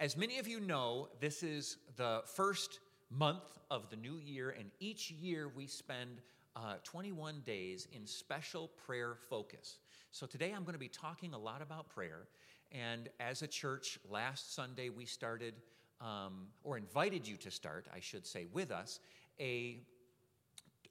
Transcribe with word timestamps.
as 0.00 0.16
many 0.16 0.38
of 0.38 0.48
you 0.48 0.60
know, 0.60 1.08
this 1.20 1.42
is 1.42 1.76
the 1.96 2.22
first 2.24 2.80
month 3.10 3.58
of 3.70 3.90
the 3.90 3.96
new 3.96 4.16
year, 4.16 4.56
and 4.58 4.70
each 4.80 5.10
year 5.10 5.50
we 5.54 5.66
spend 5.66 6.22
uh, 6.56 6.76
21 6.84 7.42
days 7.44 7.86
in 7.92 8.06
special 8.06 8.70
prayer 8.86 9.14
focus. 9.28 9.76
So 10.10 10.26
today 10.26 10.52
I'm 10.56 10.62
going 10.62 10.72
to 10.72 10.80
be 10.80 10.88
talking 10.88 11.34
a 11.34 11.38
lot 11.38 11.60
about 11.60 11.90
prayer. 11.90 12.28
And 12.72 13.10
as 13.20 13.42
a 13.42 13.46
church, 13.46 13.98
last 14.08 14.54
Sunday 14.54 14.88
we 14.88 15.04
started, 15.04 15.54
um, 16.00 16.46
or 16.64 16.78
invited 16.78 17.28
you 17.28 17.36
to 17.36 17.50
start, 17.50 17.86
I 17.94 18.00
should 18.00 18.26
say, 18.26 18.46
with 18.54 18.70
us, 18.70 19.00
a 19.38 19.82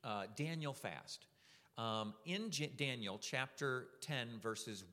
uh, 0.03 0.25
Daniel 0.35 0.73
fast. 0.73 1.25
Um, 1.79 2.13
in 2.25 2.51
J- 2.51 2.71
Daniel 2.77 3.17
chapter 3.19 3.87
10, 4.01 4.39
verses 4.39 4.83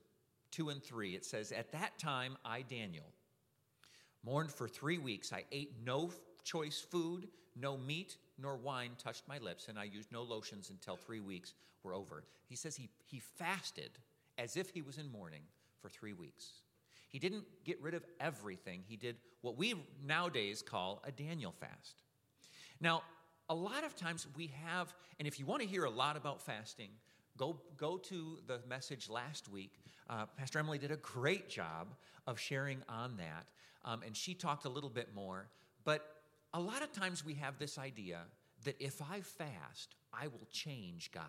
2 0.51 0.69
and 0.69 0.83
3, 0.83 1.15
it 1.15 1.23
says, 1.23 1.51
At 1.51 1.71
that 1.73 1.99
time 1.99 2.35
I, 2.43 2.63
Daniel, 2.63 3.05
mourned 4.27 4.51
for 4.51 4.67
three 4.67 4.97
weeks. 4.97 5.31
I 5.31 5.45
ate 5.53 5.71
no 5.85 6.11
choice 6.43 6.79
food, 6.79 7.29
no 7.55 7.77
meat, 7.77 8.17
nor 8.37 8.57
wine 8.57 8.91
touched 9.01 9.23
my 9.27 9.37
lips, 9.37 9.69
and 9.69 9.79
I 9.79 9.85
used 9.85 10.11
no 10.11 10.21
lotions 10.21 10.69
until 10.69 10.97
three 10.97 11.21
weeks 11.21 11.53
were 11.81 11.93
over. 11.93 12.25
He 12.49 12.55
says 12.55 12.75
he, 12.75 12.89
he 13.05 13.19
fasted 13.19 13.91
as 14.37 14.57
if 14.57 14.69
he 14.69 14.81
was 14.81 14.97
in 14.97 15.09
mourning 15.09 15.43
for 15.81 15.87
three 15.87 16.13
weeks. 16.13 16.61
He 17.09 17.19
didn't 17.19 17.45
get 17.63 17.81
rid 17.81 17.93
of 17.93 18.03
everything. 18.19 18.83
He 18.85 18.97
did 18.97 19.15
what 19.41 19.57
we 19.57 19.75
nowadays 20.05 20.61
call 20.61 21.01
a 21.05 21.11
Daniel 21.11 21.53
fast. 21.53 22.03
Now, 22.81 23.03
a 23.49 23.55
lot 23.55 23.85
of 23.85 23.95
times 23.95 24.27
we 24.35 24.51
have, 24.65 24.93
and 25.19 25.27
if 25.27 25.39
you 25.39 25.45
want 25.45 25.61
to 25.61 25.67
hear 25.67 25.85
a 25.85 25.89
lot 25.89 26.17
about 26.17 26.41
fasting, 26.41 26.89
go, 27.37 27.57
go 27.77 27.97
to 27.97 28.39
the 28.45 28.59
message 28.67 29.09
last 29.09 29.49
week. 29.49 29.79
Uh, 30.09 30.25
Pastor 30.37 30.59
Emily 30.59 30.77
did 30.77 30.91
a 30.91 30.97
great 30.97 31.47
job 31.47 31.87
of 32.27 32.37
sharing 32.37 32.81
on 32.89 33.15
that, 33.17 33.47
um, 33.87 34.01
and 34.05 34.15
she 34.15 34.33
talked 34.33 34.65
a 34.65 34.69
little 34.69 34.89
bit 34.89 35.15
more. 35.15 35.47
But 35.85 36.05
a 36.53 36.59
lot 36.59 36.83
of 36.83 36.91
times 36.91 37.25
we 37.25 37.35
have 37.35 37.57
this 37.57 37.77
idea 37.77 38.19
that 38.65 38.75
if 38.79 39.01
I 39.01 39.21
fast, 39.21 39.95
I 40.13 40.27
will 40.27 40.47
change 40.51 41.11
God. 41.11 41.23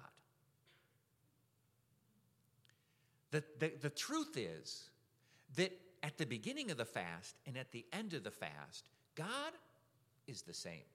The, 3.30 3.44
the, 3.60 3.72
the 3.80 3.90
truth 3.90 4.36
is 4.36 4.90
that 5.56 5.72
at 6.02 6.18
the 6.18 6.26
beginning 6.26 6.70
of 6.70 6.76
the 6.76 6.84
fast 6.84 7.36
and 7.46 7.56
at 7.56 7.70
the 7.70 7.86
end 7.92 8.14
of 8.14 8.24
the 8.24 8.30
fast, 8.30 8.88
God 9.14 9.52
is 10.26 10.42
the 10.42 10.54
same. 10.54 10.86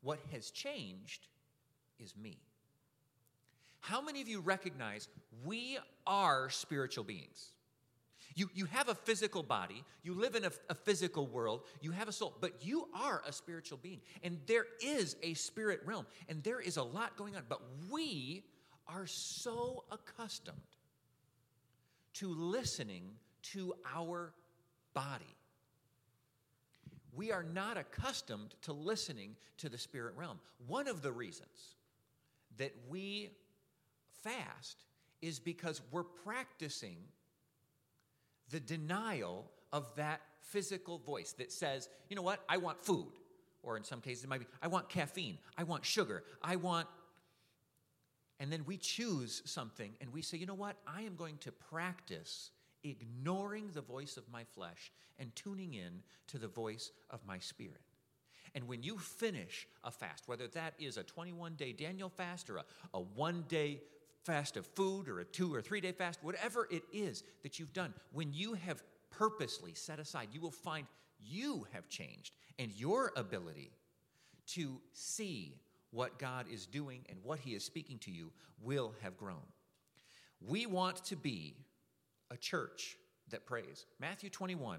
What 0.00 0.18
has 0.32 0.50
changed 0.50 1.26
is 1.98 2.14
me. 2.16 2.38
How 3.80 4.00
many 4.00 4.22
of 4.22 4.28
you 4.28 4.40
recognize 4.40 5.08
we 5.44 5.78
are 6.06 6.48
spiritual 6.48 7.04
beings? 7.04 7.52
You, 8.38 8.50
you 8.54 8.66
have 8.66 8.88
a 8.88 8.94
physical 8.94 9.42
body, 9.42 9.82
you 10.02 10.14
live 10.14 10.36
in 10.36 10.44
a, 10.44 10.52
a, 10.68 10.74
physical 10.74 11.26
world, 11.26 11.62
you 11.80 11.90
have 11.90 12.08
a 12.08 12.12
soul, 12.12 12.36
but 12.40 12.64
you 12.64 12.88
are 12.94 13.22
a 13.26 13.32
spiritual 13.32 13.78
being. 13.82 14.00
And 14.22 14.38
there 14.46 14.66
is 14.80 15.16
a 15.22 15.34
spirit 15.34 15.80
realm, 15.84 16.06
and 16.28 16.42
there 16.44 16.60
is 16.60 16.76
a 16.76 16.82
lot 16.82 17.16
going 17.16 17.34
on. 17.34 17.42
But 17.48 17.60
we 17.90 18.44
are 18.86 19.06
so 19.06 19.84
accustomed 19.90 20.56
to 22.14 22.28
listening 22.28 23.10
to 23.54 23.74
our 23.92 24.32
body 24.94 25.36
we 27.18 27.32
are 27.32 27.42
not 27.42 27.76
accustomed 27.76 28.54
to 28.62 28.72
listening 28.72 29.34
to 29.56 29.68
the 29.68 29.76
spirit 29.76 30.14
realm. 30.16 30.38
One 30.68 30.86
of 30.86 31.02
the 31.02 31.10
reasons 31.10 31.74
that 32.58 32.72
we 32.88 33.30
fast 34.22 34.84
is 35.20 35.40
because 35.40 35.82
we're 35.90 36.04
practicing 36.04 36.96
the 38.50 38.60
denial 38.60 39.50
of 39.72 39.94
that 39.96 40.20
physical 40.40 40.98
voice 40.98 41.32
that 41.32 41.52
says, 41.52 41.88
you 42.08 42.16
know 42.16 42.22
what, 42.22 42.40
I 42.48 42.56
want 42.56 42.82
food. 42.82 43.12
Or 43.62 43.76
in 43.76 43.84
some 43.84 44.00
cases, 44.00 44.24
it 44.24 44.30
might 44.30 44.40
be, 44.40 44.46
I 44.62 44.68
want 44.68 44.88
caffeine, 44.88 45.38
I 45.56 45.64
want 45.64 45.84
sugar, 45.84 46.22
I 46.42 46.56
want. 46.56 46.86
And 48.40 48.52
then 48.52 48.64
we 48.66 48.76
choose 48.76 49.42
something 49.44 49.92
and 50.00 50.12
we 50.12 50.22
say, 50.22 50.38
you 50.38 50.46
know 50.46 50.54
what, 50.54 50.76
I 50.86 51.02
am 51.02 51.16
going 51.16 51.38
to 51.38 51.52
practice 51.52 52.50
ignoring 52.84 53.70
the 53.74 53.80
voice 53.80 54.16
of 54.16 54.24
my 54.30 54.44
flesh 54.44 54.92
and 55.18 55.34
tuning 55.34 55.74
in 55.74 56.02
to 56.28 56.38
the 56.38 56.48
voice 56.48 56.92
of 57.10 57.20
my 57.26 57.38
spirit. 57.38 57.80
And 58.54 58.68
when 58.68 58.82
you 58.82 58.96
finish 58.96 59.66
a 59.84 59.90
fast, 59.90 60.26
whether 60.26 60.46
that 60.48 60.74
is 60.78 60.96
a 60.96 61.02
21 61.02 61.54
day 61.54 61.72
Daniel 61.72 62.08
fast 62.08 62.48
or 62.48 62.58
a, 62.58 62.64
a 62.94 63.00
one 63.00 63.44
day 63.48 63.82
fast 64.24 64.56
of 64.56 64.66
food 64.66 65.08
or 65.08 65.20
a 65.20 65.24
two 65.24 65.54
or 65.54 65.62
three 65.62 65.80
day 65.80 65.92
fast, 65.92 66.18
whatever 66.22 66.68
it 66.70 66.82
is 66.92 67.22
that 67.42 67.58
you've 67.58 67.72
done, 67.72 67.94
when 68.12 68.32
you 68.32 68.54
have 68.54 68.82
purposely 69.10 69.74
set 69.74 69.98
aside, 69.98 70.28
you 70.32 70.40
will 70.40 70.50
find 70.50 70.86
you 71.20 71.66
have 71.72 71.88
changed 71.88 72.34
and 72.58 72.72
your 72.72 73.12
ability 73.16 73.72
to 74.46 74.80
see 74.92 75.54
what 75.90 76.18
God 76.18 76.46
is 76.52 76.66
doing 76.66 77.04
and 77.08 77.18
what 77.22 77.38
He 77.38 77.54
is 77.54 77.64
speaking 77.64 77.98
to 78.00 78.10
you 78.10 78.30
will 78.62 78.94
have 79.02 79.16
grown. 79.16 79.46
We 80.40 80.66
want 80.66 81.04
to 81.06 81.16
be 81.16 81.56
a 82.30 82.36
church 82.36 82.96
that 83.30 83.46
prays. 83.46 83.86
Matthew 83.98 84.30
21, 84.30 84.78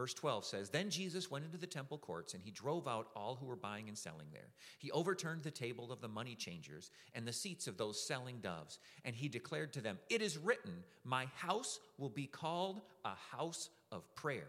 verse 0.00 0.14
12 0.14 0.46
says 0.46 0.70
Then 0.70 0.88
Jesus 0.88 1.30
went 1.30 1.44
into 1.44 1.58
the 1.58 1.66
temple 1.66 1.98
courts 1.98 2.32
and 2.32 2.42
he 2.42 2.50
drove 2.50 2.88
out 2.88 3.08
all 3.14 3.36
who 3.38 3.44
were 3.44 3.54
buying 3.54 3.86
and 3.86 3.98
selling 3.98 4.28
there. 4.32 4.48
He 4.78 4.90
overturned 4.92 5.42
the 5.42 5.50
table 5.50 5.92
of 5.92 6.00
the 6.00 6.08
money 6.08 6.34
changers 6.34 6.90
and 7.14 7.28
the 7.28 7.34
seats 7.34 7.66
of 7.66 7.76
those 7.76 8.02
selling 8.02 8.38
doves. 8.40 8.78
And 9.04 9.14
he 9.14 9.28
declared 9.28 9.74
to 9.74 9.82
them, 9.82 9.98
It 10.08 10.22
is 10.22 10.38
written, 10.38 10.72
My 11.04 11.26
house 11.36 11.80
will 11.98 12.08
be 12.08 12.24
called 12.24 12.80
a 13.04 13.12
house 13.36 13.68
of 13.92 14.02
prayer, 14.14 14.48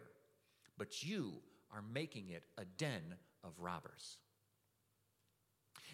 but 0.77 1.03
you 1.03 1.33
are 1.73 1.83
making 1.93 2.29
it 2.29 2.43
a 2.57 2.63
den 2.77 3.03
of 3.43 3.51
robbers. 3.59 4.19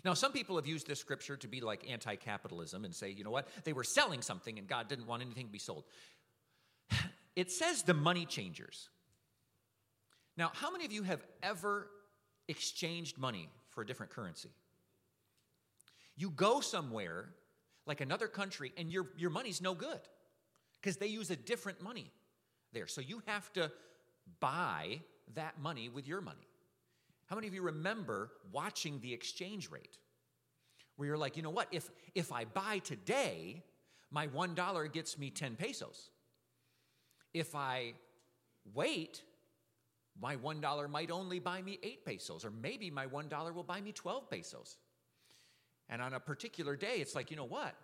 Now, 0.05 0.13
some 0.13 0.33
people 0.33 0.55
have 0.57 0.67
used 0.67 0.85
this 0.85 0.99
scripture 0.99 1.35
to 1.37 1.47
be 1.47 1.61
like 1.61 1.89
anti 1.89 2.15
capitalism 2.15 2.85
and 2.85 2.93
say, 2.93 3.09
you 3.09 3.23
know 3.23 3.31
what, 3.31 3.47
they 3.63 3.73
were 3.73 3.83
selling 3.83 4.21
something 4.21 4.59
and 4.59 4.67
God 4.67 4.87
didn't 4.87 5.07
want 5.07 5.23
anything 5.23 5.47
to 5.47 5.51
be 5.51 5.57
sold. 5.57 5.85
It 7.35 7.51
says 7.51 7.83
the 7.83 7.93
money 7.93 8.25
changers. 8.25 8.89
Now, 10.37 10.51
how 10.53 10.71
many 10.71 10.85
of 10.85 10.91
you 10.91 11.03
have 11.03 11.23
ever 11.41 11.89
exchanged 12.47 13.17
money 13.17 13.49
for 13.69 13.81
a 13.81 13.85
different 13.85 14.11
currency? 14.11 14.49
You 16.15 16.29
go 16.29 16.61
somewhere, 16.61 17.29
like 17.85 18.01
another 18.01 18.27
country, 18.27 18.71
and 18.77 18.91
your, 18.91 19.07
your 19.17 19.29
money's 19.29 19.61
no 19.61 19.73
good 19.73 19.99
because 20.79 20.97
they 20.97 21.07
use 21.07 21.31
a 21.31 21.35
different 21.35 21.81
money 21.81 22.11
there. 22.73 22.87
So 22.87 23.01
you 23.01 23.21
have 23.25 23.51
to 23.53 23.71
buy 24.39 25.01
that 25.33 25.59
money 25.59 25.89
with 25.89 26.07
your 26.07 26.21
money. 26.21 26.47
How 27.25 27.35
many 27.35 27.47
of 27.47 27.53
you 27.53 27.61
remember 27.61 28.31
watching 28.51 28.99
the 29.01 29.13
exchange 29.13 29.69
rate? 29.69 29.97
Where 30.95 31.07
you're 31.07 31.17
like, 31.17 31.37
you 31.37 31.43
know 31.43 31.49
what, 31.49 31.67
if, 31.71 31.89
if 32.15 32.31
I 32.31 32.45
buy 32.45 32.79
today, 32.79 33.63
my 34.11 34.27
$1 34.27 34.93
gets 34.93 35.17
me 35.17 35.29
10 35.29 35.55
pesos. 35.55 36.09
If 37.33 37.53
I 37.53 37.93
wait, 38.73 39.21
my 40.21 40.35
$1 40.35 40.89
might 40.89 41.11
only 41.11 41.39
buy 41.39 41.61
me 41.61 41.79
8 41.83 42.05
pesos, 42.05 42.45
or 42.45 42.51
maybe 42.51 42.89
my 42.89 43.05
$1 43.05 43.53
will 43.53 43.63
buy 43.63 43.81
me 43.81 43.91
12 43.91 44.29
pesos. 44.29 44.77
And 45.89 46.01
on 46.01 46.13
a 46.13 46.19
particular 46.19 46.75
day, 46.75 46.97
it's 46.97 47.15
like, 47.15 47.31
you 47.31 47.37
know 47.37 47.45
what? 47.45 47.75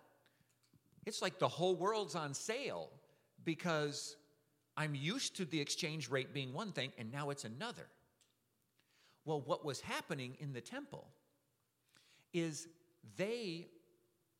It's 1.06 1.22
like 1.22 1.38
the 1.38 1.48
whole 1.48 1.76
world's 1.76 2.14
on 2.14 2.34
sale 2.34 2.90
because 3.44 4.16
I'm 4.76 4.94
used 4.94 5.36
to 5.36 5.44
the 5.44 5.60
exchange 5.60 6.10
rate 6.10 6.34
being 6.34 6.52
one 6.52 6.72
thing 6.72 6.92
and 6.98 7.12
now 7.12 7.30
it's 7.30 7.44
another. 7.44 7.86
Well, 9.24 9.40
what 9.40 9.64
was 9.64 9.80
happening 9.80 10.36
in 10.40 10.52
the 10.52 10.60
temple 10.60 11.06
is 12.32 12.68
they 13.16 13.68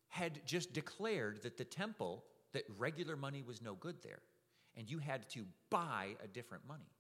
had 0.08 0.44
just 0.46 0.72
declared 0.72 1.42
that 1.42 1.56
the 1.56 1.64
temple, 1.64 2.24
that 2.52 2.64
regular 2.78 3.16
money 3.16 3.42
was 3.42 3.62
no 3.62 3.74
good 3.74 4.02
there 4.02 4.20
and 4.76 4.90
you 4.90 4.98
had 4.98 5.28
to 5.30 5.46
buy 5.70 6.16
a 6.22 6.26
different 6.26 6.66
money. 6.66 6.90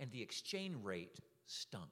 And 0.00 0.10
the 0.10 0.22
exchange 0.22 0.76
rate 0.82 1.20
stunk. 1.46 1.90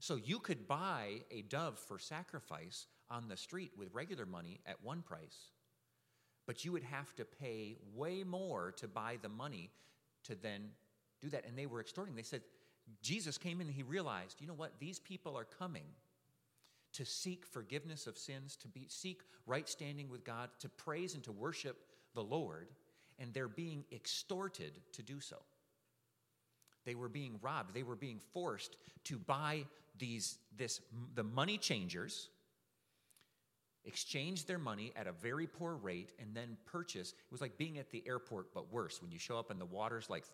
So 0.00 0.16
you 0.16 0.38
could 0.38 0.66
buy 0.66 1.22
a 1.30 1.42
dove 1.42 1.78
for 1.78 1.98
sacrifice 1.98 2.88
on 3.10 3.28
the 3.28 3.36
street 3.36 3.70
with 3.78 3.94
regular 3.94 4.26
money 4.26 4.60
at 4.66 4.82
one 4.82 5.00
price, 5.00 5.52
but 6.46 6.64
you 6.64 6.72
would 6.72 6.82
have 6.82 7.14
to 7.14 7.24
pay 7.24 7.76
way 7.94 8.22
more 8.22 8.72
to 8.72 8.88
buy 8.88 9.18
the 9.22 9.28
money 9.28 9.70
to 10.24 10.34
then 10.34 10.70
do 11.22 11.30
that. 11.30 11.46
And 11.46 11.56
they 11.56 11.66
were 11.66 11.80
extorting. 11.80 12.14
They 12.14 12.22
said, 12.22 12.42
Jesus 13.00 13.38
came 13.38 13.60
in 13.62 13.68
and 13.68 13.74
he 13.74 13.82
realized, 13.82 14.40
you 14.40 14.46
know 14.46 14.54
what? 14.54 14.72
These 14.78 14.98
people 14.98 15.38
are 15.38 15.44
coming 15.44 15.86
to 16.92 17.06
seek 17.06 17.46
forgiveness 17.46 18.06
of 18.06 18.18
sins, 18.18 18.56
to 18.56 18.68
be, 18.68 18.86
seek 18.88 19.22
right 19.46 19.68
standing 19.68 20.10
with 20.10 20.24
God, 20.24 20.50
to 20.58 20.68
praise 20.68 21.14
and 21.14 21.24
to 21.24 21.32
worship 21.32 21.84
the 22.14 22.22
Lord 22.22 22.68
and 23.18 23.32
they're 23.32 23.48
being 23.48 23.84
extorted 23.92 24.72
to 24.92 25.02
do 25.02 25.20
so. 25.20 25.36
They 26.84 26.94
were 26.94 27.08
being 27.08 27.38
robbed. 27.42 27.74
They 27.74 27.82
were 27.82 27.96
being 27.96 28.20
forced 28.32 28.76
to 29.04 29.18
buy 29.18 29.64
these, 29.98 30.38
this, 30.56 30.80
the 31.14 31.22
money 31.22 31.58
changers, 31.58 32.28
exchange 33.84 34.46
their 34.46 34.58
money 34.58 34.92
at 34.96 35.06
a 35.06 35.12
very 35.12 35.46
poor 35.46 35.74
rate, 35.74 36.12
and 36.18 36.34
then 36.34 36.56
purchase. 36.66 37.10
It 37.10 37.32
was 37.32 37.40
like 37.40 37.56
being 37.56 37.78
at 37.78 37.90
the 37.90 38.02
airport, 38.06 38.52
but 38.54 38.72
worse. 38.72 39.00
When 39.00 39.10
you 39.10 39.18
show 39.18 39.38
up 39.38 39.50
and 39.50 39.60
the 39.60 39.66
water's 39.66 40.10
like 40.10 40.24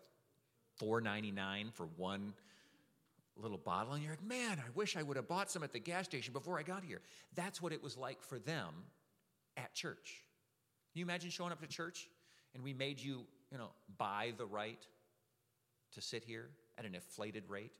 $4.99 0.81 1.73
for 1.73 1.87
one 1.97 2.33
little 3.37 3.57
bottle, 3.57 3.93
and 3.93 4.03
you're 4.03 4.13
like, 4.13 4.23
man, 4.23 4.59
I 4.59 4.69
wish 4.75 4.97
I 4.97 5.03
would 5.03 5.17
have 5.17 5.27
bought 5.27 5.49
some 5.49 5.63
at 5.63 5.71
the 5.71 5.79
gas 5.79 6.05
station 6.05 6.33
before 6.33 6.59
I 6.59 6.63
got 6.63 6.83
here. 6.83 7.01
That's 7.35 7.61
what 7.61 7.71
it 7.71 7.81
was 7.81 7.97
like 7.97 8.21
for 8.21 8.39
them 8.39 8.73
at 9.57 9.73
church. 9.73 10.23
Can 10.91 10.99
you 10.99 11.05
imagine 11.05 11.29
showing 11.29 11.51
up 11.51 11.61
to 11.61 11.67
church 11.67 12.09
and 12.53 12.63
we 12.63 12.73
made 12.73 12.99
you, 12.99 13.25
you 13.51 13.57
know, 13.57 13.69
buy 13.97 14.33
the 14.37 14.45
right 14.45 14.85
to 15.93 16.01
sit 16.01 16.23
here 16.23 16.49
at 16.77 16.85
an 16.85 16.95
inflated 16.95 17.43
rate? 17.49 17.71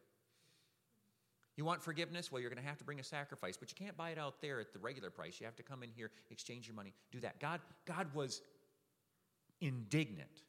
You 1.58 1.66
want 1.66 1.84
forgiveness? 1.84 2.32
Well, 2.32 2.42
you're 2.42 2.50
going 2.50 2.62
to 2.62 2.68
have 2.68 2.78
to 2.78 2.84
bring 2.84 3.00
a 3.00 3.04
sacrifice, 3.04 3.58
but 3.58 3.70
you 3.70 3.76
can't 3.76 3.98
buy 3.98 4.12
it 4.12 4.18
out 4.18 4.42
there 4.42 4.60
at 4.60 4.74
the 4.74 4.80
regular 4.80 5.10
price. 5.10 5.40
You 5.40 5.46
have 5.46 5.56
to 5.58 5.64
come 5.64 5.84
in 5.84 5.90
here, 5.90 6.12
exchange 6.30 6.66
your 6.66 6.76
money, 6.76 6.94
do 7.12 7.20
that. 7.20 7.40
God, 7.40 7.60
God 7.86 8.08
was 8.14 8.42
indignant 9.60 10.44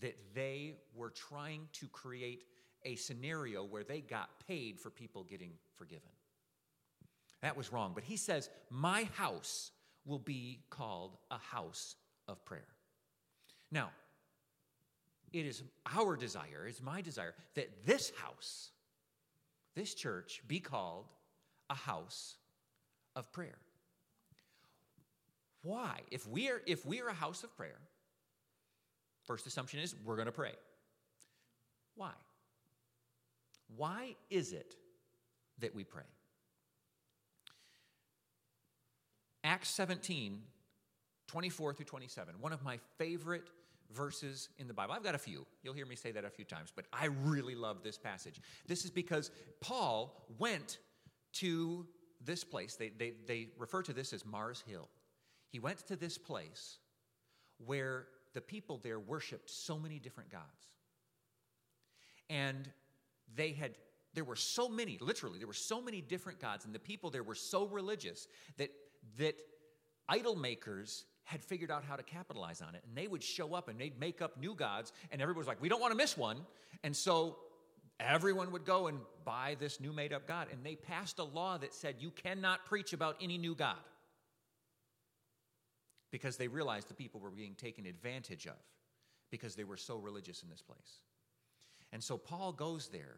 that 0.00 0.16
they 0.34 0.74
were 0.94 1.10
trying 1.10 1.68
to 1.72 1.88
create 1.88 2.44
a 2.84 2.96
scenario 2.96 3.64
where 3.64 3.84
they 3.84 4.00
got 4.00 4.28
paid 4.46 4.78
for 4.78 4.90
people 4.90 5.24
getting 5.24 5.52
forgiven. 5.76 6.10
That 7.42 7.56
was 7.56 7.72
wrong. 7.72 7.92
But 7.94 8.04
he 8.04 8.16
says, 8.16 8.50
My 8.70 9.04
house 9.14 9.70
will 10.04 10.18
be 10.18 10.60
called 10.70 11.16
a 11.30 11.38
house 11.38 11.96
of 12.28 12.44
prayer. 12.44 12.68
Now, 13.70 13.90
it 15.34 15.46
is 15.46 15.64
our 15.92 16.16
desire, 16.16 16.64
it's 16.68 16.80
my 16.80 17.00
desire, 17.00 17.34
that 17.56 17.84
this 17.84 18.12
house, 18.22 18.70
this 19.74 19.92
church, 19.92 20.40
be 20.46 20.60
called 20.60 21.06
a 21.68 21.74
house 21.74 22.36
of 23.16 23.30
prayer. 23.32 23.58
Why? 25.62 26.00
If 26.12 26.28
we 26.28 26.50
are, 26.50 26.62
if 26.66 26.86
we 26.86 27.00
are 27.00 27.08
a 27.08 27.14
house 27.14 27.42
of 27.42 27.54
prayer, 27.56 27.80
first 29.24 29.46
assumption 29.48 29.80
is 29.80 29.96
we're 30.04 30.14
going 30.14 30.26
to 30.26 30.32
pray. 30.32 30.52
Why? 31.96 32.12
Why 33.76 34.14
is 34.30 34.52
it 34.52 34.76
that 35.58 35.74
we 35.74 35.82
pray? 35.82 36.04
Acts 39.42 39.68
17, 39.70 40.42
24 41.26 41.74
through 41.74 41.86
27, 41.86 42.34
one 42.40 42.52
of 42.52 42.62
my 42.62 42.78
favorite 42.98 43.48
verses 43.92 44.48
in 44.58 44.68
the 44.68 44.74
Bible. 44.74 44.94
I've 44.94 45.04
got 45.04 45.14
a 45.14 45.18
few. 45.18 45.46
You'll 45.62 45.74
hear 45.74 45.86
me 45.86 45.96
say 45.96 46.12
that 46.12 46.24
a 46.24 46.30
few 46.30 46.44
times, 46.44 46.70
but 46.74 46.86
I 46.92 47.06
really 47.06 47.54
love 47.54 47.82
this 47.82 47.98
passage. 47.98 48.40
This 48.66 48.84
is 48.84 48.90
because 48.90 49.30
Paul 49.60 50.26
went 50.38 50.78
to 51.34 51.86
this 52.24 52.44
place. 52.44 52.76
They, 52.76 52.90
they, 52.90 53.12
they 53.26 53.48
refer 53.58 53.82
to 53.82 53.92
this 53.92 54.12
as 54.12 54.24
Mars 54.24 54.62
Hill. 54.66 54.88
He 55.48 55.58
went 55.58 55.78
to 55.86 55.96
this 55.96 56.18
place 56.18 56.78
where 57.64 58.06
the 58.32 58.40
people 58.40 58.80
there 58.82 58.98
worshiped 58.98 59.50
so 59.50 59.78
many 59.78 59.98
different 59.98 60.30
gods. 60.30 60.68
And 62.28 62.68
they 63.34 63.52
had 63.52 63.72
there 64.14 64.24
were 64.24 64.36
so 64.36 64.68
many 64.68 64.96
literally 65.00 65.38
there 65.38 65.48
were 65.48 65.52
so 65.52 65.80
many 65.80 66.00
different 66.00 66.40
gods 66.40 66.64
and 66.64 66.74
the 66.74 66.78
people 66.78 67.10
there 67.10 67.22
were 67.22 67.34
so 67.34 67.66
religious 67.66 68.28
that 68.56 68.70
that 69.18 69.34
idol 70.08 70.36
makers 70.36 71.04
had 71.24 71.42
figured 71.42 71.70
out 71.70 71.84
how 71.84 71.96
to 71.96 72.02
capitalize 72.02 72.60
on 72.60 72.74
it. 72.74 72.82
And 72.86 72.96
they 72.96 73.06
would 73.06 73.22
show 73.22 73.54
up 73.54 73.68
and 73.68 73.78
they'd 73.78 73.98
make 73.98 74.22
up 74.22 74.38
new 74.38 74.54
gods 74.54 74.92
and 75.10 75.20
everybody 75.20 75.38
was 75.38 75.48
like 75.48 75.60
we 75.60 75.68
don't 75.68 75.80
want 75.80 75.92
to 75.92 75.96
miss 75.96 76.16
one. 76.16 76.38
And 76.82 76.94
so 76.94 77.36
everyone 77.98 78.50
would 78.52 78.64
go 78.64 78.88
and 78.88 78.98
buy 79.24 79.56
this 79.58 79.80
new 79.80 79.92
made 79.92 80.12
up 80.12 80.26
god 80.26 80.48
and 80.52 80.64
they 80.64 80.74
passed 80.74 81.18
a 81.18 81.24
law 81.24 81.56
that 81.56 81.72
said 81.72 81.96
you 81.98 82.10
cannot 82.10 82.66
preach 82.66 82.92
about 82.92 83.16
any 83.20 83.38
new 83.38 83.54
god. 83.54 83.76
Because 86.10 86.36
they 86.36 86.46
realized 86.46 86.88
the 86.88 86.94
people 86.94 87.20
were 87.20 87.30
being 87.30 87.54
taken 87.54 87.86
advantage 87.86 88.46
of 88.46 88.54
because 89.30 89.56
they 89.56 89.64
were 89.64 89.76
so 89.76 89.96
religious 89.96 90.42
in 90.44 90.48
this 90.48 90.62
place. 90.62 91.00
And 91.92 92.02
so 92.02 92.16
Paul 92.16 92.52
goes 92.52 92.88
there, 92.88 93.16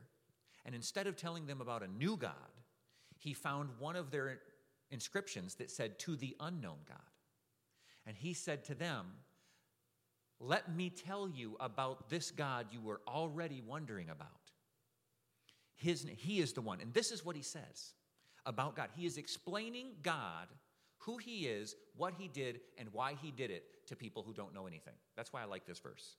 and 0.64 0.74
instead 0.74 1.06
of 1.06 1.16
telling 1.16 1.46
them 1.46 1.60
about 1.60 1.82
a 1.82 1.88
new 1.88 2.16
God, 2.16 2.32
he 3.18 3.32
found 3.32 3.70
one 3.78 3.96
of 3.96 4.10
their 4.10 4.38
inscriptions 4.90 5.54
that 5.56 5.70
said, 5.70 5.98
To 6.00 6.16
the 6.16 6.36
unknown 6.40 6.78
God. 6.88 6.98
And 8.06 8.16
he 8.16 8.34
said 8.34 8.64
to 8.64 8.74
them, 8.74 9.06
Let 10.38 10.74
me 10.74 10.90
tell 10.90 11.28
you 11.28 11.56
about 11.60 12.08
this 12.08 12.30
God 12.30 12.66
you 12.70 12.80
were 12.80 13.00
already 13.06 13.62
wondering 13.66 14.10
about. 14.10 14.28
His, 15.74 16.06
he 16.16 16.40
is 16.40 16.52
the 16.52 16.62
one. 16.62 16.80
And 16.80 16.94
this 16.94 17.10
is 17.10 17.24
what 17.24 17.36
he 17.36 17.42
says 17.42 17.94
about 18.46 18.76
God. 18.76 18.88
He 18.96 19.06
is 19.06 19.18
explaining 19.18 19.88
God, 20.02 20.46
who 20.98 21.18
he 21.18 21.46
is, 21.46 21.74
what 21.96 22.14
he 22.16 22.28
did, 22.28 22.60
and 22.78 22.88
why 22.92 23.14
he 23.20 23.30
did 23.30 23.50
it 23.50 23.64
to 23.88 23.96
people 23.96 24.22
who 24.22 24.32
don't 24.32 24.54
know 24.54 24.66
anything. 24.66 24.94
That's 25.16 25.32
why 25.32 25.42
I 25.42 25.44
like 25.44 25.66
this 25.66 25.80
verse. 25.80 26.16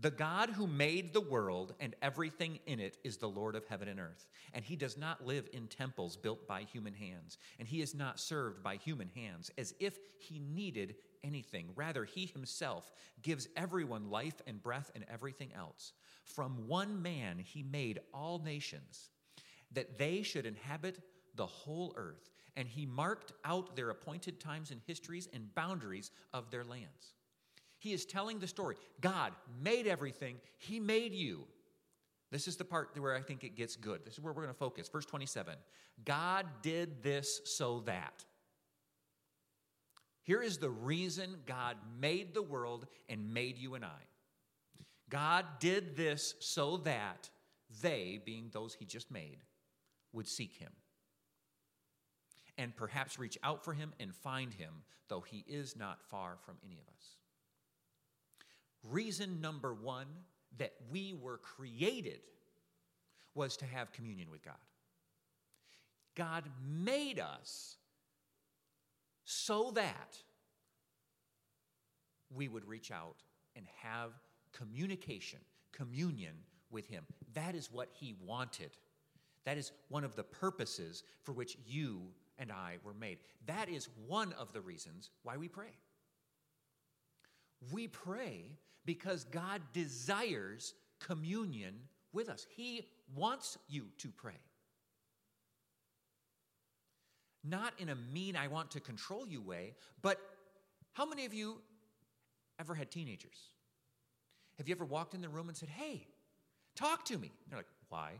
The 0.00 0.10
God 0.10 0.48
who 0.50 0.66
made 0.66 1.12
the 1.12 1.20
world 1.20 1.74
and 1.78 1.94
everything 2.00 2.58
in 2.64 2.80
it 2.80 2.96
is 3.04 3.18
the 3.18 3.28
Lord 3.28 3.54
of 3.54 3.66
heaven 3.66 3.86
and 3.86 4.00
earth. 4.00 4.28
And 4.54 4.64
he 4.64 4.74
does 4.74 4.96
not 4.96 5.26
live 5.26 5.46
in 5.52 5.66
temples 5.66 6.16
built 6.16 6.48
by 6.48 6.62
human 6.62 6.94
hands. 6.94 7.36
And 7.58 7.68
he 7.68 7.82
is 7.82 7.94
not 7.94 8.18
served 8.18 8.62
by 8.62 8.76
human 8.76 9.10
hands 9.14 9.50
as 9.58 9.74
if 9.78 9.98
he 10.18 10.38
needed 10.38 10.94
anything. 11.22 11.68
Rather, 11.74 12.06
he 12.06 12.24
himself 12.24 12.92
gives 13.20 13.48
everyone 13.56 14.10
life 14.10 14.40
and 14.46 14.62
breath 14.62 14.90
and 14.94 15.04
everything 15.12 15.52
else. 15.54 15.92
From 16.24 16.66
one 16.66 17.02
man 17.02 17.38
he 17.38 17.62
made 17.62 18.00
all 18.14 18.38
nations, 18.38 19.10
that 19.72 19.98
they 19.98 20.22
should 20.22 20.46
inhabit 20.46 21.00
the 21.34 21.46
whole 21.46 21.92
earth. 21.96 22.30
And 22.56 22.66
he 22.66 22.86
marked 22.86 23.32
out 23.44 23.76
their 23.76 23.90
appointed 23.90 24.40
times 24.40 24.70
and 24.70 24.80
histories 24.86 25.28
and 25.34 25.54
boundaries 25.54 26.10
of 26.32 26.50
their 26.50 26.64
lands. 26.64 27.14
He 27.80 27.92
is 27.92 28.04
telling 28.04 28.38
the 28.38 28.46
story. 28.46 28.76
God 29.00 29.32
made 29.60 29.86
everything, 29.86 30.36
He 30.58 30.78
made 30.78 31.14
you. 31.14 31.46
This 32.30 32.46
is 32.46 32.56
the 32.56 32.64
part 32.64 32.96
where 32.96 33.16
I 33.16 33.22
think 33.22 33.42
it 33.42 33.56
gets 33.56 33.74
good. 33.74 34.04
This 34.04 34.14
is 34.14 34.20
where 34.20 34.32
we're 34.32 34.42
going 34.42 34.54
to 34.54 34.58
focus. 34.58 34.88
Verse 34.88 35.06
27 35.06 35.56
God 36.04 36.46
did 36.62 37.02
this 37.02 37.40
so 37.44 37.80
that. 37.86 38.24
Here 40.22 40.42
is 40.42 40.58
the 40.58 40.70
reason 40.70 41.38
God 41.46 41.76
made 41.98 42.34
the 42.34 42.42
world 42.42 42.86
and 43.08 43.34
made 43.34 43.58
you 43.58 43.74
and 43.74 43.84
I. 43.84 43.88
God 45.08 45.44
did 45.58 45.96
this 45.96 46.34
so 46.38 46.76
that 46.78 47.30
they, 47.82 48.20
being 48.24 48.50
those 48.52 48.74
He 48.74 48.84
just 48.84 49.10
made, 49.10 49.38
would 50.12 50.28
seek 50.28 50.54
Him 50.54 50.70
and 52.58 52.76
perhaps 52.76 53.18
reach 53.18 53.38
out 53.42 53.64
for 53.64 53.72
Him 53.72 53.92
and 53.98 54.14
find 54.14 54.52
Him, 54.52 54.82
though 55.08 55.22
He 55.22 55.44
is 55.48 55.74
not 55.76 56.02
far 56.02 56.36
from 56.44 56.58
any 56.62 56.78
of 56.78 56.86
us. 56.94 57.16
Reason 58.88 59.40
number 59.40 59.74
one 59.74 60.06
that 60.58 60.72
we 60.90 61.14
were 61.14 61.38
created 61.38 62.20
was 63.34 63.56
to 63.58 63.66
have 63.66 63.92
communion 63.92 64.30
with 64.30 64.44
God. 64.44 64.54
God 66.16 66.44
made 66.66 67.20
us 67.20 67.76
so 69.24 69.70
that 69.72 70.16
we 72.34 72.48
would 72.48 72.66
reach 72.66 72.90
out 72.90 73.16
and 73.56 73.66
have 73.82 74.10
communication, 74.52 75.38
communion 75.72 76.34
with 76.70 76.86
Him. 76.86 77.04
That 77.34 77.54
is 77.54 77.70
what 77.70 77.88
He 77.92 78.14
wanted. 78.24 78.70
That 79.44 79.56
is 79.56 79.72
one 79.88 80.04
of 80.04 80.16
the 80.16 80.22
purposes 80.22 81.02
for 81.22 81.32
which 81.32 81.56
you 81.66 82.00
and 82.38 82.50
I 82.50 82.78
were 82.84 82.94
made. 82.94 83.18
That 83.46 83.68
is 83.68 83.88
one 84.06 84.32
of 84.34 84.52
the 84.52 84.60
reasons 84.60 85.10
why 85.22 85.36
we 85.36 85.48
pray. 85.48 85.72
We 87.72 87.88
pray 87.88 88.44
because 88.90 89.22
God 89.22 89.62
desires 89.72 90.74
communion 90.98 91.76
with 92.12 92.28
us. 92.28 92.44
He 92.56 92.88
wants 93.14 93.56
you 93.68 93.84
to 93.98 94.08
pray. 94.08 94.40
Not 97.44 97.72
in 97.78 97.88
a 97.88 97.94
mean, 97.94 98.34
I 98.34 98.48
want 98.48 98.72
to 98.72 98.80
control 98.80 99.28
you 99.28 99.40
way, 99.40 99.74
but 100.02 100.18
how 100.94 101.06
many 101.06 101.24
of 101.24 101.32
you 101.32 101.58
ever 102.58 102.74
had 102.74 102.90
teenagers? 102.90 103.38
Have 104.58 104.68
you 104.68 104.74
ever 104.74 104.84
walked 104.84 105.14
in 105.14 105.20
the 105.20 105.28
room 105.28 105.46
and 105.46 105.56
said, 105.56 105.68
Hey, 105.68 106.08
talk 106.74 107.04
to 107.04 107.16
me? 107.16 107.30
They're 107.48 107.60
like, 107.60 107.68
Why? 107.90 108.14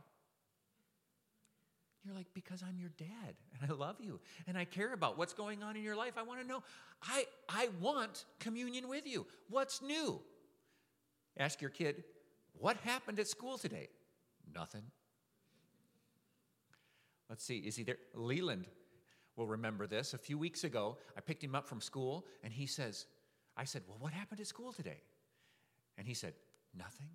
You're 2.05 2.15
like, 2.15 2.29
because 2.33 2.62
I'm 2.62 2.79
your 2.79 2.93
dad 2.97 3.35
and 3.61 3.69
I 3.69 3.75
love 3.75 3.97
you 3.99 4.21
and 4.47 4.57
I 4.57 4.65
care 4.65 4.93
about 4.93 5.19
what's 5.19 5.35
going 5.35 5.65
on 5.65 5.77
in 5.77 5.83
your 5.83 5.97
life. 5.97 6.12
I 6.17 6.23
want 6.23 6.41
to 6.41 6.47
know. 6.47 6.62
I, 7.03 7.25
I 7.49 7.71
want 7.81 8.25
communion 8.39 8.89
with 8.89 9.07
you. 9.07 9.27
What's 9.49 9.83
new? 9.83 10.23
Ask 11.37 11.60
your 11.60 11.70
kid, 11.70 12.04
what 12.58 12.76
happened 12.78 13.18
at 13.18 13.28
school 13.28 13.58
today? 13.58 13.88
Nothing. 14.54 14.82
Let's 17.28 17.44
see, 17.44 17.58
is 17.58 17.76
he 17.76 17.84
there? 17.84 17.99
Leland 18.14 18.66
will 19.37 19.46
remember 19.46 19.87
this. 19.87 20.14
A 20.14 20.18
few 20.18 20.37
weeks 20.37 20.64
ago, 20.64 20.99
I 21.16 21.20
picked 21.20 21.42
him 21.42 21.54
up 21.54 21.66
from 21.66 21.80
school 21.80 22.26
and 22.42 22.52
he 22.52 22.66
says, 22.66 23.06
I 23.56 23.64
said, 23.64 23.82
Well, 23.87 23.96
what 24.00 24.12
happened 24.12 24.40
at 24.40 24.46
school 24.46 24.72
today? 24.72 25.02
And 25.96 26.06
he 26.06 26.14
said, 26.14 26.34
Nothing. 26.76 27.08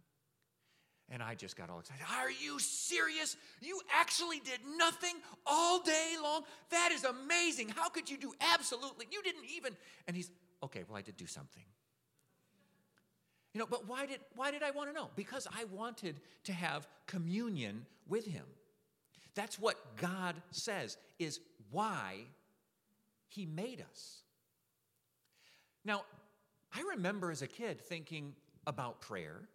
And 1.09 1.21
I 1.21 1.35
just 1.35 1.55
got 1.55 1.69
all 1.69 1.79
excited. 1.79 2.03
Are 2.17 2.31
you 2.31 2.57
serious? 2.57 3.37
You 3.61 3.79
actually 3.93 4.39
did 4.39 4.59
nothing 4.77 5.13
all 5.45 5.81
day 5.83 6.15
long? 6.21 6.43
That 6.71 6.91
is 6.91 7.03
amazing. 7.03 7.69
How 7.69 7.89
could 7.89 8.09
you 8.09 8.17
do 8.17 8.33
absolutely? 8.41 9.05
You 9.11 9.21
didn't 9.21 9.45
even. 9.55 9.75
And 10.07 10.15
he's, 10.15 10.31
okay, 10.63 10.83
well, 10.87 10.97
I 10.97 11.03
did 11.03 11.15
do 11.15 11.27
something. 11.27 11.63
You 13.55 13.59
know, 13.59 13.67
but 13.67 13.87
why 13.87 14.05
did, 14.05 14.19
why 14.35 14.51
did 14.51 14.63
I 14.63 14.71
want 14.71 14.89
to 14.89 14.93
know? 14.93 15.09
Because 15.15 15.47
I 15.49 15.63
wanted 15.71 16.19
to 16.43 16.51
have 16.51 16.85
communion 17.07 17.85
with 18.05 18.25
him. 18.25 18.43
That's 19.33 19.57
what 19.57 19.77
God 19.95 20.35
says 20.51 20.97
is 21.19 21.39
why 21.71 22.25
he 23.29 23.45
made 23.45 23.81
us. 23.89 24.23
Now, 25.85 26.03
I 26.73 26.81
remember 26.95 27.31
as 27.31 27.41
a 27.41 27.47
kid 27.47 27.79
thinking 27.79 28.35
about 28.67 28.99
prayer 28.99 29.47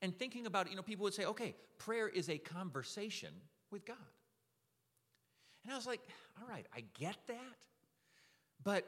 and 0.00 0.18
thinking 0.18 0.46
about, 0.46 0.70
you 0.70 0.76
know, 0.76 0.82
people 0.82 1.04
would 1.04 1.12
say, 1.12 1.26
okay, 1.26 1.54
prayer 1.76 2.08
is 2.08 2.30
a 2.30 2.38
conversation 2.38 3.34
with 3.70 3.84
God. 3.84 3.96
And 5.64 5.74
I 5.74 5.76
was 5.76 5.86
like, 5.86 6.00
all 6.40 6.48
right, 6.48 6.64
I 6.74 6.84
get 6.98 7.16
that. 7.26 7.36
But, 8.64 8.86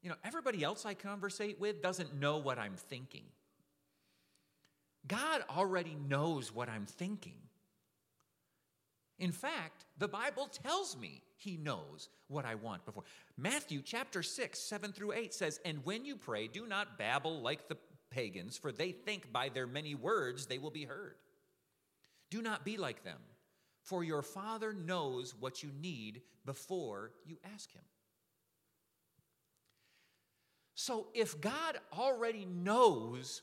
you 0.00 0.08
know, 0.08 0.16
everybody 0.24 0.64
else 0.64 0.86
I 0.86 0.94
conversate 0.94 1.60
with 1.60 1.82
doesn't 1.82 2.18
know 2.18 2.38
what 2.38 2.58
I'm 2.58 2.76
thinking. 2.76 3.24
God 5.08 5.44
already 5.50 5.96
knows 6.08 6.54
what 6.54 6.68
I'm 6.68 6.86
thinking. 6.86 7.38
In 9.18 9.32
fact, 9.32 9.86
the 9.98 10.08
Bible 10.08 10.46
tells 10.46 10.96
me 10.96 11.22
he 11.36 11.56
knows 11.56 12.08
what 12.28 12.44
I 12.44 12.54
want 12.54 12.84
before. 12.84 13.04
Matthew 13.36 13.80
chapter 13.82 14.22
6, 14.22 14.58
7 14.58 14.92
through 14.92 15.12
8 15.12 15.32
says, 15.32 15.60
And 15.64 15.84
when 15.84 16.04
you 16.04 16.16
pray, 16.16 16.48
do 16.48 16.66
not 16.66 16.98
babble 16.98 17.40
like 17.40 17.68
the 17.68 17.78
pagans, 18.10 18.58
for 18.58 18.72
they 18.72 18.92
think 18.92 19.32
by 19.32 19.48
their 19.48 19.66
many 19.66 19.94
words 19.94 20.46
they 20.46 20.58
will 20.58 20.70
be 20.70 20.84
heard. 20.84 21.16
Do 22.30 22.42
not 22.42 22.64
be 22.64 22.76
like 22.76 23.04
them, 23.04 23.20
for 23.82 24.04
your 24.04 24.22
Father 24.22 24.72
knows 24.72 25.34
what 25.38 25.62
you 25.62 25.70
need 25.80 26.22
before 26.44 27.12
you 27.24 27.38
ask 27.54 27.72
Him. 27.72 27.82
So 30.74 31.06
if 31.14 31.40
God 31.40 31.78
already 31.96 32.44
knows 32.44 33.40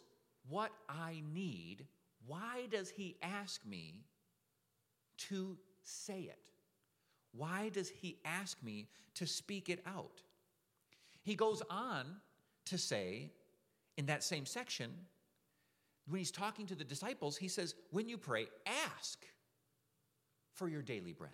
what 0.49 0.71
I 0.87 1.21
need, 1.33 1.85
why 2.27 2.67
does 2.71 2.89
He 2.89 3.15
ask 3.21 3.65
me 3.65 4.03
to 5.29 5.57
say 5.83 6.21
it? 6.21 6.49
Why 7.31 7.69
does 7.69 7.89
He 7.89 8.17
ask 8.25 8.61
me 8.63 8.87
to 9.15 9.25
speak 9.25 9.69
it 9.69 9.81
out? 9.85 10.21
He 11.21 11.35
goes 11.35 11.61
on 11.69 12.05
to 12.65 12.77
say 12.77 13.31
in 13.97 14.05
that 14.07 14.23
same 14.23 14.45
section, 14.45 14.91
when 16.07 16.19
he's 16.19 16.31
talking 16.31 16.65
to 16.67 16.75
the 16.75 16.83
disciples, 16.83 17.37
he 17.37 17.47
says, 17.47 17.75
When 17.91 18.09
you 18.09 18.17
pray, 18.17 18.47
ask 18.65 19.25
for 20.53 20.67
your 20.67 20.81
daily 20.81 21.13
bread. 21.13 21.31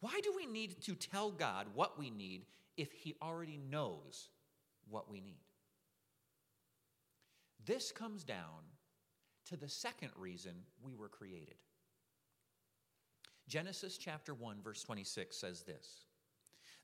Why 0.00 0.20
do 0.22 0.32
we 0.36 0.46
need 0.46 0.82
to 0.82 0.94
tell 0.94 1.30
God 1.30 1.66
what 1.74 1.98
we 1.98 2.10
need 2.10 2.44
if 2.76 2.92
He 2.92 3.14
already 3.22 3.58
knows 3.70 4.28
what 4.90 5.10
we 5.10 5.20
need? 5.20 5.43
This 7.64 7.92
comes 7.92 8.24
down 8.24 8.64
to 9.46 9.56
the 9.56 9.68
second 9.68 10.10
reason 10.16 10.52
we 10.82 10.94
were 10.94 11.08
created. 11.08 11.56
Genesis 13.48 13.98
chapter 13.98 14.34
1, 14.34 14.62
verse 14.62 14.82
26 14.82 15.36
says 15.36 15.62
this 15.62 16.04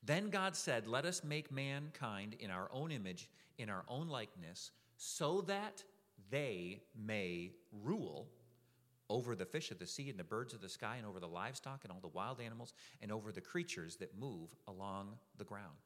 Then 0.03 0.31
God 0.31 0.55
said, 0.57 0.87
Let 0.87 1.05
us 1.05 1.25
make 1.25 1.51
mankind 1.51 2.37
in 2.39 2.51
our 2.51 2.69
own 2.73 2.93
image, 2.93 3.31
in 3.59 3.71
our 3.71 3.85
own 3.89 4.09
likeness, 4.09 4.71
so 4.97 5.41
that 5.43 5.83
they 6.31 6.83
may 6.95 7.53
rule 7.83 8.29
over 9.09 9.35
the 9.35 9.47
fish 9.47 9.71
of 9.71 9.79
the 9.79 9.87
sea 9.87 10.09
and 10.09 10.19
the 10.19 10.25
birds 10.25 10.55
of 10.55 10.61
the 10.61 10.69
sky, 10.69 10.97
and 10.97 11.07
over 11.07 11.19
the 11.19 11.27
livestock 11.27 11.81
and 11.83 11.93
all 11.93 12.01
the 12.01 12.09
wild 12.09 12.41
animals, 12.41 12.75
and 13.03 13.11
over 13.11 13.33
the 13.33 13.41
creatures 13.41 13.97
that 13.97 14.19
move 14.19 14.55
along 14.69 15.09
the 15.37 15.45
ground. 15.45 15.77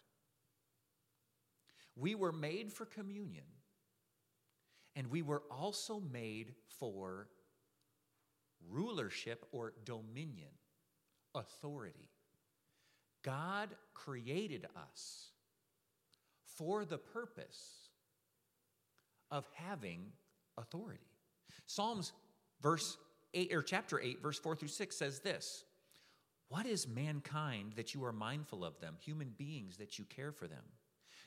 We 1.97 2.15
were 2.15 2.33
made 2.33 2.73
for 2.73 2.85
communion 2.85 3.45
and 4.97 5.09
we 5.09 5.23
were 5.23 5.43
also 5.51 6.01
made 6.13 6.55
for 6.79 7.29
rulership 8.71 9.47
or 9.53 9.73
dominion, 9.85 10.51
authority. 11.35 12.11
God 13.23 13.71
created 13.95 14.67
us 14.77 15.31
for 16.57 16.85
the 16.85 16.99
purpose 16.99 17.89
of 19.31 19.47
having 19.55 20.13
authority. 20.57 21.01
Psalms 21.67 22.13
verse 22.61 22.97
8 23.33 23.53
or 23.53 23.63
chapter 23.63 24.01
8 24.01 24.23
verse 24.23 24.39
4 24.39 24.55
through 24.55 24.69
6 24.69 24.97
says 24.97 25.21
this: 25.21 25.65
What 26.49 26.67
is 26.67 26.87
mankind 26.87 27.73
that 27.77 27.95
you 27.95 28.05
are 28.05 28.13
mindful 28.13 28.65
of 28.65 28.79
them, 28.81 28.97
human 29.01 29.35
beings 29.37 29.79
that 29.79 29.99
you 29.99 30.05
care 30.05 30.33
for 30.33 30.47
them? 30.47 30.63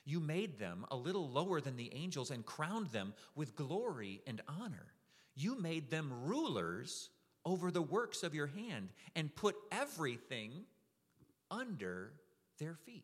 You 0.08 0.22
made 0.22 0.58
them 0.58 0.86
a 0.90 0.96
little 0.96 1.30
lower 1.30 1.60
than 1.60 1.76
the 1.76 1.94
angels 1.94 2.32
and 2.32 2.46
crowned 2.46 2.92
them 2.92 3.14
with 3.36 3.58
glory 3.58 4.22
and 4.26 4.42
honor. 4.48 4.94
You 5.36 5.60
made 5.60 5.90
them 5.90 6.24
rulers 6.24 7.10
over 7.44 7.72
the 7.72 7.82
works 7.82 8.24
of 8.24 8.34
your 8.34 8.48
hand 8.48 8.94
and 9.18 9.36
put 9.36 9.58
everything 9.70 10.64
under 11.52 12.14
their 12.58 12.76
feet. 12.86 13.04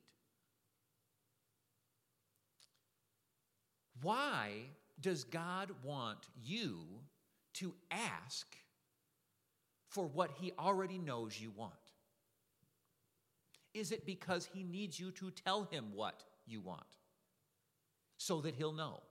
Why 4.02 4.52
does 5.02 5.26
God 5.26 5.72
want 5.84 6.20
you 6.42 6.86
to 7.56 7.74
ask 7.92 8.48
for 9.90 10.06
what 10.08 10.32
He 10.40 10.54
already 10.58 11.00
knows 11.00 11.38
you 11.38 11.52
want? 11.54 11.74
Is 13.74 13.92
it 13.92 14.06
because 14.06 14.48
He 14.54 14.64
needs 14.64 14.98
you 14.98 15.12
to 15.12 15.32
tell 15.32 15.66
Him 15.66 15.88
what 15.94 16.24
you 16.46 16.62
want 16.62 16.82
so 18.18 18.42
that 18.42 18.56
he'll 18.56 18.74
know. 18.74 19.02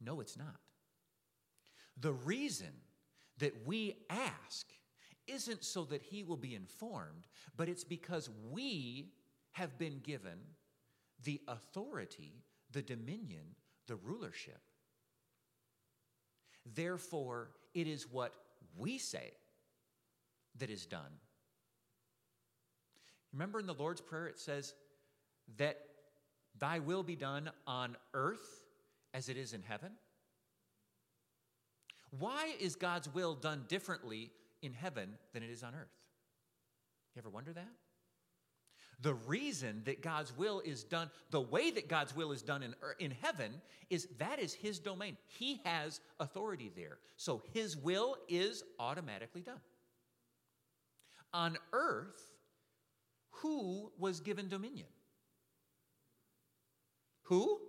No, 0.00 0.20
it's 0.20 0.36
not. 0.36 0.56
The 1.98 2.12
reason 2.12 2.72
that 3.38 3.66
we 3.66 3.96
ask 4.08 4.66
isn't 5.26 5.64
so 5.64 5.84
that 5.84 6.02
he 6.02 6.22
will 6.22 6.36
be 6.36 6.54
informed, 6.54 7.26
but 7.56 7.68
it's 7.68 7.84
because 7.84 8.30
we 8.50 9.12
have 9.52 9.78
been 9.78 10.00
given 10.00 10.38
the 11.24 11.40
authority, 11.48 12.42
the 12.72 12.82
dominion, 12.82 13.54
the 13.86 13.96
rulership. 13.96 14.60
Therefore, 16.74 17.50
it 17.74 17.86
is 17.86 18.06
what 18.10 18.32
we 18.76 18.98
say 18.98 19.32
that 20.58 20.70
is 20.70 20.86
done. 20.86 21.18
Remember 23.32 23.60
in 23.60 23.66
the 23.66 23.74
Lord's 23.74 24.00
Prayer, 24.00 24.26
it 24.26 24.38
says 24.38 24.74
that 25.56 25.78
Thy 26.60 26.78
will 26.78 27.02
be 27.02 27.16
done 27.16 27.50
on 27.66 27.96
earth 28.14 28.64
as 29.14 29.28
it 29.28 29.36
is 29.36 29.52
in 29.54 29.62
heaven? 29.62 29.92
Why 32.18 32.52
is 32.60 32.76
God's 32.76 33.12
will 33.12 33.34
done 33.34 33.64
differently 33.68 34.30
in 34.62 34.72
heaven 34.72 35.14
than 35.32 35.42
it 35.42 35.50
is 35.50 35.62
on 35.62 35.74
earth? 35.74 35.88
You 37.14 37.20
ever 37.20 37.30
wonder 37.30 37.52
that? 37.52 37.68
The 39.02 39.14
reason 39.14 39.82
that 39.86 40.02
God's 40.02 40.36
will 40.36 40.60
is 40.60 40.84
done, 40.84 41.10
the 41.30 41.40
way 41.40 41.70
that 41.70 41.88
God's 41.88 42.14
will 42.14 42.32
is 42.32 42.42
done 42.42 42.62
in, 42.62 42.74
er, 42.82 42.96
in 42.98 43.12
heaven, 43.22 43.52
is 43.88 44.08
that 44.18 44.38
is 44.38 44.52
His 44.52 44.78
domain. 44.78 45.16
He 45.26 45.60
has 45.64 46.00
authority 46.18 46.70
there. 46.76 46.98
So 47.16 47.42
His 47.54 47.76
will 47.76 48.16
is 48.28 48.62
automatically 48.78 49.40
done. 49.40 49.60
On 51.32 51.56
earth, 51.72 52.20
who 53.30 53.90
was 53.98 54.20
given 54.20 54.48
dominion? 54.48 54.88
Who? 57.30 57.60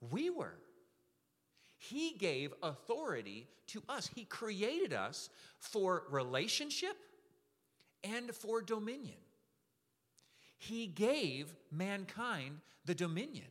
We 0.00 0.30
were. 0.30 0.56
He 1.78 2.12
gave 2.16 2.54
authority 2.62 3.48
to 3.68 3.82
us. 3.88 4.08
He 4.14 4.24
created 4.24 4.92
us 4.92 5.28
for 5.58 6.04
relationship 6.10 6.96
and 8.04 8.32
for 8.32 8.62
dominion. 8.62 9.18
He 10.58 10.86
gave 10.86 11.52
mankind 11.72 12.60
the 12.84 12.94
dominion. 12.94 13.48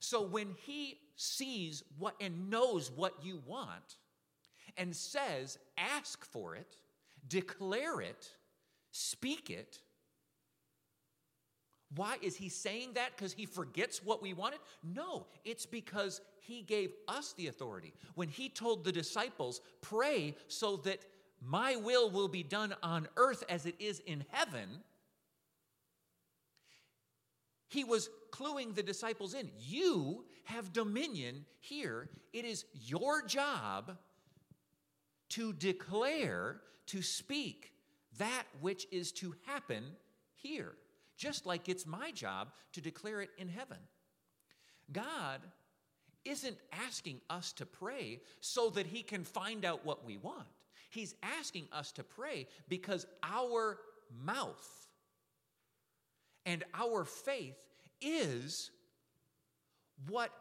So 0.00 0.22
when 0.22 0.54
he 0.64 0.98
sees 1.16 1.82
what 1.98 2.14
and 2.18 2.48
knows 2.48 2.90
what 2.90 3.22
you 3.22 3.42
want 3.46 3.96
and 4.78 4.96
says, 4.96 5.58
ask 5.76 6.24
for 6.24 6.56
it, 6.56 6.76
declare 7.28 8.00
it, 8.00 8.26
speak 8.90 9.50
it, 9.50 9.80
why 11.94 12.16
is 12.22 12.36
he 12.36 12.48
saying 12.48 12.94
that? 12.94 13.16
Because 13.16 13.32
he 13.32 13.46
forgets 13.46 14.02
what 14.02 14.22
we 14.22 14.32
wanted? 14.32 14.60
No, 14.82 15.26
it's 15.44 15.66
because 15.66 16.20
he 16.40 16.62
gave 16.62 16.92
us 17.08 17.34
the 17.34 17.48
authority. 17.48 17.92
When 18.14 18.28
he 18.28 18.48
told 18.48 18.84
the 18.84 18.92
disciples, 18.92 19.60
pray 19.80 20.36
so 20.48 20.76
that 20.78 21.04
my 21.40 21.76
will 21.76 22.10
will 22.10 22.28
be 22.28 22.42
done 22.42 22.74
on 22.82 23.08
earth 23.16 23.44
as 23.48 23.66
it 23.66 23.74
is 23.78 24.00
in 24.00 24.24
heaven, 24.30 24.68
he 27.68 27.84
was 27.84 28.08
cluing 28.30 28.74
the 28.74 28.82
disciples 28.82 29.34
in. 29.34 29.50
You 29.58 30.24
have 30.44 30.72
dominion 30.72 31.44
here. 31.60 32.08
It 32.32 32.44
is 32.44 32.64
your 32.72 33.24
job 33.26 33.96
to 35.30 35.52
declare, 35.54 36.60
to 36.86 37.02
speak 37.02 37.72
that 38.18 38.44
which 38.60 38.86
is 38.90 39.12
to 39.12 39.34
happen 39.46 39.84
here 40.34 40.74
just 41.22 41.46
like 41.46 41.68
it's 41.68 41.86
my 41.86 42.10
job 42.10 42.48
to 42.72 42.80
declare 42.80 43.20
it 43.20 43.30
in 43.38 43.46
heaven. 43.46 43.76
God 44.90 45.40
isn't 46.24 46.56
asking 46.72 47.20
us 47.30 47.52
to 47.52 47.64
pray 47.64 48.20
so 48.40 48.70
that 48.70 48.86
he 48.86 49.04
can 49.04 49.22
find 49.22 49.64
out 49.64 49.86
what 49.86 50.04
we 50.04 50.16
want. 50.16 50.48
He's 50.90 51.14
asking 51.22 51.68
us 51.72 51.92
to 51.92 52.02
pray 52.02 52.48
because 52.68 53.06
our 53.22 53.78
mouth 54.24 54.88
and 56.44 56.64
our 56.74 57.04
faith 57.04 57.54
is 58.00 58.72
what 60.08 60.32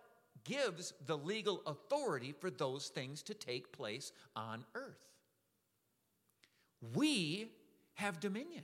gives 0.43 0.93
the 1.05 1.15
legal 1.15 1.61
authority 1.67 2.33
for 2.39 2.49
those 2.49 2.87
things 2.87 3.21
to 3.21 3.35
take 3.35 3.71
place 3.71 4.11
on 4.35 4.65
earth. 4.73 4.97
We 6.95 7.51
have 7.93 8.19
dominion. 8.19 8.63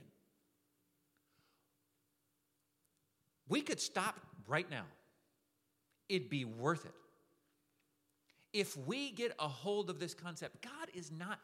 We 3.48 3.60
could 3.60 3.80
stop 3.80 4.18
right 4.46 4.68
now. 4.70 4.84
It'd 6.08 6.30
be 6.30 6.44
worth 6.44 6.84
it. 6.84 6.94
If 8.52 8.76
we 8.86 9.10
get 9.10 9.32
a 9.38 9.48
hold 9.48 9.90
of 9.90 10.00
this 10.00 10.14
concept, 10.14 10.62
God 10.62 10.88
is 10.94 11.12
not 11.12 11.38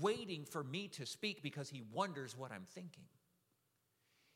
waiting 0.00 0.44
for 0.44 0.62
me 0.62 0.88
to 0.88 1.04
speak 1.04 1.42
because 1.42 1.68
he 1.68 1.82
wonders 1.92 2.36
what 2.36 2.52
I'm 2.52 2.66
thinking. 2.74 3.04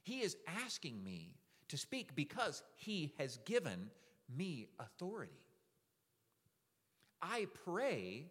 He 0.03 0.21
is 0.21 0.37
asking 0.65 1.03
me 1.05 1.35
to 1.69 1.77
speak 1.77 2.17
because 2.17 2.63
he 2.75 3.15
has 3.19 3.39
given 3.45 3.91
me 4.37 4.67
authority. 4.81 5.33
I 7.23 7.47
pray 7.65 8.27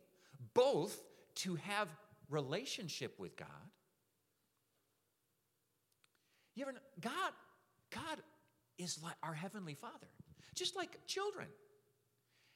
both 0.54 1.02
to 1.36 1.56
have 1.56 1.88
relationship 2.30 3.20
with 3.20 3.38
God. 3.38 3.48
You 6.56 6.64
ever 6.64 6.74
God, 7.00 7.32
God 7.92 8.18
is 8.78 9.00
like 9.04 9.16
our 9.24 9.34
heavenly 9.34 9.74
Father, 9.74 10.08
just 10.56 10.76
like 10.76 11.00
children. 11.06 11.48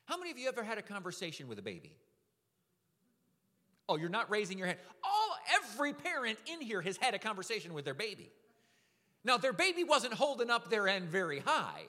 How 0.05 0.17
many 0.17 0.31
of 0.31 0.37
you 0.37 0.47
ever 0.47 0.63
had 0.63 0.77
a 0.77 0.81
conversation 0.81 1.47
with 1.47 1.59
a 1.59 1.61
baby? 1.61 1.95
Oh, 3.87 3.97
you're 3.97 4.09
not 4.09 4.29
raising 4.29 4.57
your 4.57 4.67
hand. 4.67 4.79
All 5.03 5.35
every 5.53 5.93
parent 5.93 6.37
in 6.51 6.61
here 6.61 6.81
has 6.81 6.97
had 6.97 7.13
a 7.13 7.19
conversation 7.19 7.73
with 7.73 7.85
their 7.85 7.93
baby. 7.93 8.31
Now, 9.23 9.37
their 9.37 9.53
baby 9.53 9.83
wasn't 9.83 10.13
holding 10.13 10.49
up 10.49 10.69
their 10.69 10.87
end 10.87 11.09
very 11.09 11.39
high, 11.39 11.83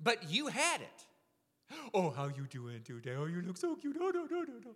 but 0.00 0.30
you 0.30 0.48
had 0.48 0.80
it. 0.80 1.06
Oh, 1.92 2.10
how 2.10 2.26
you 2.26 2.46
doing 2.48 2.82
today? 2.84 3.14
Oh, 3.18 3.24
you 3.26 3.42
look 3.42 3.56
so 3.56 3.74
cute. 3.74 3.96
Oh, 4.00 4.10
no, 4.10 4.26
no, 4.30 4.42
no, 4.42 4.54
no. 4.64 4.74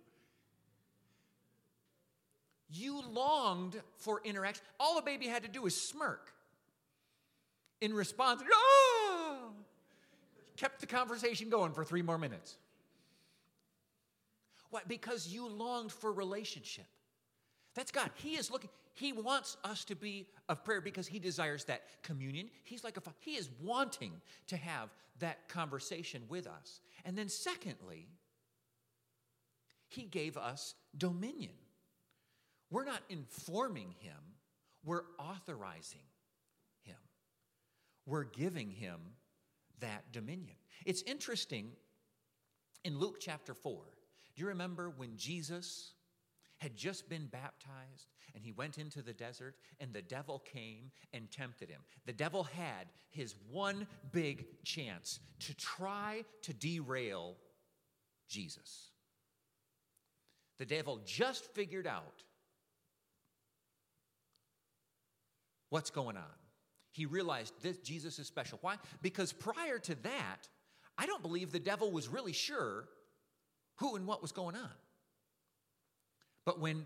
You 2.69 3.01
longed 3.01 3.79
for 3.97 4.21
interaction. 4.23 4.63
All 4.79 4.95
the 4.95 5.01
baby 5.01 5.27
had 5.27 5.43
to 5.43 5.49
do 5.49 5.61
was 5.61 5.79
smirk. 5.79 6.33
In 7.81 7.93
response, 7.93 8.41
oh! 8.53 9.49
kept 10.61 10.79
the 10.79 10.85
conversation 10.85 11.49
going 11.49 11.73
for 11.73 11.83
three 11.83 12.03
more 12.03 12.19
minutes. 12.19 12.57
Why? 14.69 14.81
Because 14.87 15.27
you 15.27 15.47
longed 15.49 15.91
for 15.91 16.11
relationship. 16.11 16.85
That's 17.73 17.91
God. 17.91 18.11
He 18.15 18.35
is 18.35 18.51
looking, 18.51 18.69
He 18.93 19.11
wants 19.11 19.57
us 19.63 19.83
to 19.85 19.95
be 19.95 20.27
of 20.49 20.63
prayer 20.63 20.79
because 20.79 21.07
He 21.07 21.17
desires 21.17 21.65
that 21.65 21.81
communion. 22.03 22.49
He's 22.63 22.83
like 22.83 22.97
a 22.97 23.01
He 23.19 23.31
is 23.31 23.49
wanting 23.61 24.13
to 24.47 24.57
have 24.57 24.89
that 25.19 25.49
conversation 25.49 26.21
with 26.29 26.45
us. 26.45 26.79
And 27.05 27.17
then, 27.17 27.27
secondly, 27.27 28.07
He 29.89 30.03
gave 30.03 30.37
us 30.37 30.75
dominion. 30.95 31.53
We're 32.69 32.85
not 32.85 33.01
informing 33.09 33.95
Him, 33.99 34.19
we're 34.85 35.03
authorizing. 35.17 36.01
We're 38.05 38.23
giving 38.23 38.69
Him 38.69 38.99
that 39.79 40.11
dominion. 40.11 40.55
It's 40.85 41.01
interesting 41.03 41.71
in 42.83 42.97
Luke 42.99 43.17
chapter 43.19 43.53
4. 43.53 43.81
Do 44.35 44.41
you 44.41 44.47
remember 44.47 44.89
when 44.89 45.17
Jesus 45.17 45.93
had 46.61 46.75
just 46.75 47.09
been 47.09 47.25
baptized 47.25 48.05
and 48.35 48.43
he 48.43 48.51
went 48.51 48.77
into 48.77 49.01
the 49.01 49.13
desert 49.13 49.55
and 49.79 49.91
the 49.91 50.01
devil 50.03 50.37
came 50.39 50.91
and 51.11 51.29
tempted 51.31 51.67
him. 51.67 51.81
The 52.05 52.13
devil 52.13 52.43
had 52.43 52.85
his 53.09 53.33
one 53.49 53.87
big 54.11 54.45
chance 54.63 55.19
to 55.39 55.55
try 55.55 56.23
to 56.43 56.53
derail 56.53 57.35
Jesus. 58.29 58.91
The 60.59 60.65
devil 60.67 60.99
just 61.03 61.51
figured 61.55 61.87
out 61.87 62.23
what's 65.69 65.89
going 65.89 66.15
on. 66.15 66.40
He 66.91 67.05
realized 67.05 67.53
this 67.61 67.77
Jesus 67.77 68.19
is 68.19 68.27
special. 68.27 68.59
Why? 68.61 68.75
Because 69.01 69.31
prior 69.33 69.79
to 69.79 69.95
that, 70.03 70.47
I 70.97 71.05
don't 71.05 71.21
believe 71.21 71.51
the 71.51 71.59
devil 71.59 71.91
was 71.91 72.07
really 72.07 72.33
sure 72.33 72.85
who 73.77 73.95
and 73.95 74.05
what 74.05 74.21
was 74.21 74.31
going 74.31 74.55
on. 74.55 74.69
But 76.45 76.59
when 76.59 76.85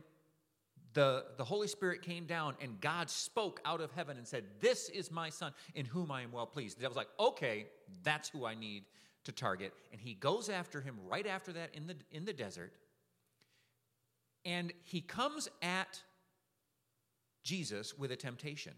the, 0.93 1.25
the 1.37 1.43
Holy 1.43 1.67
Spirit 1.67 2.01
came 2.01 2.25
down 2.25 2.55
and 2.61 2.79
God 2.79 3.09
spoke 3.09 3.59
out 3.65 3.81
of 3.81 3.91
heaven 3.91 4.17
and 4.17 4.27
said, 4.27 4.45
This 4.61 4.89
is 4.89 5.11
my 5.11 5.29
son 5.29 5.53
in 5.73 5.85
whom 5.85 6.11
I 6.11 6.21
am 6.21 6.31
well 6.31 6.45
pleased. 6.45 6.77
The 6.77 6.81
devil's 6.83 6.97
like, 6.97 7.09
Okay, 7.19 7.67
that's 8.03 8.29
who 8.29 8.45
I 8.45 8.55
need 8.55 8.83
to 9.25 9.31
target. 9.31 9.73
And 9.91 9.99
he 9.99 10.13
goes 10.13 10.49
after 10.49 10.81
him 10.81 10.95
right 11.07 11.27
after 11.27 11.51
that 11.53 11.71
in 11.73 11.87
the, 11.87 11.95
in 12.11 12.25
the 12.25 12.33
desert. 12.33 12.73
And 14.45 14.71
he 14.83 15.01
comes 15.01 15.49
at 15.61 15.99
Jesus 17.43 17.97
with 17.97 18.11
a 18.11 18.15
temptation 18.15 18.73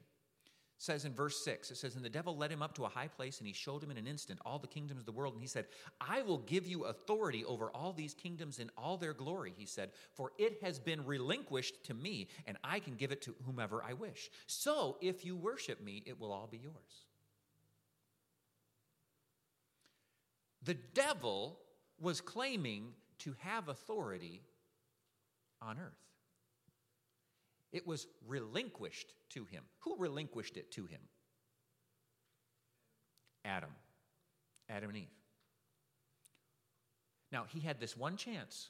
says 0.77 1.05
in 1.05 1.13
verse 1.13 1.43
6 1.43 1.71
it 1.71 1.77
says 1.77 1.95
and 1.95 2.05
the 2.05 2.09
devil 2.09 2.37
led 2.37 2.51
him 2.51 2.61
up 2.61 2.75
to 2.75 2.85
a 2.85 2.89
high 2.89 3.07
place 3.07 3.39
and 3.39 3.47
he 3.47 3.53
showed 3.53 3.83
him 3.83 3.91
in 3.91 3.97
an 3.97 4.07
instant 4.07 4.39
all 4.45 4.59
the 4.59 4.67
kingdoms 4.67 4.99
of 4.99 5.05
the 5.05 5.11
world. 5.11 5.33
And 5.33 5.41
he 5.41 5.47
said 5.47 5.65
i 5.99 6.21
will 6.21 6.39
give 6.39 6.67
you 6.67 6.85
authority 6.85 7.43
over 7.45 7.69
all 7.71 7.93
these 7.93 8.13
kingdoms 8.13 8.59
in 8.59 8.69
all 8.77 8.97
their 8.97 9.13
glory 9.13 9.53
he 9.57 9.65
said 9.65 9.91
for 10.13 10.31
it 10.37 10.59
has 10.61 10.79
been 10.79 11.05
relinquished 11.05 11.83
to 11.85 11.93
me 11.93 12.27
and 12.45 12.57
i 12.63 12.79
can 12.79 12.95
give 12.95 13.11
it 13.11 13.21
to 13.23 13.35
whomever 13.45 13.83
i 13.83 13.93
wish. 13.93 14.29
So 14.45 14.97
if 15.01 15.25
you 15.25 15.35
worship 15.35 15.81
me 15.83 16.03
it 16.05 16.19
will 16.19 16.31
all 16.31 16.47
be 16.47 16.57
yours 16.57 17.05
the 20.63 20.75
devil 20.93 21.59
was 21.99 22.21
claiming 22.21 22.93
to 23.19 23.35
have 23.39 23.67
authority 23.67 24.43
on 25.61 25.79
earth 25.79 26.06
it 27.71 27.85
was 27.85 28.07
relinquished 28.27 29.13
to 29.31 29.45
him. 29.45 29.63
Who 29.79 29.97
relinquished 29.97 30.57
it 30.57 30.71
to 30.73 30.85
him? 30.85 31.01
Adam. 33.45 33.69
Adam 34.69 34.89
and 34.89 34.99
Eve. 34.99 35.07
Now, 37.31 37.45
he 37.47 37.59
had 37.59 37.79
this 37.79 37.95
one 37.97 38.17
chance 38.17 38.69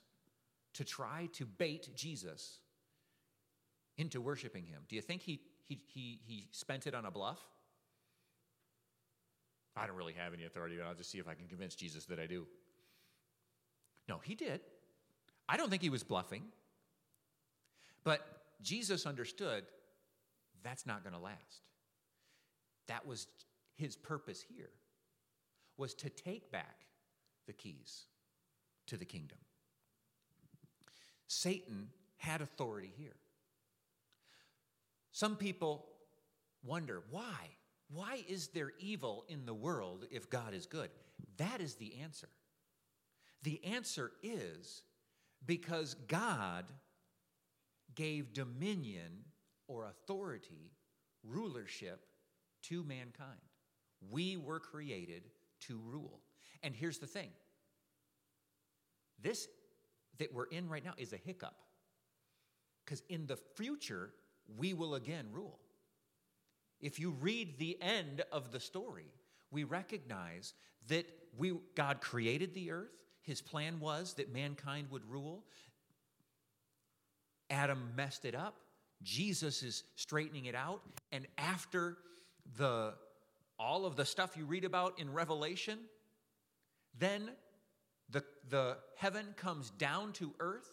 to 0.74 0.84
try 0.84 1.30
to 1.34 1.46
bait 1.46 1.90
Jesus 1.96 2.60
into 3.98 4.22
worshiping 4.22 4.66
him. 4.66 4.82
Do 4.88 4.96
you 4.96 5.02
think 5.02 5.22
he, 5.22 5.42
he, 5.66 5.82
he, 5.88 6.20
he 6.26 6.48
spent 6.52 6.88
it 6.88 6.94
on 6.94 7.06
a 7.06 7.12
bluff? 7.12 7.40
I 9.76 9.86
don't 9.86 9.96
really 9.96 10.14
have 10.14 10.34
any 10.34 10.46
authority, 10.46 10.76
but 10.78 10.88
I'll 10.88 10.96
just 10.96 11.12
see 11.12 11.20
if 11.20 11.28
I 11.28 11.36
can 11.36 11.48
convince 11.48 11.76
Jesus 11.76 12.06
that 12.06 12.20
I 12.20 12.26
do. 12.26 12.48
No, 14.10 14.20
he 14.24 14.34
did. 14.34 14.62
I 15.48 15.58
don't 15.58 15.70
think 15.70 15.82
he 15.82 15.90
was 15.90 16.04
bluffing. 16.04 16.44
But 18.04 18.22
Jesus 18.62 19.06
understood 19.06 19.66
that's 20.64 20.86
not 20.86 21.04
going 21.04 21.14
to 21.14 21.20
last. 21.20 21.62
That 22.88 23.06
was 23.06 23.28
his 23.76 23.96
purpose 23.96 24.42
here 24.42 24.72
was 25.78 25.94
to 25.94 26.10
take 26.10 26.52
back 26.52 26.86
the 27.46 27.54
keys 27.54 28.06
to 28.88 28.98
the 28.98 29.06
kingdom. 29.06 29.38
Satan 31.28 31.90
had 32.18 32.42
authority 32.42 32.92
here. 32.98 33.16
Some 35.12 35.36
people 35.36 35.86
wonder 36.64 37.04
why? 37.12 37.52
Why 37.90 38.24
is 38.28 38.50
there 38.50 38.74
evil 38.80 39.26
in 39.30 39.46
the 39.46 39.54
world 39.54 40.06
if 40.12 40.30
God 40.30 40.54
is 40.54 40.66
good? 40.66 40.90
That 41.38 41.62
is 41.62 41.76
the 41.76 42.00
answer. 42.02 42.30
The 43.44 43.64
answer 43.64 44.12
is 44.24 44.84
because 45.46 45.94
God 46.08 46.66
gave 47.98 48.32
dominion 48.32 49.12
or 49.68 49.86
authority, 49.86 50.72
rulership 51.24 52.06
to 52.64 52.84
mankind. 52.84 53.42
We 54.10 54.38
were 54.38 54.60
created 54.62 55.24
to 55.62 55.78
rule. 55.86 56.22
And 56.64 56.74
here's 56.74 57.00
the 57.00 57.08
thing 57.08 57.32
this 59.22 59.48
that 60.20 60.34
we're 60.34 60.46
in 60.46 60.70
right 60.70 60.84
now 60.84 60.94
is 60.98 61.14
a 61.14 61.18
hiccup. 61.18 61.56
Because 62.86 63.04
in 63.10 63.28
the 63.28 63.36
future, 63.36 64.12
we 64.58 64.74
will 64.74 64.96
again 64.96 65.28
rule. 65.32 65.60
If 66.80 67.00
you 67.00 67.12
read 67.12 67.58
the 67.58 67.78
end 67.82 68.24
of 68.32 68.52
the 68.52 68.60
story, 68.60 69.12
we 69.52 69.64
recognize 69.64 70.54
that 70.88 71.06
we, 71.38 71.54
God 71.76 72.02
created 72.02 72.54
the 72.54 72.72
earth. 72.72 72.94
His 73.22 73.42
plan 73.42 73.80
was 73.80 74.14
that 74.14 74.34
mankind 74.34 74.88
would 74.90 75.10
rule. 75.10 75.44
Adam 77.50 77.92
messed 77.96 78.26
it 78.26 78.36
up. 78.36 78.56
Jesus 79.04 79.64
is 79.64 79.84
straightening 79.96 80.46
it 80.46 80.56
out. 80.56 80.82
And 81.12 81.28
after 81.38 81.98
the 82.58 82.94
all 83.60 83.86
of 83.86 83.96
the 83.96 84.06
stuff 84.06 84.38
you 84.38 84.46
read 84.46 84.66
about 84.66 85.00
in 85.00 85.12
Revelation, 85.12 85.80
then 86.98 87.32
the, 88.10 88.24
the 88.50 88.78
heaven 88.96 89.34
comes 89.36 89.72
down 89.72 90.14
to 90.14 90.34
earth 90.40 90.72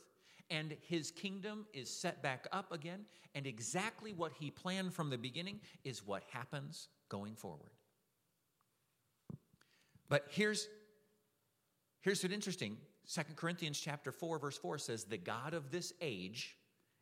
and 0.50 0.76
his 0.82 1.10
kingdom 1.10 1.66
is 1.72 1.88
set 1.88 2.22
back 2.22 2.46
up 2.52 2.72
again. 2.72 3.06
And 3.34 3.46
exactly 3.46 4.12
what 4.12 4.32
he 4.38 4.50
planned 4.50 4.92
from 4.92 5.10
the 5.10 5.18
beginning 5.18 5.60
is 5.84 6.06
what 6.06 6.22
happens 6.30 6.88
going 7.08 7.34
forward. 7.34 7.70
But 10.08 10.26
here's, 10.30 10.68
here's 12.02 12.22
what's 12.22 12.34
interesting. 12.34 12.76
2 13.12 13.22
Corinthians 13.36 13.80
chapter 13.80 14.12
4, 14.12 14.38
verse 14.38 14.58
4 14.58 14.78
says, 14.78 15.04
The 15.04 15.16
God 15.16 15.54
of 15.54 15.70
this 15.70 15.92
age 16.00 16.56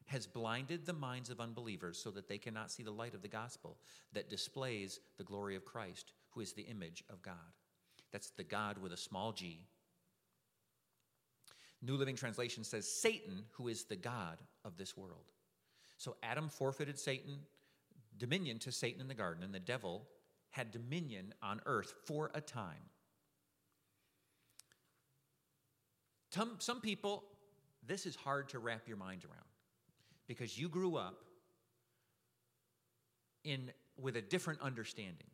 has 0.06 0.26
blinded 0.26 0.84
the 0.84 0.92
minds 0.92 1.30
of 1.30 1.40
unbelievers 1.40 1.98
so 1.98 2.10
that 2.10 2.28
they 2.28 2.38
cannot 2.38 2.70
see 2.70 2.82
the 2.82 2.90
light 2.90 3.14
of 3.14 3.22
the 3.22 3.28
gospel 3.28 3.78
that 4.12 4.30
displays 4.30 5.00
the 5.18 5.24
glory 5.24 5.56
of 5.56 5.64
Christ, 5.64 6.12
who 6.30 6.40
is 6.40 6.52
the 6.52 6.62
image 6.62 7.04
of 7.10 7.22
God. 7.22 7.34
That's 8.12 8.30
the 8.30 8.44
God 8.44 8.78
with 8.78 8.92
a 8.92 8.96
small 8.96 9.32
g. 9.32 9.66
New 11.80 11.96
Living 11.96 12.14
Translation 12.14 12.62
says 12.62 12.88
Satan, 12.88 13.44
who 13.52 13.68
is 13.68 13.84
the 13.84 13.96
God 13.96 14.38
of 14.64 14.76
this 14.76 14.96
world. 14.96 15.32
So 15.96 16.16
Adam 16.22 16.48
forfeited 16.48 16.98
Satan, 16.98 17.40
dominion 18.18 18.58
to 18.60 18.72
Satan 18.72 19.00
in 19.00 19.08
the 19.08 19.14
garden, 19.14 19.42
and 19.42 19.54
the 19.54 19.60
devil 19.60 20.06
had 20.50 20.70
dominion 20.70 21.34
on 21.42 21.60
earth 21.66 21.94
for 22.04 22.30
a 22.34 22.40
time. 22.40 22.90
Some, 26.58 26.80
people, 26.80 27.24
this 27.86 28.06
is 28.06 28.16
hard 28.16 28.48
to 28.50 28.58
wrap 28.58 28.88
your 28.88 28.96
mind 28.96 29.24
around 29.24 29.51
because 30.26 30.58
you 30.58 30.68
grew 30.68 30.96
up 30.96 31.24
in, 33.44 33.70
with 34.00 34.16
a 34.16 34.22
different 34.22 34.61
understanding. 34.61 35.26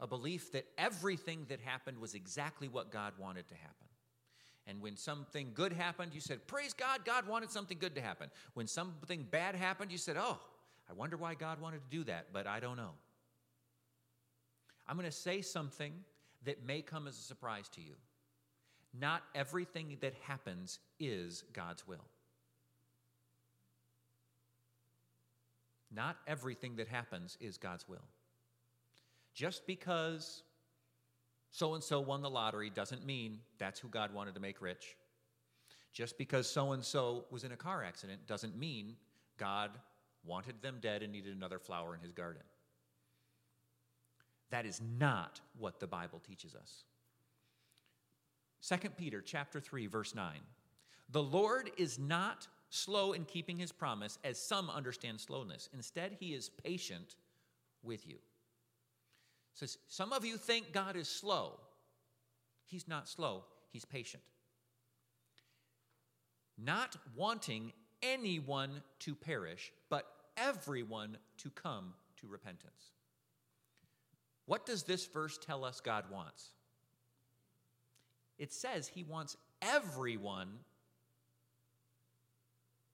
A 0.00 0.06
belief 0.06 0.52
that 0.52 0.66
everything 0.76 1.46
that 1.48 1.60
happened 1.60 1.98
was 1.98 2.14
exactly 2.14 2.68
what 2.68 2.92
God 2.92 3.14
wanted 3.18 3.48
to 3.48 3.54
happen. 3.54 3.74
And 4.66 4.80
when 4.82 4.96
something 4.96 5.52
good 5.54 5.72
happened, 5.72 6.14
you 6.14 6.20
said, 6.20 6.46
Praise 6.46 6.74
God, 6.74 7.04
God 7.04 7.26
wanted 7.26 7.50
something 7.50 7.78
good 7.78 7.94
to 7.94 8.02
happen. 8.02 8.30
When 8.54 8.66
something 8.66 9.26
bad 9.28 9.54
happened, 9.54 9.90
you 9.90 9.98
said, 9.98 10.16
Oh, 10.18 10.38
I 10.88 10.92
wonder 10.92 11.16
why 11.16 11.34
God 11.34 11.60
wanted 11.60 11.78
to 11.78 11.96
do 11.96 12.04
that, 12.04 12.26
but 12.32 12.46
I 12.46 12.60
don't 12.60 12.76
know. 12.76 12.92
I'm 14.86 14.96
going 14.96 15.10
to 15.10 15.16
say 15.16 15.42
something 15.42 15.92
that 16.44 16.64
may 16.64 16.82
come 16.82 17.06
as 17.06 17.18
a 17.18 17.22
surprise 17.22 17.68
to 17.70 17.80
you. 17.80 17.94
Not 18.98 19.22
everything 19.34 19.96
that 20.00 20.14
happens 20.22 20.78
is 20.98 21.44
God's 21.52 21.86
will. 21.86 22.04
Not 25.94 26.16
everything 26.26 26.76
that 26.76 26.88
happens 26.88 27.36
is 27.40 27.56
God's 27.56 27.88
will. 27.88 28.04
Just 29.34 29.66
because 29.66 30.42
so 31.50 31.74
and 31.74 31.82
so 31.82 32.00
won 32.00 32.22
the 32.22 32.30
lottery 32.30 32.70
doesn't 32.70 33.06
mean 33.06 33.38
that's 33.58 33.80
who 33.80 33.88
God 33.88 34.12
wanted 34.12 34.34
to 34.34 34.40
make 34.40 34.60
rich. 34.60 34.96
Just 35.92 36.18
because 36.18 36.48
so 36.48 36.72
and 36.72 36.84
so 36.84 37.24
was 37.30 37.44
in 37.44 37.52
a 37.52 37.56
car 37.56 37.82
accident 37.82 38.26
doesn't 38.26 38.56
mean 38.58 38.96
God 39.38 39.70
wanted 40.24 40.60
them 40.60 40.78
dead 40.80 41.02
and 41.02 41.12
needed 41.12 41.34
another 41.34 41.58
flower 41.58 41.94
in 41.94 42.00
his 42.00 42.12
garden. 42.12 42.42
That 44.50 44.66
is 44.66 44.80
not 44.98 45.40
what 45.58 45.80
the 45.80 45.86
Bible 45.86 46.20
teaches 46.20 46.54
us. 46.54 46.84
2 48.66 48.90
Peter 48.90 49.20
chapter 49.20 49.60
3 49.60 49.86
verse 49.86 50.14
9. 50.14 50.40
The 51.10 51.22
Lord 51.22 51.70
is 51.78 51.98
not 51.98 52.46
slow 52.70 53.12
in 53.12 53.24
keeping 53.24 53.58
his 53.58 53.72
promise 53.72 54.18
as 54.24 54.40
some 54.40 54.70
understand 54.70 55.20
slowness. 55.20 55.68
Instead, 55.72 56.16
he 56.18 56.34
is 56.34 56.48
patient 56.48 57.16
with 57.82 58.06
you. 58.06 58.16
Says 59.54 59.78
some 59.88 60.12
of 60.12 60.24
you 60.24 60.36
think 60.36 60.72
God 60.72 60.96
is 60.96 61.08
slow. 61.08 61.58
He's 62.66 62.86
not 62.86 63.08
slow, 63.08 63.44
he's 63.70 63.84
patient. 63.84 64.22
Not 66.56 66.96
wanting 67.16 67.72
anyone 68.02 68.82
to 69.00 69.14
perish, 69.14 69.72
but 69.88 70.06
everyone 70.36 71.16
to 71.38 71.50
come 71.50 71.94
to 72.20 72.26
repentance. 72.26 72.92
What 74.46 74.66
does 74.66 74.82
this 74.82 75.06
verse 75.06 75.38
tell 75.38 75.64
us 75.64 75.80
God 75.80 76.04
wants? 76.10 76.50
It 78.38 78.52
says 78.52 78.88
he 78.88 79.02
wants 79.02 79.36
everyone 79.60 80.48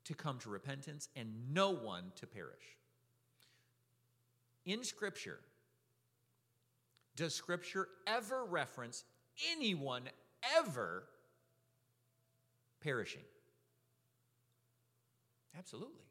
to 0.04 0.14
come 0.14 0.38
to 0.38 0.50
repentance 0.50 1.08
and 1.16 1.32
no 1.52 1.70
one 1.70 2.12
to 2.16 2.26
perish. 2.26 2.78
In 4.66 4.84
Scripture, 4.84 5.40
does 7.16 7.34
Scripture 7.34 7.88
ever 8.06 8.44
reference 8.44 9.04
anyone 9.52 10.02
ever 10.58 11.04
perishing? 12.80 13.22
Absolutely. 15.56 16.04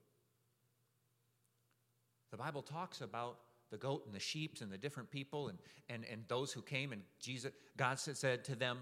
The 2.31 2.37
Bible 2.37 2.61
talks 2.61 3.01
about 3.01 3.37
the 3.69 3.77
goat 3.77 4.03
and 4.05 4.15
the 4.15 4.19
sheep 4.19 4.57
and 4.61 4.71
the 4.71 4.77
different 4.77 5.09
people 5.09 5.49
and, 5.49 5.57
and, 5.89 6.05
and 6.11 6.23
those 6.27 6.53
who 6.53 6.61
came, 6.61 6.93
and 6.93 7.01
Jesus, 7.19 7.51
God 7.75 7.99
said 7.99 8.43
to 8.45 8.55
them, 8.55 8.79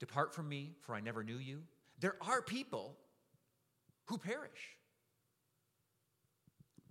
Depart 0.00 0.34
from 0.34 0.48
me, 0.48 0.72
for 0.80 0.94
I 0.94 1.00
never 1.00 1.22
knew 1.22 1.38
you. 1.38 1.62
There 2.00 2.16
are 2.20 2.42
people 2.42 2.96
who 4.06 4.18
perish. 4.18 4.76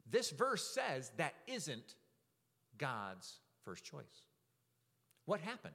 This 0.10 0.30
verse 0.32 0.68
says 0.68 1.12
that 1.18 1.34
isn't 1.48 1.96
God's 2.78 3.40
first 3.64 3.86
choice. 3.86 4.24
What 5.26 5.40
happened? 5.40 5.74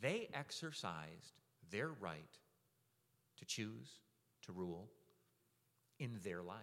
They 0.00 0.28
exercised 0.34 1.40
their 1.70 1.88
right 1.88 2.38
to 3.38 3.44
choose, 3.44 4.00
to 4.42 4.52
rule 4.52 4.88
in 5.98 6.18
their 6.24 6.42
life. 6.42 6.58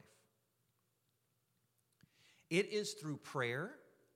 It 2.50 2.72
is 2.72 2.94
through 2.94 3.18
prayer 3.18 3.72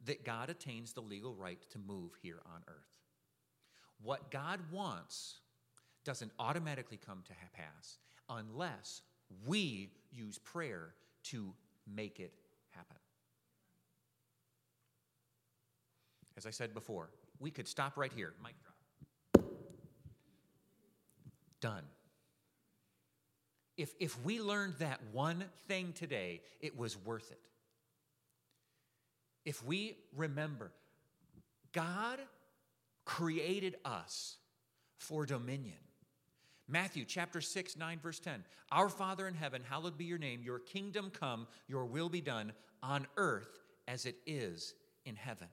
that 0.06 0.26
God 0.26 0.50
attains 0.50 0.94
the 0.94 1.02
legal 1.02 1.34
right 1.34 1.60
to 1.72 1.80
move 1.80 2.12
here 2.22 2.42
on 2.46 2.62
earth. 2.68 3.00
What 4.02 4.32
God 4.32 4.60
wants 4.72 5.40
doesn't 6.04 6.32
automatically 6.38 6.98
come 6.98 7.24
to 7.26 7.34
pass 7.54 7.98
unless 8.30 9.02
we 9.46 9.90
use 10.12 10.38
prayer 10.38 10.94
to 11.24 11.54
make 11.94 12.20
it 12.20 12.34
happen. 12.72 12.98
As 16.38 16.46
I 16.46 16.50
said 16.50 16.74
before, 16.74 17.10
we 17.40 17.52
could 17.52 17.68
stop 17.68 17.98
right 17.98 18.12
here. 18.14 18.34
Mic 18.44 18.56
drop. 18.62 19.46
Done. 21.62 21.84
If, 23.78 23.94
if 24.00 24.24
we 24.24 24.40
learned 24.40 24.76
that 24.80 25.00
one 25.12 25.44
thing 25.68 25.94
today, 25.94 26.42
it 26.62 26.78
was 26.78 26.98
worth 26.98 27.32
it. 27.32 27.40
If 29.46 29.64
we 29.64 29.98
remember, 30.16 30.72
God 31.72 32.20
created 33.06 33.76
us 33.84 34.38
for 34.98 35.26
dominion. 35.26 35.78
Matthew 36.68 37.06
chapter 37.06 37.42
6, 37.42 37.78
9, 37.78 38.00
verse 38.00 38.20
10. 38.20 38.44
Our 38.72 38.90
Father 38.90 39.28
in 39.28 39.34
heaven, 39.34 39.62
hallowed 39.68 39.98
be 39.98 40.06
your 40.06 40.18
name. 40.18 40.42
Your 40.44 40.60
kingdom 40.60 41.12
come, 41.12 41.48
your 41.68 41.86
will 41.86 42.10
be 42.10 42.22
done 42.22 42.54
on 42.82 43.08
earth 43.18 43.60
as 43.88 44.06
it 44.06 44.16
is 44.26 44.74
in 45.06 45.16
heaven. 45.16 45.50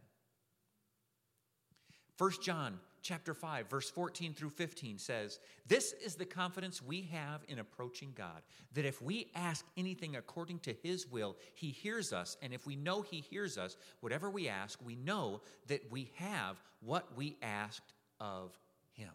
1 2.16 2.32
John 2.42 2.78
chapter 3.02 3.32
5 3.32 3.70
verse 3.70 3.88
14 3.88 4.34
through 4.34 4.50
15 4.50 4.98
says, 4.98 5.40
"This 5.66 5.94
is 5.94 6.16
the 6.16 6.26
confidence 6.26 6.82
we 6.82 7.02
have 7.02 7.42
in 7.48 7.58
approaching 7.58 8.12
God, 8.12 8.42
that 8.72 8.84
if 8.84 9.00
we 9.00 9.30
ask 9.34 9.66
anything 9.76 10.16
according 10.16 10.60
to 10.60 10.74
his 10.74 11.06
will, 11.06 11.38
he 11.54 11.70
hears 11.70 12.12
us, 12.12 12.36
and 12.42 12.52
if 12.52 12.66
we 12.66 12.76
know 12.76 13.00
he 13.00 13.20
hears 13.20 13.56
us, 13.56 13.76
whatever 14.00 14.28
we 14.30 14.48
ask, 14.48 14.80
we 14.82 14.96
know 14.96 15.40
that 15.66 15.90
we 15.90 16.12
have 16.16 16.62
what 16.80 17.16
we 17.16 17.38
asked 17.40 17.94
of 18.20 18.58
him." 18.92 19.14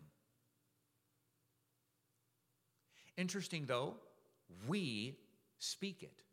Interesting 3.17 3.65
though, 3.65 3.95
we 4.67 5.15
speak 5.59 6.03
it. 6.03 6.23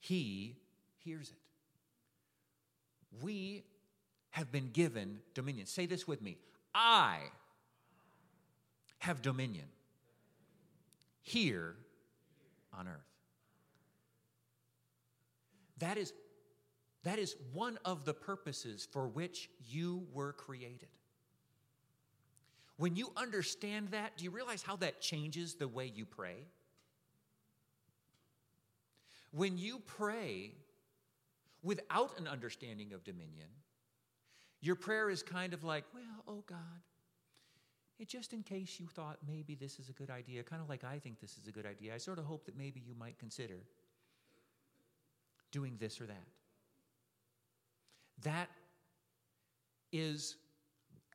He 0.00 0.56
hears 0.98 1.30
it. 1.30 1.36
We 3.22 3.64
have 4.30 4.52
been 4.52 4.70
given 4.72 5.20
dominion. 5.34 5.66
Say 5.66 5.86
this 5.86 6.06
with 6.06 6.20
me 6.22 6.38
I 6.74 7.18
have 8.98 9.22
dominion 9.22 9.66
here 11.22 11.74
on 12.76 12.88
earth. 12.88 12.94
That 15.78 15.98
is, 15.98 16.12
that 17.04 17.18
is 17.18 17.36
one 17.52 17.78
of 17.84 18.04
the 18.04 18.14
purposes 18.14 18.86
for 18.90 19.08
which 19.08 19.50
you 19.68 20.06
were 20.12 20.32
created. 20.32 20.88
When 22.76 22.94
you 22.94 23.10
understand 23.16 23.88
that, 23.88 24.16
do 24.16 24.24
you 24.24 24.30
realize 24.30 24.62
how 24.62 24.76
that 24.76 25.00
changes 25.00 25.54
the 25.54 25.68
way 25.68 25.90
you 25.94 26.04
pray? 26.04 26.36
When 29.32 29.56
you 29.56 29.80
pray 29.84 30.52
without 31.62 32.18
an 32.18 32.28
understanding 32.28 32.92
of 32.92 33.02
dominion, 33.04 33.48
your 34.60 34.76
prayer 34.76 35.10
is 35.10 35.22
kind 35.22 35.52
of 35.52 35.64
like, 35.64 35.84
well, 35.94 36.24
oh 36.28 36.44
God, 36.46 36.58
it 37.98 38.08
just 38.08 38.32
in 38.32 38.42
case 38.42 38.78
you 38.78 38.86
thought 38.86 39.18
maybe 39.26 39.54
this 39.54 39.78
is 39.78 39.88
a 39.88 39.92
good 39.92 40.10
idea, 40.10 40.42
kind 40.42 40.60
of 40.60 40.68
like 40.68 40.84
I 40.84 40.98
think 40.98 41.20
this 41.20 41.38
is 41.38 41.48
a 41.48 41.52
good 41.52 41.66
idea, 41.66 41.94
I 41.94 41.98
sort 41.98 42.18
of 42.18 42.24
hope 42.24 42.44
that 42.46 42.56
maybe 42.56 42.80
you 42.86 42.94
might 42.94 43.18
consider 43.18 43.58
doing 45.50 45.76
this 45.78 46.00
or 46.00 46.06
that. 46.06 46.26
That 48.22 48.48
is 49.92 50.36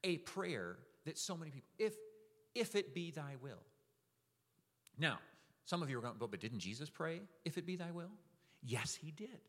a 0.04 0.18
prayer 0.18 0.78
that 1.06 1.18
so 1.18 1.36
many 1.36 1.52
people, 1.52 1.70
if, 1.78 1.94
if 2.56 2.76
it 2.76 2.94
be 2.94 3.12
thy 3.12 3.36
will. 3.42 3.64
Now, 4.98 5.20
some 5.66 5.82
of 5.82 5.90
you 5.90 5.98
are 5.98 6.02
going, 6.02 6.16
but 6.20 6.32
but 6.32 6.40
didn't 6.40 6.60
Jesus 6.60 6.90
pray, 6.90 7.22
if 7.46 7.58
it 7.58 7.66
be 7.66 7.76
thy 7.76 7.92
will? 7.92 8.12
Yes, 8.62 8.96
he 8.96 9.12
did. 9.12 9.40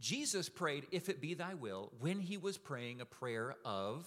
Jesus 0.00 0.48
prayed, 0.48 0.86
if 0.92 1.08
it 1.08 1.20
be 1.20 1.34
thy 1.34 1.54
will, 1.54 1.92
when 2.00 2.20
he 2.20 2.36
was 2.36 2.58
praying 2.58 3.00
a 3.00 3.06
prayer 3.06 3.56
of 3.64 4.06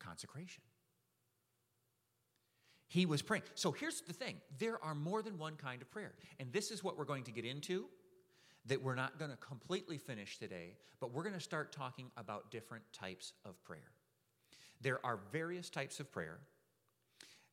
consecration. 0.00 0.62
He 2.88 3.06
was 3.06 3.22
praying. 3.22 3.44
So 3.54 3.72
here's 3.72 4.02
the 4.02 4.12
thing 4.12 4.36
there 4.58 4.82
are 4.84 4.94
more 4.94 5.22
than 5.22 5.38
one 5.38 5.56
kind 5.56 5.80
of 5.80 5.90
prayer. 5.90 6.12
And 6.38 6.52
this 6.52 6.70
is 6.70 6.84
what 6.84 6.98
we're 6.98 7.04
going 7.04 7.24
to 7.24 7.32
get 7.32 7.44
into 7.44 7.86
that 8.66 8.82
we're 8.82 8.94
not 8.94 9.18
going 9.18 9.30
to 9.30 9.36
completely 9.38 9.98
finish 9.98 10.38
today, 10.38 10.76
but 11.00 11.12
we're 11.12 11.22
going 11.22 11.34
to 11.34 11.40
start 11.40 11.72
talking 11.72 12.10
about 12.16 12.50
different 12.50 12.84
types 12.92 13.32
of 13.44 13.62
prayer. 13.64 13.90
There 14.82 15.04
are 15.06 15.16
various 15.30 15.70
types 15.70 16.00
of 16.00 16.10
prayer. 16.10 16.40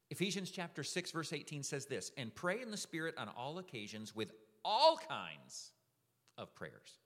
Ephesians 0.09 0.49
chapter 0.49 0.83
6 0.83 1.11
verse 1.11 1.31
18 1.31 1.63
says 1.63 1.85
this, 1.85 2.11
"And 2.17 2.33
pray 2.33 2.61
in 2.61 2.71
the 2.71 2.77
spirit 2.77 3.15
on 3.17 3.29
all 3.29 3.59
occasions 3.59 4.15
with 4.15 4.33
all 4.65 4.97
kinds 4.97 5.71
of 6.37 6.53
prayers." 6.55 6.97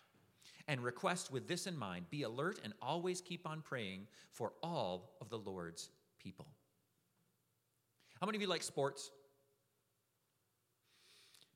And 0.67 0.81
request 0.81 1.29
with 1.29 1.47
this 1.47 1.67
in 1.67 1.77
mind, 1.77 2.09
be 2.09 2.23
alert 2.23 2.59
and 2.63 2.73
always 2.81 3.21
keep 3.21 3.45
on 3.45 3.61
praying 3.61 4.07
for 4.31 4.53
all 4.63 5.17
of 5.19 5.29
the 5.29 5.37
Lord's 5.37 5.89
people. 6.19 6.47
How 8.21 8.25
many 8.25 8.37
of 8.37 8.41
you 8.41 8.47
like 8.47 8.63
sports? 8.63 9.11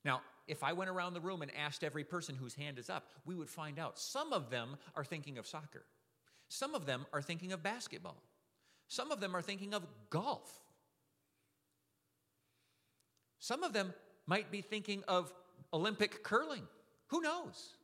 Now, 0.03 0.21
if 0.47 0.63
I 0.63 0.73
went 0.73 0.89
around 0.89 1.13
the 1.13 1.21
room 1.21 1.41
and 1.41 1.51
asked 1.51 1.85
every 1.85 2.03
person 2.03 2.35
whose 2.35 2.55
hand 2.55 2.77
is 2.77 2.89
up, 2.89 3.09
we 3.23 3.35
would 3.35 3.49
find 3.49 3.79
out 3.79 3.97
some 3.97 4.33
of 4.33 4.49
them 4.49 4.77
are 4.95 5.05
thinking 5.05 5.37
of 5.37 5.47
soccer. 5.47 5.85
Some 6.49 6.75
of 6.75 6.85
them 6.85 7.05
are 7.13 7.21
thinking 7.21 7.53
of 7.53 7.63
basketball. 7.63 8.21
Some 8.87 9.11
of 9.11 9.19
them 9.19 9.35
are 9.35 9.41
thinking 9.41 9.73
of 9.73 9.85
golf. 10.09 10.49
Some 13.39 13.63
of 13.63 13.73
them 13.73 13.93
might 14.25 14.51
be 14.51 14.61
thinking 14.61 15.03
of 15.07 15.33
Olympic 15.73 16.23
curling. 16.23 16.63
Who 17.07 17.21
knows? 17.21 17.75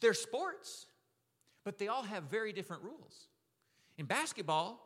They're 0.00 0.14
sports, 0.14 0.86
but 1.64 1.78
they 1.78 1.88
all 1.88 2.02
have 2.02 2.24
very 2.24 2.52
different 2.52 2.82
rules. 2.82 3.28
In 3.98 4.06
basketball, 4.06 4.80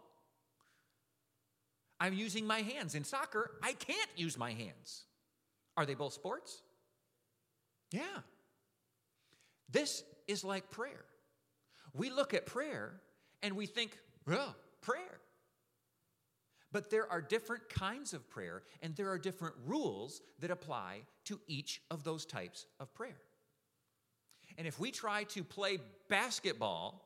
I'm 2.00 2.14
using 2.14 2.46
my 2.46 2.60
hands. 2.60 2.94
In 2.94 3.04
soccer, 3.04 3.52
I 3.62 3.72
can't 3.72 4.10
use 4.16 4.36
my 4.36 4.52
hands. 4.52 5.04
Are 5.76 5.86
they 5.86 5.94
both 5.94 6.12
sports? 6.12 6.62
Yeah. 7.90 8.20
This 9.70 10.02
is 10.26 10.44
like 10.44 10.70
prayer. 10.70 11.04
We 11.92 12.10
look 12.10 12.34
at 12.34 12.46
prayer 12.46 13.00
and 13.42 13.54
we 13.56 13.66
think, 13.66 13.98
well, 14.26 14.56
prayer. 14.80 15.20
But 16.72 16.90
there 16.90 17.10
are 17.10 17.20
different 17.20 17.68
kinds 17.68 18.12
of 18.14 18.28
prayer, 18.28 18.62
and 18.82 18.96
there 18.96 19.10
are 19.10 19.18
different 19.18 19.54
rules 19.64 20.22
that 20.40 20.50
apply 20.50 21.02
to 21.26 21.40
each 21.46 21.80
of 21.90 22.02
those 22.02 22.26
types 22.26 22.66
of 22.80 22.92
prayer. 22.94 23.20
And 24.58 24.66
if 24.66 24.80
we 24.80 24.90
try 24.90 25.24
to 25.24 25.44
play 25.44 25.78
basketball 26.08 27.04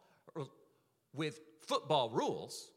with 1.12 1.40
football 1.66 2.10
rules, 2.10 2.72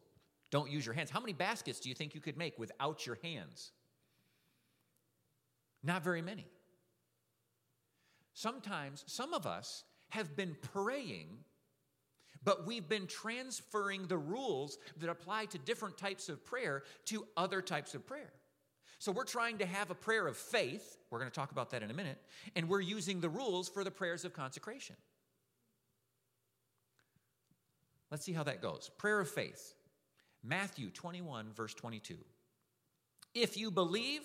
don't 0.49 0.69
use 0.69 0.85
your 0.85 0.93
hands. 0.93 1.09
How 1.09 1.21
many 1.21 1.33
baskets 1.33 1.79
do 1.79 1.89
you 1.89 1.95
think 1.95 2.13
you 2.13 2.21
could 2.21 2.37
make 2.37 2.59
without 2.59 3.05
your 3.05 3.17
hands? 3.23 3.71
Not 5.83 6.03
very 6.03 6.21
many. 6.21 6.45
Sometimes, 8.33 9.03
some 9.07 9.33
of 9.33 9.45
us 9.45 9.83
have 10.09 10.35
been 10.35 10.55
praying, 10.73 11.29
but 12.43 12.65
we've 12.65 12.87
been 12.87 13.07
transferring 13.07 14.07
the 14.07 14.17
rules 14.17 14.77
that 14.97 15.09
apply 15.09 15.45
to 15.45 15.57
different 15.59 15.97
types 15.97 16.29
of 16.29 16.43
prayer 16.45 16.83
to 17.05 17.25
other 17.37 17.61
types 17.61 17.93
of 17.93 18.05
prayer. 18.05 18.31
So 18.99 19.11
we're 19.11 19.25
trying 19.25 19.57
to 19.59 19.65
have 19.65 19.89
a 19.89 19.95
prayer 19.95 20.27
of 20.27 20.37
faith. 20.37 20.97
We're 21.09 21.19
going 21.19 21.31
to 21.31 21.35
talk 21.35 21.51
about 21.51 21.71
that 21.71 21.81
in 21.81 21.89
a 21.89 21.93
minute. 21.93 22.19
And 22.55 22.69
we're 22.69 22.81
using 22.81 23.19
the 23.19 23.29
rules 23.29 23.67
for 23.67 23.83
the 23.83 23.91
prayers 23.91 24.25
of 24.25 24.33
consecration. 24.33 24.95
Let's 28.11 28.25
see 28.25 28.33
how 28.33 28.43
that 28.43 28.61
goes. 28.61 28.91
Prayer 28.97 29.19
of 29.19 29.29
faith. 29.29 29.73
Matthew 30.43 30.89
21, 30.89 31.53
verse 31.55 31.73
22. 31.73 32.17
If 33.33 33.57
you 33.57 33.71
believe, 33.71 34.21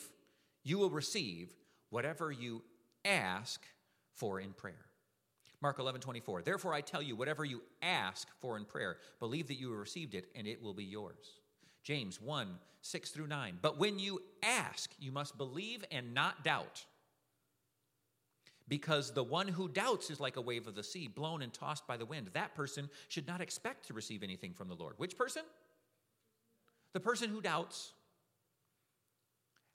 you 0.62 0.78
will 0.78 0.90
receive 0.90 1.52
whatever 1.90 2.32
you 2.32 2.62
ask 3.04 3.62
for 4.12 4.40
in 4.40 4.52
prayer. 4.52 4.86
Mark 5.62 5.78
11, 5.78 6.00
24. 6.00 6.42
Therefore, 6.42 6.74
I 6.74 6.80
tell 6.80 7.02
you, 7.02 7.16
whatever 7.16 7.44
you 7.44 7.62
ask 7.82 8.28
for 8.40 8.56
in 8.56 8.64
prayer, 8.64 8.98
believe 9.20 9.48
that 9.48 9.58
you 9.58 9.70
have 9.70 9.78
received 9.78 10.14
it, 10.14 10.26
and 10.34 10.46
it 10.46 10.62
will 10.62 10.74
be 10.74 10.84
yours. 10.84 11.40
James 11.82 12.20
1, 12.20 12.48
6 12.82 13.10
through 13.10 13.28
9. 13.28 13.58
But 13.62 13.78
when 13.78 13.98
you 13.98 14.20
ask, 14.42 14.90
you 14.98 15.12
must 15.12 15.38
believe 15.38 15.84
and 15.90 16.12
not 16.14 16.44
doubt. 16.44 16.84
Because 18.68 19.12
the 19.12 19.22
one 19.22 19.46
who 19.46 19.68
doubts 19.68 20.10
is 20.10 20.18
like 20.18 20.36
a 20.36 20.40
wave 20.40 20.66
of 20.66 20.74
the 20.74 20.82
sea, 20.82 21.06
blown 21.06 21.42
and 21.42 21.52
tossed 21.52 21.86
by 21.86 21.96
the 21.96 22.04
wind. 22.04 22.30
That 22.34 22.54
person 22.54 22.90
should 23.08 23.26
not 23.26 23.40
expect 23.40 23.86
to 23.86 23.94
receive 23.94 24.24
anything 24.24 24.52
from 24.52 24.68
the 24.68 24.74
Lord. 24.74 24.94
Which 24.96 25.16
person? 25.16 25.42
The 26.92 27.00
person 27.00 27.30
who 27.30 27.40
doubts. 27.40 27.92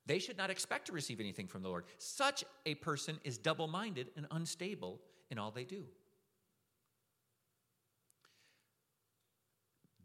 They 0.05 0.19
should 0.19 0.37
not 0.37 0.49
expect 0.49 0.87
to 0.87 0.93
receive 0.93 1.21
anything 1.21 1.47
from 1.47 1.61
the 1.61 1.69
Lord. 1.69 1.85
Such 1.97 2.43
a 2.65 2.75
person 2.75 3.19
is 3.23 3.37
double 3.37 3.67
minded 3.67 4.07
and 4.17 4.27
unstable 4.31 4.99
in 5.31 5.39
all 5.39 5.49
they 5.49 5.63
do. 5.63 5.85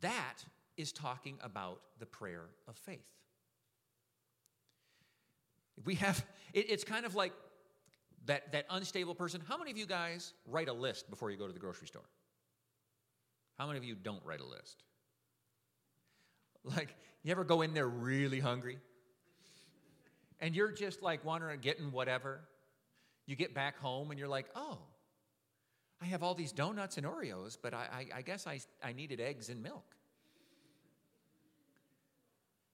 That 0.00 0.44
is 0.78 0.92
talking 0.92 1.36
about 1.42 1.80
the 1.98 2.06
prayer 2.06 2.44
of 2.66 2.76
faith. 2.76 3.04
We 5.84 5.96
have, 5.96 6.24
it, 6.54 6.70
it's 6.70 6.84
kind 6.84 7.04
of 7.04 7.14
like 7.14 7.32
that, 8.24 8.52
that 8.52 8.64
unstable 8.70 9.14
person. 9.14 9.42
How 9.46 9.58
many 9.58 9.70
of 9.70 9.76
you 9.76 9.86
guys 9.86 10.32
write 10.46 10.68
a 10.68 10.72
list 10.72 11.10
before 11.10 11.30
you 11.30 11.36
go 11.36 11.46
to 11.46 11.52
the 11.52 11.58
grocery 11.58 11.86
store? 11.86 12.08
How 13.58 13.66
many 13.66 13.78
of 13.78 13.84
you 13.84 13.94
don't 13.94 14.24
write 14.24 14.40
a 14.40 14.46
list? 14.46 14.82
Like, 16.64 16.96
you 17.22 17.30
ever 17.30 17.44
go 17.44 17.62
in 17.62 17.74
there 17.74 17.86
really 17.86 18.40
hungry? 18.40 18.78
and 20.40 20.54
you're 20.54 20.72
just 20.72 21.02
like 21.02 21.24
wandering, 21.24 21.60
getting 21.60 21.92
whatever. 21.92 22.40
You 23.26 23.36
get 23.36 23.54
back 23.54 23.78
home 23.78 24.10
and 24.10 24.18
you're 24.18 24.28
like, 24.28 24.46
oh, 24.54 24.78
I 26.02 26.06
have 26.06 26.22
all 26.22 26.34
these 26.34 26.52
donuts 26.52 26.98
and 26.98 27.06
Oreos, 27.06 27.56
but 27.60 27.72
I, 27.72 27.86
I, 27.92 28.18
I 28.18 28.22
guess 28.22 28.46
I, 28.46 28.60
I 28.84 28.92
needed 28.92 29.20
eggs 29.20 29.48
and 29.48 29.62
milk. 29.62 29.84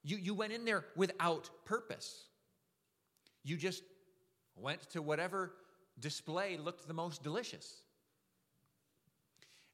You, 0.03 0.17
you 0.17 0.35
went 0.35 0.53
in 0.53 0.65
there 0.65 0.85
without 0.97 1.49
purpose. 1.65 2.25
You 3.45 3.57
just 3.57 3.83
went 4.57 4.83
to 4.91 5.03
whatever 5.03 5.53
display 6.01 6.57
looked 6.57 6.89
the 6.89 6.95
most 6.95 7.23
delicious. 7.23 7.83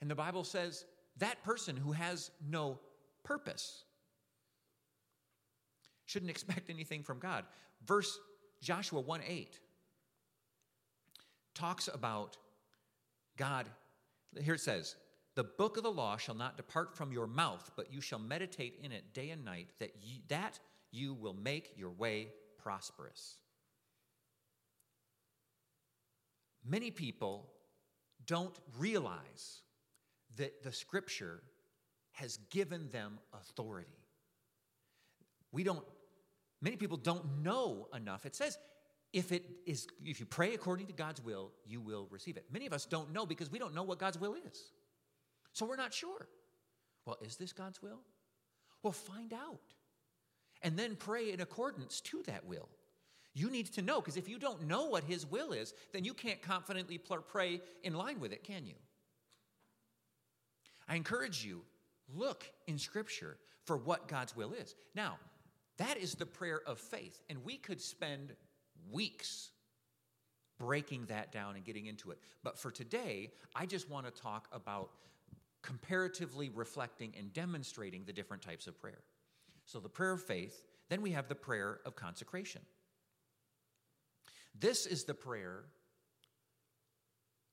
And 0.01 0.11
the 0.11 0.15
Bible 0.15 0.45
says 0.45 0.85
that 1.19 1.43
person 1.43 1.77
who 1.77 1.93
has 1.93 2.31
no 2.49 2.79
purpose 3.25 3.85
shouldn't 6.07 6.31
expect 6.37 6.71
anything 6.71 7.03
from 7.03 7.19
God. 7.19 7.45
Verse 7.87 8.19
Joshua 8.61 9.01
1 9.01 9.21
8 9.27 9.59
talks 11.55 11.89
about 11.93 12.37
God. 13.39 13.67
Here 14.43 14.55
it 14.55 14.61
says, 14.61 14.97
The 15.35 15.45
book 15.45 15.79
of 15.79 15.85
the 15.85 15.91
law 15.91 16.19
shall 16.19 16.35
not 16.35 16.59
depart 16.59 16.95
from 16.95 17.13
your 17.13 17.27
mouth, 17.27 17.71
but 17.77 17.93
you 17.93 18.03
shall 18.03 18.19
meditate 18.19 18.79
in 18.83 18.93
it 18.93 19.15
day 19.15 19.31
and 19.31 19.45
night, 19.45 19.69
that 19.79 19.93
that 20.29 20.59
you 20.91 21.15
will 21.15 21.35
make 21.35 21.73
your 21.77 21.91
way 21.91 22.29
prosperous. 22.63 23.37
Many 26.67 26.91
people 26.91 27.49
don't 28.27 28.59
realize 28.77 29.63
that 30.37 30.63
the 30.63 30.73
scripture 30.73 31.43
has 32.13 32.37
given 32.51 32.91
them 32.91 33.19
authority. 33.33 34.05
We 35.53 35.65
don't 35.65 35.85
Many 36.61 36.77
people 36.77 36.97
don't 36.97 37.43
know 37.43 37.89
enough. 37.95 38.27
It 38.27 38.35
says, 38.35 38.59
if 39.13 39.33
it 39.33 39.45
is 39.67 39.87
if 40.05 40.21
you 40.21 40.27
pray 40.27 40.55
according 40.55 40.87
to 40.87 40.93
God's 40.93 41.23
will, 41.23 41.53
you 41.67 41.81
will 41.81 42.07
receive 42.11 42.37
it. 42.37 42.45
Many 42.53 42.67
of 42.67 42.73
us 42.73 42.87
don't 42.87 43.13
know 43.13 43.27
because 43.27 43.51
we 43.51 43.59
don't 43.59 43.75
know 43.75 43.83
what 43.83 43.99
God's 43.99 44.19
will 44.19 44.35
is. 44.35 44.71
So 45.53 45.67
we're 45.67 45.77
not 45.77 45.95
sure. 45.95 46.29
Well, 47.07 47.17
is 47.23 47.37
this 47.37 47.53
God's 47.53 47.83
will? 47.83 48.01
Well, 48.83 48.93
find 48.93 49.33
out. 49.33 49.75
And 50.63 50.79
then 50.79 50.97
pray 50.97 51.33
in 51.33 51.41
accordance 51.41 52.01
to 52.03 52.23
that 52.27 52.47
will. 52.47 52.69
You 53.35 53.51
need 53.51 53.73
to 53.75 53.83
know 53.83 54.01
because 54.01 54.17
if 54.17 54.29
you 54.29 54.39
don't 54.39 54.67
know 54.67 54.87
what 54.87 55.05
his 55.05 55.25
will 55.25 55.53
is, 55.53 55.73
then 55.93 56.05
you 56.05 56.13
can't 56.13 56.43
confidently 56.43 56.99
pray 56.99 57.61
in 57.85 57.95
line 57.95 58.21
with 58.21 58.33
it, 58.33 58.43
can 58.43 58.67
you? 58.67 58.75
I 60.89 60.97
encourage 60.97 61.45
you 61.45 61.63
look 62.13 62.45
in 62.67 62.79
Scripture 62.79 63.37
for 63.65 63.77
what 63.77 64.09
God's 64.09 64.35
will 64.35 64.53
is. 64.53 64.75
Now, 64.95 65.19
that 65.77 65.99
is 65.99 66.15
the 66.15 66.27
prayer 66.27 66.61
of 66.67 66.79
faith, 66.79 67.23
and 67.29 67.45
we 67.45 67.57
could 67.57 67.81
spend 67.81 68.35
weeks 68.93 69.51
breaking 70.59 71.07
that 71.07 71.33
down 71.33 71.55
and 71.55 71.65
getting 71.65 71.87
into 71.87 72.11
it. 72.11 72.19
But 72.43 72.59
for 72.59 72.71
today, 72.71 73.31
I 73.55 73.65
just 73.67 73.89
want 73.89 74.07
to 74.07 74.23
talk 74.23 74.49
about 74.53 74.91
comparatively 75.63 76.51
reflecting 76.51 77.15
and 77.17 77.33
demonstrating 77.33 78.05
the 78.05 78.13
different 78.13 78.43
types 78.43 78.67
of 78.67 78.79
prayer. 78.79 79.01
So, 79.65 79.81
the 79.81 79.89
prayer 79.89 80.13
of 80.13 80.23
faith, 80.23 80.65
then 80.89 81.03
we 81.03 81.13
have 81.13 81.29
the 81.29 81.35
prayer 81.35 81.81
of 81.85 81.95
consecration. 81.95 82.63
This 84.59 84.87
is 84.87 85.05
the 85.05 85.15
prayer 85.15 85.65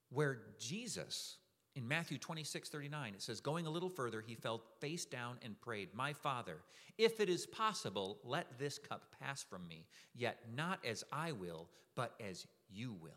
where 0.10 0.39
Jesus, 0.58 1.38
in 1.75 1.88
Matthew 1.88 2.17
26 2.17 2.69
39, 2.69 3.13
it 3.13 3.21
says, 3.21 3.41
Going 3.41 3.67
a 3.67 3.69
little 3.69 3.89
further, 3.89 4.23
he 4.25 4.35
fell 4.35 4.61
face 4.79 5.05
down 5.05 5.38
and 5.43 5.59
prayed, 5.59 5.89
My 5.93 6.13
Father, 6.13 6.57
if 6.97 7.19
it 7.19 7.29
is 7.29 7.45
possible, 7.45 8.17
let 8.23 8.57
this 8.57 8.79
cup 8.79 9.13
pass 9.21 9.43
from 9.43 9.67
me, 9.67 9.85
yet 10.15 10.38
not 10.55 10.79
as 10.85 11.03
I 11.11 11.33
will, 11.33 11.67
but 11.95 12.13
as 12.25 12.47
you 12.69 12.93
will. 12.93 13.11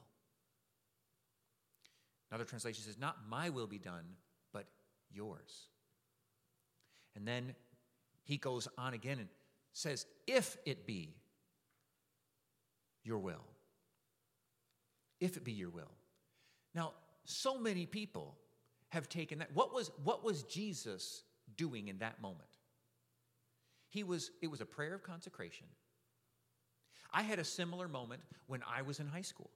Another 2.31 2.45
translation 2.45 2.83
says, 2.83 2.99
Not 2.99 3.17
my 3.29 3.49
will 3.51 3.69
be 3.69 3.79
done, 3.79 4.05
but 4.53 4.67
yours. 5.11 5.69
And 7.15 7.27
then 7.27 7.55
he 8.25 8.37
goes 8.37 8.67
on 8.77 8.93
again 8.93 9.21
and 9.21 9.29
says, 9.73 10.05
If 10.27 10.57
it 10.67 10.85
be 10.85 11.15
your 13.05 13.19
will. 13.19 13.45
If 15.21 15.37
it 15.37 15.45
be 15.45 15.53
your 15.53 15.71
will. 15.71 15.91
Now, 16.75 16.93
so 17.25 17.59
many 17.59 17.87
people 17.87 18.37
have 18.91 19.09
taken 19.09 19.39
that. 19.39 19.51
What 19.55 19.75
was, 19.75 19.91
what 20.05 20.25
was 20.25 20.43
Jesus 20.45 21.23
doing 21.57 21.89
in 21.89 21.99
that 21.99 22.21
moment? 22.21 22.49
He 23.89 24.03
was, 24.03 24.31
it 24.43 24.51
was 24.51 24.61
a 24.61 24.67
prayer 24.67 24.95
of 24.95 25.03
consecration. 25.03 25.67
I 27.13 27.23
had 27.23 27.39
a 27.39 27.45
similar 27.45 27.89
moment 27.89 28.23
when 28.47 28.63
I 28.69 28.83
was 28.83 29.01
in 29.01 29.07
high 29.07 29.23
school. 29.23 29.51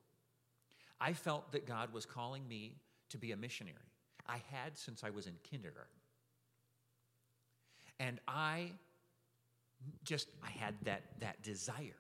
I 1.01 1.13
felt 1.13 1.53
that 1.53 1.67
God 1.67 1.93
was 1.93 2.07
calling 2.07 2.47
me 2.49 2.77
to 3.11 3.19
be 3.19 3.33
a 3.33 3.37
missionary. 3.37 3.77
I 4.27 4.41
had 4.51 4.77
since 4.79 5.05
I 5.05 5.11
was 5.11 5.27
in 5.27 5.35
kindergarten. 5.43 5.91
And 7.99 8.21
I 8.27 8.73
just 10.05 10.29
I 10.43 10.51
had 10.51 10.75
that 10.85 11.03
that 11.21 11.43
desire. 11.43 11.99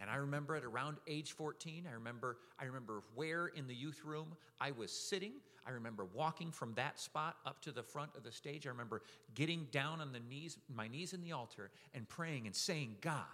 And 0.00 0.08
I 0.08 0.16
remember 0.16 0.56
at 0.56 0.64
around 0.64 0.96
age 1.06 1.32
14, 1.32 1.86
I 1.88 1.92
remember, 1.92 2.38
I 2.58 2.64
remember 2.64 3.02
where 3.14 3.48
in 3.48 3.66
the 3.66 3.74
youth 3.74 4.00
room 4.02 4.28
I 4.58 4.70
was 4.70 4.90
sitting. 4.90 5.32
I 5.66 5.72
remember 5.72 6.06
walking 6.14 6.50
from 6.52 6.72
that 6.74 6.98
spot 6.98 7.36
up 7.44 7.60
to 7.62 7.72
the 7.72 7.82
front 7.82 8.12
of 8.16 8.24
the 8.24 8.32
stage. 8.32 8.66
I 8.66 8.70
remember 8.70 9.02
getting 9.34 9.66
down 9.70 10.00
on 10.00 10.12
the 10.12 10.20
knees, 10.20 10.56
my 10.74 10.88
knees 10.88 11.12
in 11.12 11.20
the 11.20 11.32
altar, 11.32 11.70
and 11.94 12.08
praying 12.08 12.46
and 12.46 12.56
saying, 12.56 12.96
God, 13.02 13.24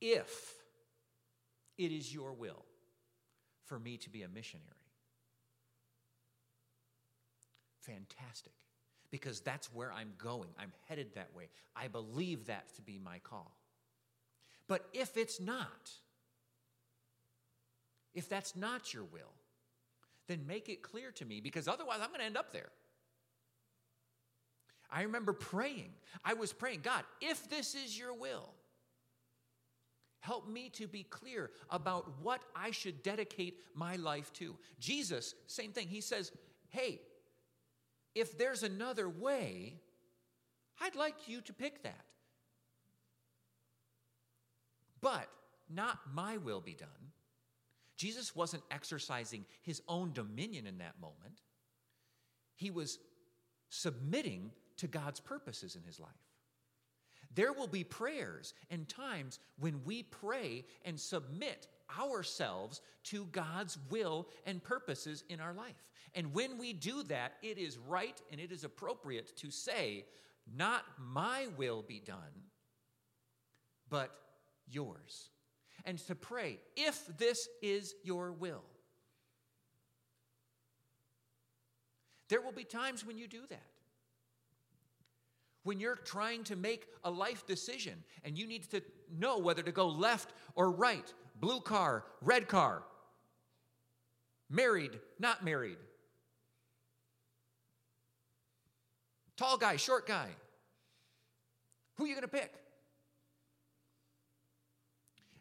if 0.00 0.54
it 1.76 1.92
is 1.92 2.12
your 2.12 2.32
will 2.32 2.64
for 3.66 3.78
me 3.78 3.98
to 3.98 4.08
be 4.08 4.22
a 4.22 4.28
missionary, 4.28 4.66
fantastic. 7.80 8.52
Because 9.10 9.40
that's 9.40 9.74
where 9.74 9.92
I'm 9.92 10.12
going. 10.18 10.50
I'm 10.58 10.72
headed 10.88 11.14
that 11.16 11.34
way. 11.34 11.48
I 11.76 11.88
believe 11.88 12.46
that 12.46 12.74
to 12.76 12.82
be 12.82 12.98
my 12.98 13.18
call. 13.18 13.59
But 14.70 14.86
if 14.92 15.16
it's 15.16 15.40
not, 15.40 15.90
if 18.14 18.28
that's 18.28 18.54
not 18.54 18.94
your 18.94 19.02
will, 19.02 19.32
then 20.28 20.46
make 20.46 20.68
it 20.68 20.80
clear 20.80 21.10
to 21.10 21.24
me 21.24 21.40
because 21.40 21.66
otherwise 21.66 21.98
I'm 22.00 22.10
going 22.10 22.20
to 22.20 22.26
end 22.26 22.36
up 22.36 22.52
there. 22.52 22.70
I 24.88 25.02
remember 25.02 25.32
praying. 25.32 25.90
I 26.24 26.34
was 26.34 26.52
praying, 26.52 26.82
God, 26.84 27.02
if 27.20 27.50
this 27.50 27.74
is 27.74 27.98
your 27.98 28.14
will, 28.14 28.48
help 30.20 30.48
me 30.48 30.68
to 30.74 30.86
be 30.86 31.02
clear 31.02 31.50
about 31.70 32.08
what 32.22 32.40
I 32.54 32.70
should 32.70 33.02
dedicate 33.02 33.58
my 33.74 33.96
life 33.96 34.32
to. 34.34 34.54
Jesus, 34.78 35.34
same 35.48 35.72
thing. 35.72 35.88
He 35.88 36.00
says, 36.00 36.30
hey, 36.68 37.00
if 38.14 38.38
there's 38.38 38.62
another 38.62 39.08
way, 39.08 39.80
I'd 40.80 40.94
like 40.94 41.26
you 41.26 41.40
to 41.40 41.52
pick 41.52 41.82
that. 41.82 42.04
But 45.00 45.28
not 45.68 45.98
my 46.12 46.36
will 46.36 46.60
be 46.60 46.74
done. 46.74 46.88
Jesus 47.96 48.34
wasn't 48.34 48.62
exercising 48.70 49.44
his 49.62 49.82
own 49.86 50.12
dominion 50.12 50.66
in 50.66 50.78
that 50.78 51.00
moment, 51.00 51.42
he 52.54 52.70
was 52.70 52.98
submitting 53.68 54.50
to 54.78 54.86
God's 54.86 55.20
purposes 55.20 55.76
in 55.76 55.82
his 55.82 56.00
life. 56.00 56.10
There 57.34 57.52
will 57.52 57.68
be 57.68 57.84
prayers 57.84 58.54
and 58.70 58.88
times 58.88 59.38
when 59.58 59.84
we 59.84 60.02
pray 60.02 60.64
and 60.84 60.98
submit 60.98 61.68
ourselves 61.98 62.80
to 63.04 63.26
God's 63.26 63.78
will 63.88 64.28
and 64.46 64.62
purposes 64.62 65.22
in 65.28 65.40
our 65.40 65.52
life. 65.52 65.86
And 66.14 66.34
when 66.34 66.58
we 66.58 66.72
do 66.72 67.02
that, 67.04 67.34
it 67.42 67.56
is 67.58 67.78
right 67.78 68.20
and 68.32 68.40
it 68.40 68.50
is 68.50 68.64
appropriate 68.64 69.36
to 69.36 69.50
say, 69.50 70.04
Not 70.56 70.84
my 70.98 71.46
will 71.56 71.82
be 71.82 72.00
done, 72.00 72.18
but 73.88 74.10
yours. 74.70 75.30
And 75.84 75.98
to 76.06 76.14
pray, 76.14 76.58
if 76.76 77.06
this 77.18 77.48
is 77.62 77.94
your 78.04 78.32
will. 78.32 78.62
There 82.28 82.40
will 82.40 82.52
be 82.52 82.64
times 82.64 83.04
when 83.04 83.18
you 83.18 83.26
do 83.26 83.42
that. 83.48 83.66
When 85.62 85.80
you're 85.80 85.96
trying 85.96 86.44
to 86.44 86.56
make 86.56 86.86
a 87.04 87.10
life 87.10 87.46
decision 87.46 88.02
and 88.24 88.38
you 88.38 88.46
need 88.46 88.70
to 88.70 88.82
know 89.18 89.38
whether 89.38 89.62
to 89.62 89.72
go 89.72 89.88
left 89.88 90.32
or 90.54 90.70
right, 90.70 91.12
blue 91.40 91.60
car, 91.60 92.04
red 92.22 92.48
car, 92.48 92.82
married, 94.48 94.98
not 95.18 95.44
married, 95.44 95.76
tall 99.36 99.58
guy, 99.58 99.76
short 99.76 100.06
guy. 100.06 100.28
Who 101.96 102.04
are 102.04 102.06
you 102.06 102.14
going 102.14 102.22
to 102.22 102.28
pick? 102.28 102.54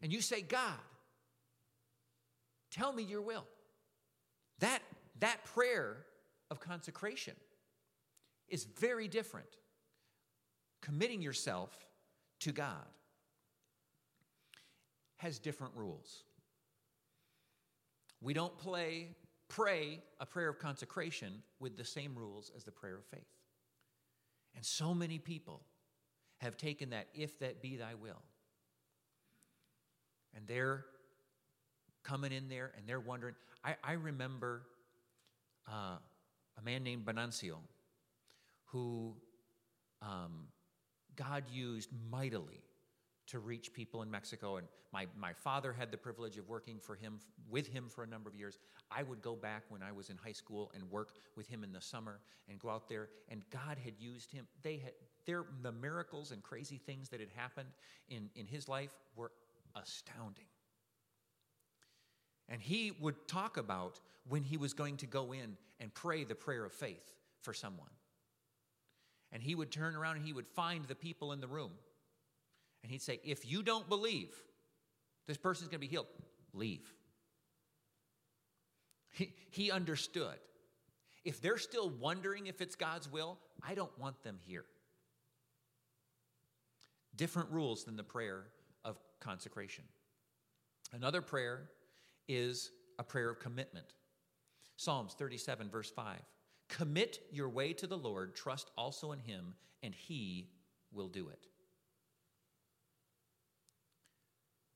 And 0.02 0.12
you 0.12 0.22
say, 0.22 0.42
God, 0.42 0.80
tell 2.72 2.94
me 2.94 3.04
your 3.04 3.22
will. 3.22 3.46
That, 4.60 4.82
that 5.20 5.44
prayer 5.46 5.98
of 6.52 6.60
consecration 6.60 7.36
is 8.48 8.66
very 8.66 9.08
different. 9.08 9.48
Committing 10.82 11.22
yourself 11.22 11.88
to 12.42 12.52
God 12.52 12.86
has 15.18 15.40
different 15.40 15.74
rules. 15.76 16.24
We 18.22 18.34
don't 18.34 18.58
play, 18.58 19.10
pray 19.50 20.02
a 20.20 20.26
prayer 20.26 20.50
of 20.50 20.60
consecration 20.60 21.44
with 21.60 21.78
the 21.78 21.86
same 21.86 22.16
rules 22.16 22.52
as 22.56 22.64
the 22.64 22.72
prayer 22.72 22.96
of 22.96 23.06
faith. 23.06 23.28
And 24.56 24.66
so 24.66 24.94
many 24.94 25.20
people 25.20 25.62
have 26.40 26.58
taken 26.58 26.90
that, 26.92 27.08
if 27.14 27.40
that 27.40 27.62
be 27.62 27.76
thy 27.76 27.96
will, 27.96 28.22
and 30.36 30.48
they're 30.48 30.86
coming 32.04 32.32
in 32.32 32.50
there 32.50 32.72
and 32.78 32.88
they're 32.88 33.00
wondering. 33.00 33.36
I, 33.64 33.76
I 33.84 33.94
remember 33.94 34.64
uh, 35.68 35.98
a 36.58 36.62
man 36.64 36.84
named 36.84 37.06
Benancio 37.06 37.56
who 38.66 39.14
um, 40.02 40.48
God 41.16 41.44
used 41.52 41.90
mightily 42.10 42.62
to 43.28 43.40
reach 43.40 43.74
people 43.74 44.02
in 44.02 44.10
Mexico. 44.10 44.58
And 44.58 44.68
my, 44.92 45.06
my 45.18 45.34
father 45.34 45.72
had 45.72 45.92
the 45.92 45.98
privilege 45.98 46.38
of 46.38 46.50
working 46.50 46.80
for 46.80 46.96
him 46.96 47.20
with 47.50 47.68
him 47.68 47.88
for 47.90 48.04
a 48.04 48.08
number 48.08 48.30
of 48.30 48.36
years. 48.36 48.58
I 48.92 49.04
would 49.04 49.22
go 49.22 49.36
back 49.36 49.64
when 49.70 49.84
I 49.84 49.92
was 49.92 50.10
in 50.10 50.18
high 50.18 50.32
school 50.32 50.72
and 50.74 50.90
work 50.90 51.14
with 51.36 51.48
him 51.48 51.64
in 51.64 51.72
the 51.72 51.82
summer 51.82 52.20
and 52.50 52.60
go 52.60 52.70
out 52.70 52.90
there. 52.90 53.10
And 53.30 53.44
God 53.52 53.78
had 53.84 53.94
used 54.00 54.32
him. 54.32 54.48
They 54.64 54.78
had 54.78 54.94
the 55.62 55.72
miracles 55.72 56.32
and 56.32 56.42
crazy 56.42 56.78
things 56.84 57.10
that 57.10 57.20
had 57.20 57.30
happened 57.36 57.70
in, 58.10 58.30
in 58.36 58.48
his 58.48 58.68
life 58.68 58.90
were 59.16 59.32
astounding. 59.76 60.46
And 62.48 62.62
he 62.62 62.92
would 63.00 63.28
talk 63.28 63.58
about 63.58 64.00
when 64.28 64.44
he 64.44 64.58
was 64.58 64.74
going 64.74 64.98
to 64.98 65.06
go 65.06 65.32
in 65.32 65.58
and 65.80 65.94
pray 65.94 66.24
the 66.24 66.36
prayer 66.36 66.66
of 66.66 66.74
faith 66.74 67.14
for 67.42 67.54
someone. 67.54 67.90
And 69.32 69.44
he 69.44 69.54
would 69.54 69.72
turn 69.72 69.96
around 69.96 70.18
and 70.18 70.26
he 70.26 70.34
would 70.34 70.48
find 70.48 70.86
the 70.86 70.96
people 70.96 71.32
in 71.32 71.40
the 71.40 71.48
room. 71.48 71.72
And 72.82 72.92
he'd 72.92 73.02
say, 73.02 73.20
If 73.24 73.50
you 73.50 73.62
don't 73.62 73.88
believe 73.88 74.34
this 75.28 75.38
person's 75.38 75.70
going 75.70 75.80
to 75.80 75.88
be 75.88 75.88
healed, 75.88 76.08
leave. 76.54 76.92
He, 79.12 79.34
he 79.52 79.72
understood. 79.72 80.38
If 81.26 81.42
they're 81.42 81.58
still 81.58 81.90
wondering 81.90 82.48
if 82.48 82.62
it's 82.62 82.76
God's 82.76 83.12
will, 83.12 83.38
I 83.62 83.76
don't 83.76 83.96
want 84.00 84.24
them 84.24 84.38
here. 84.40 84.66
Different 87.16 87.50
rules 87.52 87.84
than 87.84 87.98
the 87.98 88.04
prayer 88.04 88.46
consecration. 89.20 89.84
Another 90.94 91.22
prayer 91.22 91.70
is 92.28 92.72
a 92.98 93.04
prayer 93.04 93.30
of 93.30 93.40
commitment. 93.40 93.94
Psalms 94.78 95.14
37, 95.14 95.70
verse 95.70 95.90
5 95.92 96.20
Commit 96.68 97.20
your 97.32 97.50
way 97.50 97.74
to 97.74 97.88
the 97.88 97.98
Lord, 97.98 98.36
trust 98.36 98.72
also 98.78 99.12
in 99.12 99.20
him, 99.20 99.56
and 99.84 99.94
he 99.94 100.50
will 100.92 101.08
do 101.08 101.30
it. 101.30 101.48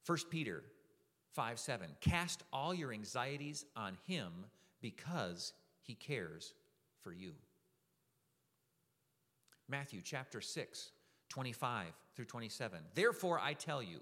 1 0.06 0.18
Peter 0.30 0.64
5 1.34 1.60
7. 1.60 1.88
Cast 2.02 2.44
all 2.52 2.74
your 2.74 2.92
anxieties 2.92 3.66
on 3.76 3.98
him 4.08 4.32
because 4.82 5.54
he 5.82 5.96
cares 5.96 6.54
for 7.02 7.12
you. 7.12 7.34
Matthew 9.70 10.02
chapter 10.04 10.42
6, 10.42 10.92
25 11.30 11.88
through 12.16 12.26
27. 12.26 12.80
Therefore, 12.94 13.40
I 13.40 13.54
tell 13.54 13.82
you, 13.82 14.02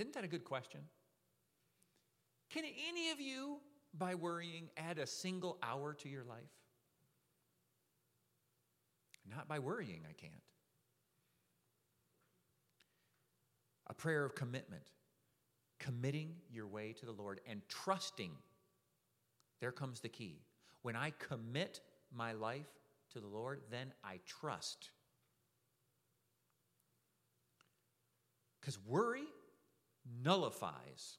Isn't 0.00 0.14
that 0.14 0.24
a 0.24 0.28
good 0.28 0.44
question? 0.44 0.80
Can 2.48 2.64
any 2.64 3.10
of 3.10 3.20
you, 3.20 3.58
by 3.92 4.14
worrying, 4.14 4.70
add 4.78 4.98
a 4.98 5.06
single 5.06 5.58
hour 5.62 5.92
to 5.92 6.08
your 6.08 6.24
life? 6.24 6.38
Not 9.28 9.46
by 9.46 9.58
worrying, 9.58 10.00
I 10.08 10.14
can't. 10.14 10.32
A 13.88 13.94
prayer 13.94 14.24
of 14.24 14.34
commitment, 14.34 14.84
committing 15.78 16.36
your 16.50 16.66
way 16.66 16.94
to 16.94 17.04
the 17.04 17.12
Lord 17.12 17.42
and 17.46 17.60
trusting. 17.68 18.30
There 19.60 19.70
comes 19.70 20.00
the 20.00 20.08
key. 20.08 20.40
When 20.80 20.96
I 20.96 21.12
commit 21.18 21.80
my 22.10 22.32
life 22.32 22.70
to 23.12 23.20
the 23.20 23.28
Lord, 23.28 23.60
then 23.70 23.92
I 24.02 24.20
trust. 24.24 24.92
Because 28.60 28.78
worry 28.86 29.26
nullifies 30.22 31.18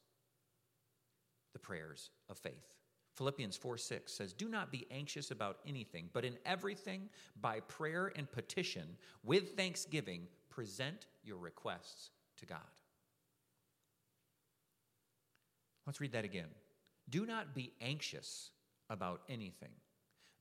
the 1.54 1.60
prayers 1.60 2.12
of 2.30 2.38
faith. 2.38 2.74
Philippians 3.16 3.58
4 3.58 3.78
6 3.78 4.12
says, 4.12 4.34
Do 4.34 4.48
not 4.48 4.72
be 4.72 4.88
anxious 4.90 5.32
about 5.32 5.60
anything, 5.68 6.10
but 6.14 6.26
in 6.26 6.38
everything, 6.46 7.10
by 7.40 7.60
prayer 7.62 8.12
and 8.16 8.32
petition, 8.32 8.98
with 9.24 9.56
thanksgiving, 9.56 10.28
present 10.50 11.08
your 11.24 11.38
requests 11.38 12.12
to 12.38 12.46
God. 12.46 12.60
Let's 15.86 16.00
read 16.00 16.14
that 16.14 16.26
again. 16.26 16.48
Do 17.10 17.26
not 17.26 17.54
be 17.54 17.74
anxious 17.82 18.52
about 18.90 19.22
anything, 19.28 19.72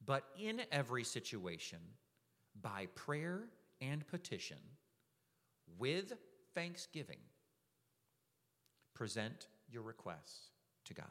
but 0.05 0.24
in 0.38 0.62
every 0.70 1.05
situation, 1.05 1.78
by 2.61 2.86
prayer 2.95 3.45
and 3.80 4.07
petition, 4.07 4.59
with 5.78 6.12
thanksgiving, 6.55 7.18
present 9.01 9.46
your 9.70 9.80
requests 9.80 10.51
to 10.84 10.92
God. 10.92 11.07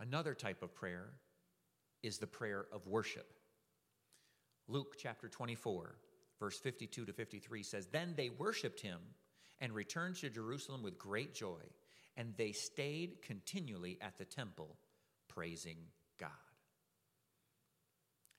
Another 0.00 0.32
type 0.32 0.62
of 0.62 0.74
prayer 0.74 1.10
is 2.02 2.16
the 2.16 2.26
prayer 2.26 2.64
of 2.72 2.86
worship. 2.86 3.26
Luke 4.66 4.94
chapter 4.96 5.28
24, 5.28 5.94
verse 6.40 6.58
52 6.58 7.04
to 7.04 7.12
53 7.12 7.62
says, 7.62 7.86
Then 7.88 8.14
they 8.16 8.30
worshiped 8.30 8.80
him 8.80 8.98
and 9.60 9.74
returned 9.74 10.16
to 10.16 10.30
Jerusalem 10.30 10.82
with 10.82 10.96
great 10.96 11.34
joy, 11.34 11.60
and 12.16 12.32
they 12.38 12.52
stayed 12.52 13.20
continually 13.20 13.98
at 14.00 14.16
the 14.16 14.24
temple, 14.24 14.78
praising 15.28 15.76
God. 16.18 16.47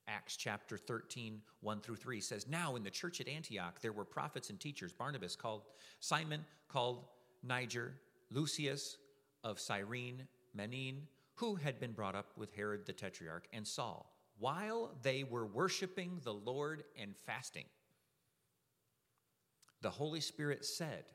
Acts 0.10 0.36
chapter 0.36 0.78
13, 0.78 1.40
1 1.62 1.82
through 1.82 1.96
3 1.96 2.20
says, 2.20 2.48
Now 2.48 2.76
in 2.76 2.84
the 2.84 2.90
church 2.90 3.22
at 3.22 3.28
Antioch 3.28 3.80
there 3.82 3.94
were 3.94 4.06
prophets 4.06 4.50
and 4.50 4.60
teachers, 4.60 4.92
Barnabas 4.92 5.36
called 5.36 5.64
Simon, 6.00 6.44
called 6.68 7.06
Niger, 7.44 7.94
Lucius 8.32 8.98
of 9.44 9.60
Cyrene, 9.60 10.28
Manaen, 10.58 11.02
who 11.36 11.56
had 11.56 11.80
been 11.80 11.92
brought 11.92 12.16
up 12.16 12.32
with 12.36 12.54
Herod 12.56 12.86
the 12.86 12.94
Tetrarch, 12.94 13.48
and 13.54 13.66
Saul, 13.66 14.12
while 14.40 14.92
they 15.04 15.24
were 15.24 15.46
worshiping 15.46 16.20
the 16.24 16.34
Lord 16.34 16.84
and 17.00 17.16
fasting. 17.16 17.66
The 19.82 19.90
Holy 19.90 20.22
Spirit 20.22 20.66
said, 20.66 21.06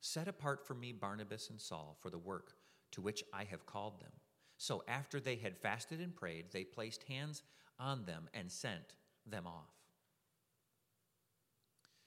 Set 0.00 0.26
apart 0.26 0.66
for 0.66 0.74
me 0.74 0.92
Barnabas 0.92 1.50
and 1.50 1.60
Saul 1.60 1.96
for 2.00 2.10
the 2.10 2.18
work 2.18 2.54
to 2.92 3.00
which 3.00 3.22
I 3.32 3.44
have 3.44 3.66
called 3.66 4.00
them. 4.00 4.12
So 4.58 4.82
after 4.88 5.20
they 5.20 5.36
had 5.36 5.56
fasted 5.56 6.00
and 6.00 6.14
prayed, 6.14 6.46
they 6.50 6.64
placed 6.64 7.02
hands 7.04 7.42
on 7.78 8.04
them 8.04 8.28
and 8.34 8.50
sent 8.50 8.94
them 9.26 9.46
off. 9.46 9.74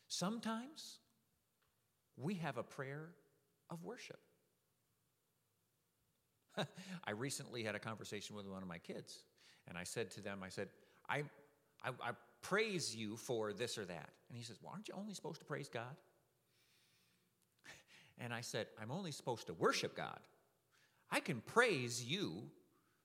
Sometimes 0.08 1.00
we 2.18 2.36
have 2.36 2.58
a 2.58 2.64
prayer 2.64 3.10
of 3.70 3.84
worship. 3.84 4.20
I 6.58 7.12
recently 7.12 7.64
had 7.64 7.76
a 7.76 7.80
conversation 7.80 8.36
with 8.36 8.48
one 8.48 8.62
of 8.62 8.68
my 8.68 8.80
kids, 8.80 9.24
and 9.68 9.78
I 9.78 9.84
said 9.84 10.12
to 10.12 10.22
them, 10.22 10.42
I 10.44 10.50
said, 10.50 10.70
I, 11.08 11.24
I, 11.84 11.90
I 12.02 12.12
praise 12.42 12.96
you 12.96 13.16
for 13.16 13.54
this 13.54 13.78
or 13.78 13.86
that. 13.86 14.10
And 14.30 14.38
he 14.38 14.44
says, 14.44 14.58
Well, 14.62 14.72
aren't 14.74 14.88
you 14.88 14.96
only 14.98 15.14
supposed 15.14 15.40
to 15.40 15.46
praise 15.46 15.70
God? 15.70 15.96
And 18.22 18.34
I 18.34 18.42
said, 18.42 18.68
I'm 18.82 18.92
only 18.92 19.12
supposed 19.12 19.48
to 19.48 19.54
worship 19.54 19.96
God. 19.96 20.20
I 21.10 21.22
can 21.22 21.40
praise 21.40 22.04
you 22.04 22.44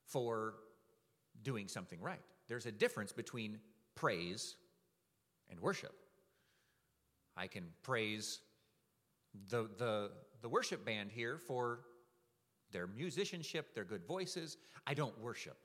for 0.06 0.54
doing 1.44 1.68
something 1.68 2.00
right. 2.00 2.20
There's 2.48 2.66
a 2.66 2.72
difference 2.72 3.12
between 3.12 3.58
praise 3.94 4.56
and 5.50 5.60
worship. 5.60 5.94
I 7.36 7.46
can 7.46 7.64
praise 7.82 8.40
the, 9.50 9.68
the, 9.78 10.10
the 10.42 10.48
worship 10.48 10.84
band 10.84 11.10
here 11.10 11.38
for 11.38 11.80
their 12.70 12.86
musicianship, 12.86 13.74
their 13.74 13.84
good 13.84 14.04
voices. 14.06 14.56
I 14.86 14.94
don't 14.94 15.18
worship 15.20 15.56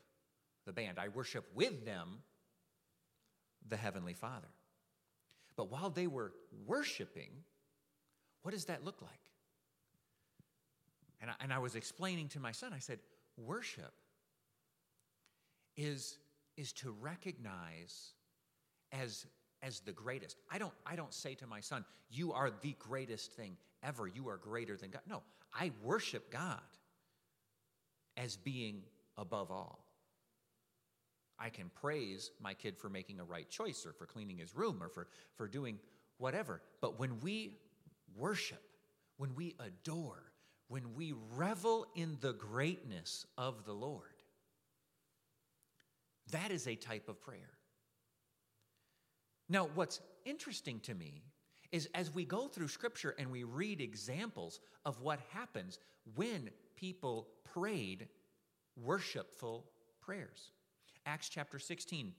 the 0.66 0.74
band, 0.74 1.00
I 1.00 1.08
worship 1.08 1.46
with 1.56 1.86
them 1.86 2.20
the 3.68 3.78
Heavenly 3.78 4.14
Father. 4.14 4.48
But 5.56 5.72
while 5.72 5.90
they 5.90 6.08
were 6.08 6.32
worshiping, 6.66 7.32
what 8.44 8.52
does 8.52 8.66
that 8.66 8.86
look 8.86 9.02
like? 9.02 9.20
And 11.22 11.32
I, 11.32 11.34
and 11.42 11.52
I 11.52 11.60
was 11.60 11.76
explaining 11.76 12.30
to 12.30 12.40
my 12.40 12.52
son, 12.52 12.72
I 12.74 12.80
said, 12.80 13.00
worship 13.38 13.92
is, 15.76 16.18
is 16.60 16.74
to 16.74 16.94
recognize 17.00 18.12
as, 18.92 19.26
as 19.64 19.80
the 19.80 19.94
greatest. 19.94 20.36
I 20.52 20.58
don't, 20.58 20.74
I 20.86 20.98
don't 20.98 21.14
say 21.14 21.34
to 21.36 21.48
my 21.48 21.62
son, 21.62 21.86
you 22.10 22.34
are 22.34 22.52
the 22.62 22.76
greatest 22.78 23.32
thing 23.32 23.56
ever. 23.82 24.08
You 24.08 24.28
are 24.28 24.36
greater 24.36 24.76
than 24.76 24.90
God. 24.90 25.02
No, 25.08 25.24
I 25.54 25.72
worship 25.82 26.30
God 26.30 26.60
as 28.18 28.36
being 28.36 28.82
above 29.18 29.52
all. 29.52 29.86
I 31.40 31.48
can 31.48 31.72
praise 31.80 32.32
my 32.42 32.54
kid 32.54 32.78
for 32.78 32.90
making 32.90 33.22
a 33.22 33.24
right 33.24 33.50
choice 33.50 33.86
or 33.86 33.94
for 33.94 34.06
cleaning 34.06 34.38
his 34.38 34.54
room 34.54 34.84
or 34.84 34.90
for, 34.90 35.08
for 35.38 35.48
doing 35.48 35.80
whatever. 36.18 36.62
But 36.82 37.00
when 37.00 37.22
we 37.22 37.56
worship, 38.18 38.62
when 39.16 39.34
we 39.34 39.56
adore, 39.62 40.34
when 40.68 40.94
we 40.94 41.14
revel 41.38 41.86
in 41.96 42.18
the 42.20 42.34
greatness 42.34 43.26
of 43.38 43.64
the 43.64 43.72
Lord, 43.72 44.19
that 46.32 46.52
is 46.52 46.68
a 46.68 46.76
type 46.76 47.10
of 47.10 47.22
prayer. 47.22 47.58
Now, 49.50 49.70
what's 49.74 50.00
interesting 50.26 50.80
to 50.82 50.94
me 50.94 51.24
is 51.72 51.88
as 51.94 52.14
we 52.14 52.26
go 52.26 52.48
through 52.48 52.68
Scripture 52.68 53.16
and 53.18 53.32
we 53.32 53.44
read 53.44 53.82
examples 53.82 54.60
of 54.86 55.02
what 55.02 55.20
happens 55.32 55.80
when 56.16 56.50
people 56.76 57.28
prayed 57.54 58.08
worshipful 58.76 59.66
prayers. 60.02 60.52
Acts 61.06 61.30
chapter 61.30 61.60
16 61.60 62.14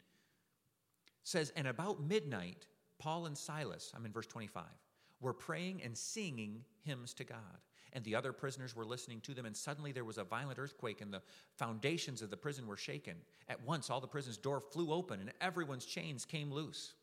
says, 1.24 1.52
And 1.56 1.66
about 1.66 2.02
midnight, 2.02 2.66
Paul 2.98 3.26
and 3.26 3.36
Silas, 3.36 3.92
I'm 3.94 4.06
in 4.06 4.12
verse 4.12 4.26
25, 4.26 4.64
were 5.20 5.32
praying 5.32 5.82
and 5.82 5.96
singing 5.96 6.64
hymns 6.82 7.14
to 7.14 7.24
God. 7.24 7.38
And 7.92 8.04
the 8.04 8.14
other 8.14 8.32
prisoners 8.32 8.76
were 8.76 8.84
listening 8.84 9.20
to 9.22 9.34
them, 9.34 9.46
and 9.46 9.56
suddenly 9.56 9.92
there 9.92 10.04
was 10.04 10.18
a 10.18 10.24
violent 10.24 10.58
earthquake, 10.58 11.00
and 11.00 11.12
the 11.12 11.22
foundations 11.56 12.22
of 12.22 12.30
the 12.30 12.36
prison 12.36 12.66
were 12.66 12.76
shaken. 12.76 13.16
At 13.48 13.64
once, 13.64 13.90
all 13.90 14.00
the 14.00 14.06
prison's 14.06 14.36
door 14.36 14.60
flew 14.60 14.92
open, 14.92 15.20
and 15.20 15.32
everyone's 15.40 15.84
chains 15.84 16.24
came 16.24 16.52
loose. 16.52 16.94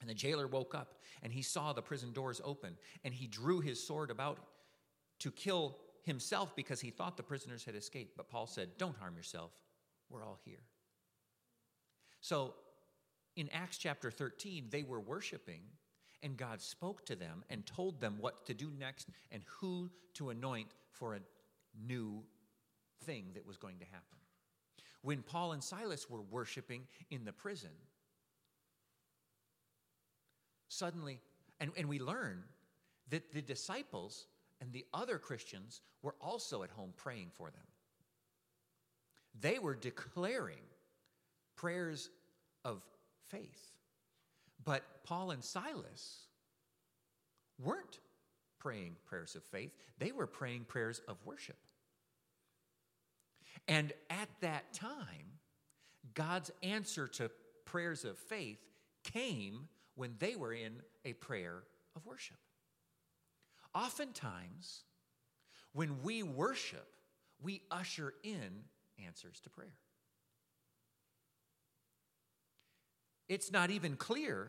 And 0.00 0.08
the 0.08 0.14
jailer 0.14 0.46
woke 0.46 0.74
up, 0.74 0.94
and 1.22 1.32
he 1.32 1.42
saw 1.42 1.72
the 1.72 1.82
prison 1.82 2.12
doors 2.12 2.40
open, 2.44 2.76
and 3.04 3.12
he 3.12 3.26
drew 3.26 3.60
his 3.60 3.84
sword 3.84 4.10
about 4.10 4.38
to 5.20 5.30
kill 5.30 5.78
himself 6.02 6.54
because 6.54 6.80
he 6.80 6.90
thought 6.90 7.16
the 7.16 7.22
prisoners 7.22 7.64
had 7.64 7.74
escaped. 7.74 8.16
But 8.16 8.28
Paul 8.28 8.46
said, 8.46 8.76
Don't 8.78 8.96
harm 8.96 9.16
yourself. 9.16 9.52
we're 10.10 10.24
all 10.24 10.38
here. 10.44 10.62
So 12.20 12.54
in 13.36 13.48
Acts 13.52 13.78
chapter 13.78 14.10
13, 14.10 14.66
they 14.70 14.82
were 14.82 15.00
worshiping, 15.00 15.62
and 16.24 16.38
God 16.38 16.60
spoke 16.62 17.04
to 17.06 17.14
them 17.14 17.44
and 17.50 17.64
told 17.66 18.00
them 18.00 18.16
what 18.18 18.46
to 18.46 18.54
do 18.54 18.72
next 18.76 19.08
and 19.30 19.42
who 19.60 19.90
to 20.14 20.30
anoint 20.30 20.68
for 20.90 21.14
a 21.14 21.20
new 21.86 22.24
thing 23.04 23.26
that 23.34 23.46
was 23.46 23.58
going 23.58 23.78
to 23.78 23.84
happen. 23.84 24.18
When 25.02 25.22
Paul 25.22 25.52
and 25.52 25.62
Silas 25.62 26.08
were 26.08 26.22
worshiping 26.22 26.86
in 27.10 27.26
the 27.26 27.32
prison, 27.32 27.70
suddenly, 30.68 31.20
and, 31.60 31.70
and 31.76 31.88
we 31.90 32.00
learn 32.00 32.42
that 33.10 33.30
the 33.32 33.42
disciples 33.42 34.26
and 34.62 34.72
the 34.72 34.86
other 34.94 35.18
Christians 35.18 35.82
were 36.02 36.14
also 36.22 36.62
at 36.62 36.70
home 36.70 36.94
praying 36.96 37.32
for 37.34 37.50
them. 37.50 37.66
They 39.38 39.58
were 39.58 39.74
declaring 39.74 40.62
prayers 41.54 42.08
of 42.64 42.82
faith. 43.28 43.73
But 44.64 44.82
Paul 45.04 45.30
and 45.30 45.44
Silas 45.44 46.26
weren't 47.58 48.00
praying 48.58 48.96
prayers 49.04 49.34
of 49.34 49.44
faith, 49.44 49.72
they 49.98 50.12
were 50.12 50.26
praying 50.26 50.64
prayers 50.64 51.00
of 51.06 51.18
worship. 51.24 51.56
And 53.68 53.92
at 54.10 54.28
that 54.40 54.72
time, 54.72 55.38
God's 56.14 56.50
answer 56.62 57.06
to 57.08 57.30
prayers 57.64 58.04
of 58.04 58.18
faith 58.18 58.58
came 59.04 59.68
when 59.94 60.14
they 60.18 60.36
were 60.36 60.52
in 60.52 60.80
a 61.04 61.12
prayer 61.14 61.62
of 61.94 62.04
worship. 62.06 62.36
Oftentimes, 63.74 64.84
when 65.72 66.02
we 66.02 66.22
worship, 66.22 66.86
we 67.42 67.62
usher 67.70 68.14
in 68.22 68.64
answers 69.04 69.40
to 69.40 69.50
prayer. 69.50 69.76
It's 73.28 73.50
not 73.50 73.70
even 73.70 73.96
clear 73.96 74.48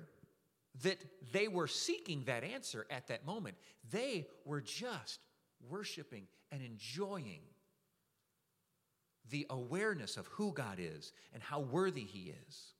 that 0.83 0.97
they 1.31 1.47
were 1.47 1.67
seeking 1.67 2.23
that 2.25 2.43
answer 2.43 2.85
at 2.89 3.07
that 3.07 3.25
moment. 3.25 3.55
They 3.91 4.27
were 4.43 4.61
just 4.61 5.19
worshiping 5.69 6.27
and 6.51 6.61
enjoying 6.61 7.41
the 9.29 9.47
awareness 9.49 10.17
of 10.17 10.27
who 10.27 10.51
God 10.51 10.77
is 10.79 11.11
and 11.33 11.41
how 11.41 11.61
worthy 11.61 12.03
He 12.03 12.33
is. 12.47 12.73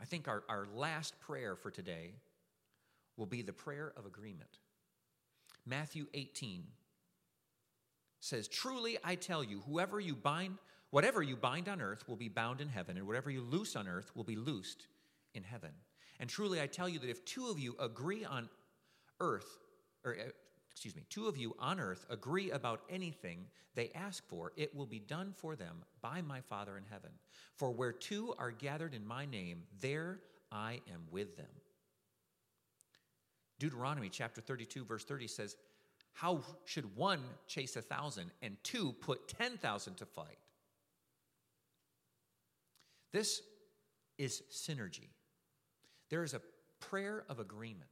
I 0.00 0.04
think 0.04 0.28
our, 0.28 0.42
our 0.48 0.66
last 0.74 1.18
prayer 1.20 1.56
for 1.56 1.70
today 1.70 2.14
will 3.16 3.26
be 3.26 3.42
the 3.42 3.52
prayer 3.52 3.92
of 3.96 4.04
agreement. 4.04 4.58
Matthew 5.64 6.06
18 6.12 6.64
says, 8.20 8.48
Truly 8.48 8.98
I 9.04 9.14
tell 9.14 9.44
you, 9.44 9.62
whoever 9.66 10.00
you 10.00 10.14
bind, 10.14 10.58
whatever 10.92 11.22
you 11.22 11.34
bind 11.34 11.68
on 11.68 11.80
earth 11.80 12.06
will 12.06 12.16
be 12.16 12.28
bound 12.28 12.60
in 12.60 12.68
heaven, 12.68 12.96
and 12.96 13.06
whatever 13.06 13.30
you 13.30 13.40
loose 13.40 13.74
on 13.74 13.88
earth 13.88 14.12
will 14.14 14.24
be 14.24 14.36
loosed 14.36 14.86
in 15.34 15.42
heaven. 15.42 15.70
And 16.20 16.30
truly 16.30 16.60
I 16.60 16.66
tell 16.66 16.88
you 16.88 17.00
that 17.00 17.10
if 17.10 17.24
two 17.24 17.48
of 17.48 17.58
you 17.58 17.74
agree 17.80 18.24
on 18.24 18.48
earth, 19.18 19.58
or 20.04 20.12
uh, 20.12 20.30
excuse 20.70 20.94
me, 20.94 21.04
two 21.08 21.26
of 21.28 21.36
you 21.36 21.56
on 21.58 21.80
earth 21.80 22.04
agree 22.10 22.50
about 22.50 22.82
anything 22.90 23.46
they 23.74 23.90
ask 23.94 24.22
for, 24.28 24.52
it 24.56 24.76
will 24.76 24.86
be 24.86 24.98
done 24.98 25.32
for 25.34 25.56
them 25.56 25.82
by 26.02 26.20
my 26.20 26.42
Father 26.42 26.76
in 26.76 26.84
heaven. 26.90 27.10
For 27.56 27.70
where 27.70 27.92
two 27.92 28.34
are 28.38 28.50
gathered 28.50 28.92
in 28.92 29.06
my 29.06 29.24
name, 29.24 29.62
there 29.80 30.20
I 30.52 30.80
am 30.92 31.04
with 31.10 31.38
them. 31.38 31.46
Deuteronomy 33.58 34.10
chapter 34.10 34.42
32, 34.42 34.84
verse 34.84 35.04
30 35.04 35.26
says, 35.26 35.56
How 36.12 36.42
should 36.66 36.94
one 36.96 37.22
chase 37.46 37.76
a 37.76 37.82
thousand 37.82 38.30
and 38.42 38.56
two 38.62 38.92
put 39.00 39.28
10,000 39.28 39.94
to 39.96 40.04
fight? 40.04 40.36
This 43.12 43.42
is 44.18 44.42
synergy. 44.50 45.10
There 46.10 46.22
is 46.22 46.34
a 46.34 46.40
prayer 46.80 47.24
of 47.28 47.38
agreement. 47.38 47.90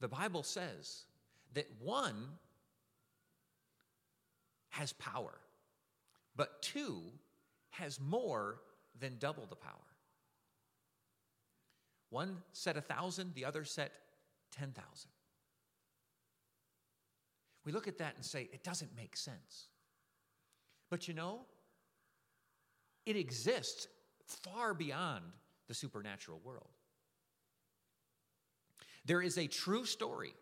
The 0.00 0.08
Bible 0.08 0.42
says 0.42 1.04
that 1.54 1.66
one 1.80 2.16
has 4.70 4.92
power, 4.94 5.34
but 6.36 6.62
two 6.62 7.00
has 7.70 8.00
more 8.00 8.60
than 8.98 9.16
double 9.18 9.46
the 9.46 9.56
power. 9.56 9.72
One 12.10 12.38
set 12.52 12.76
a 12.76 12.80
thousand, 12.80 13.34
the 13.34 13.44
other 13.44 13.64
set 13.64 13.92
10,000. 14.52 15.10
We 17.64 17.72
look 17.72 17.88
at 17.88 17.98
that 17.98 18.14
and 18.16 18.24
say, 18.24 18.48
it 18.52 18.62
doesn't 18.62 18.94
make 18.94 19.16
sense. 19.16 19.68
But 20.90 21.08
you 21.08 21.14
know, 21.14 21.40
it 23.06 23.16
exists 23.16 23.88
far 24.26 24.74
beyond 24.74 25.24
the 25.68 25.74
supernatural 25.74 26.40
world. 26.44 26.70
There 29.04 29.22
is 29.22 29.38
a 29.38 29.46
true 29.46 29.84
story 29.84 30.34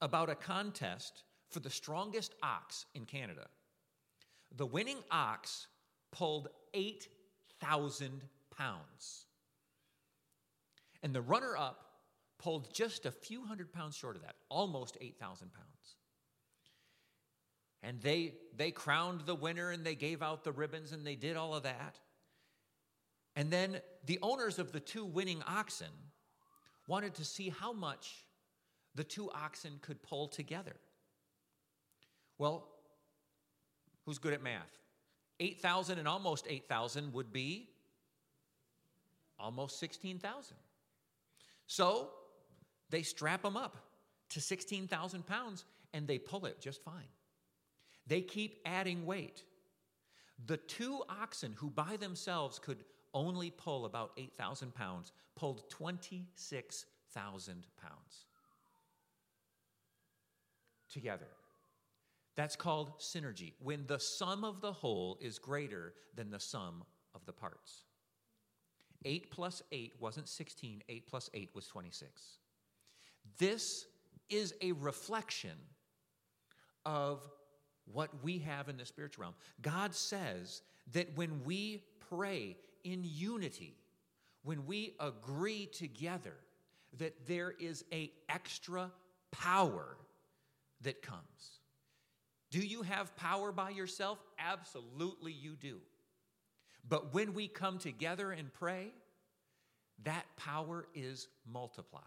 about 0.00 0.30
a 0.30 0.34
contest 0.34 1.24
for 1.50 1.60
the 1.60 1.70
strongest 1.70 2.34
ox 2.42 2.86
in 2.94 3.04
Canada. 3.04 3.46
The 4.56 4.66
winning 4.66 4.98
ox 5.10 5.66
pulled 6.12 6.48
8,000 6.74 8.22
pounds. 8.56 9.26
And 11.02 11.14
the 11.14 11.20
runner 11.20 11.56
up 11.56 11.86
pulled 12.38 12.72
just 12.74 13.06
a 13.06 13.10
few 13.10 13.44
hundred 13.44 13.72
pounds 13.72 13.96
short 13.96 14.16
of 14.16 14.22
that, 14.22 14.36
almost 14.48 14.96
8,000 15.00 15.52
pounds. 15.52 15.66
And 17.82 18.00
they, 18.00 18.34
they 18.56 18.70
crowned 18.70 19.22
the 19.22 19.34
winner 19.34 19.70
and 19.70 19.84
they 19.84 19.94
gave 19.94 20.22
out 20.22 20.44
the 20.44 20.52
ribbons 20.52 20.92
and 20.92 21.06
they 21.06 21.14
did 21.14 21.36
all 21.36 21.54
of 21.54 21.62
that. 21.64 21.98
And 23.36 23.50
then 23.50 23.80
the 24.06 24.18
owners 24.22 24.58
of 24.58 24.72
the 24.72 24.80
two 24.80 25.04
winning 25.04 25.42
oxen 25.46 25.92
wanted 26.88 27.14
to 27.16 27.24
see 27.24 27.50
how 27.50 27.72
much 27.72 28.24
the 28.94 29.04
two 29.04 29.30
oxen 29.30 29.72
could 29.82 30.02
pull 30.02 30.26
together. 30.26 30.74
Well, 32.38 32.66
who's 34.06 34.18
good 34.18 34.32
at 34.32 34.42
math? 34.42 34.78
8,000 35.38 35.98
and 35.98 36.08
almost 36.08 36.46
8,000 36.48 37.12
would 37.12 37.30
be 37.30 37.68
almost 39.38 39.78
16,000. 39.80 40.56
So 41.66 42.08
they 42.88 43.02
strap 43.02 43.42
them 43.42 43.56
up 43.56 43.76
to 44.30 44.40
16,000 44.40 45.26
pounds 45.26 45.64
and 45.92 46.06
they 46.06 46.18
pull 46.18 46.46
it 46.46 46.60
just 46.60 46.82
fine. 46.82 47.08
They 48.06 48.22
keep 48.22 48.60
adding 48.64 49.04
weight. 49.04 49.42
The 50.46 50.56
two 50.56 51.02
oxen 51.08 51.54
who 51.56 51.68
by 51.68 51.96
themselves 51.96 52.58
could 52.58 52.84
only 53.16 53.50
pull 53.50 53.86
about 53.86 54.12
8,000 54.18 54.74
pounds 54.74 55.10
pulled 55.34 55.68
26,000 55.70 57.66
pounds 57.82 58.26
together. 60.92 61.26
That's 62.36 62.54
called 62.54 62.98
synergy, 63.00 63.54
when 63.62 63.86
the 63.86 63.98
sum 63.98 64.44
of 64.44 64.60
the 64.60 64.72
whole 64.72 65.16
is 65.20 65.38
greater 65.38 65.94
than 66.14 66.30
the 66.30 66.38
sum 66.38 66.84
of 67.14 67.24
the 67.24 67.32
parts. 67.32 67.84
8 69.06 69.30
plus 69.30 69.62
8 69.72 69.94
wasn't 69.98 70.28
16, 70.28 70.82
8 70.86 71.06
plus 71.06 71.30
8 71.32 71.50
was 71.54 71.66
26. 71.66 72.38
This 73.38 73.86
is 74.28 74.52
a 74.60 74.72
reflection 74.72 75.56
of 76.84 77.22
what 77.92 78.10
we 78.22 78.38
have 78.38 78.68
in 78.68 78.76
the 78.76 78.84
spiritual 78.84 79.22
realm. 79.22 79.34
God 79.62 79.94
says 79.94 80.62
that 80.92 81.16
when 81.16 81.42
we 81.44 81.84
pray 82.10 82.56
in 82.86 83.02
unity, 83.02 83.76
when 84.44 84.64
we 84.64 84.94
agree 85.00 85.66
together, 85.66 86.36
that 86.98 87.26
there 87.26 87.52
is 87.58 87.84
a 87.92 88.12
extra 88.28 88.92
power 89.32 89.96
that 90.82 91.02
comes. 91.02 91.60
Do 92.50 92.60
you 92.60 92.82
have 92.82 93.16
power 93.16 93.50
by 93.50 93.70
yourself? 93.70 94.18
Absolutely, 94.38 95.32
you 95.32 95.56
do. 95.56 95.80
But 96.88 97.12
when 97.12 97.34
we 97.34 97.48
come 97.48 97.78
together 97.78 98.30
and 98.30 98.52
pray, 98.54 98.92
that 100.04 100.24
power 100.36 100.86
is 100.94 101.26
multiplied. 101.44 102.04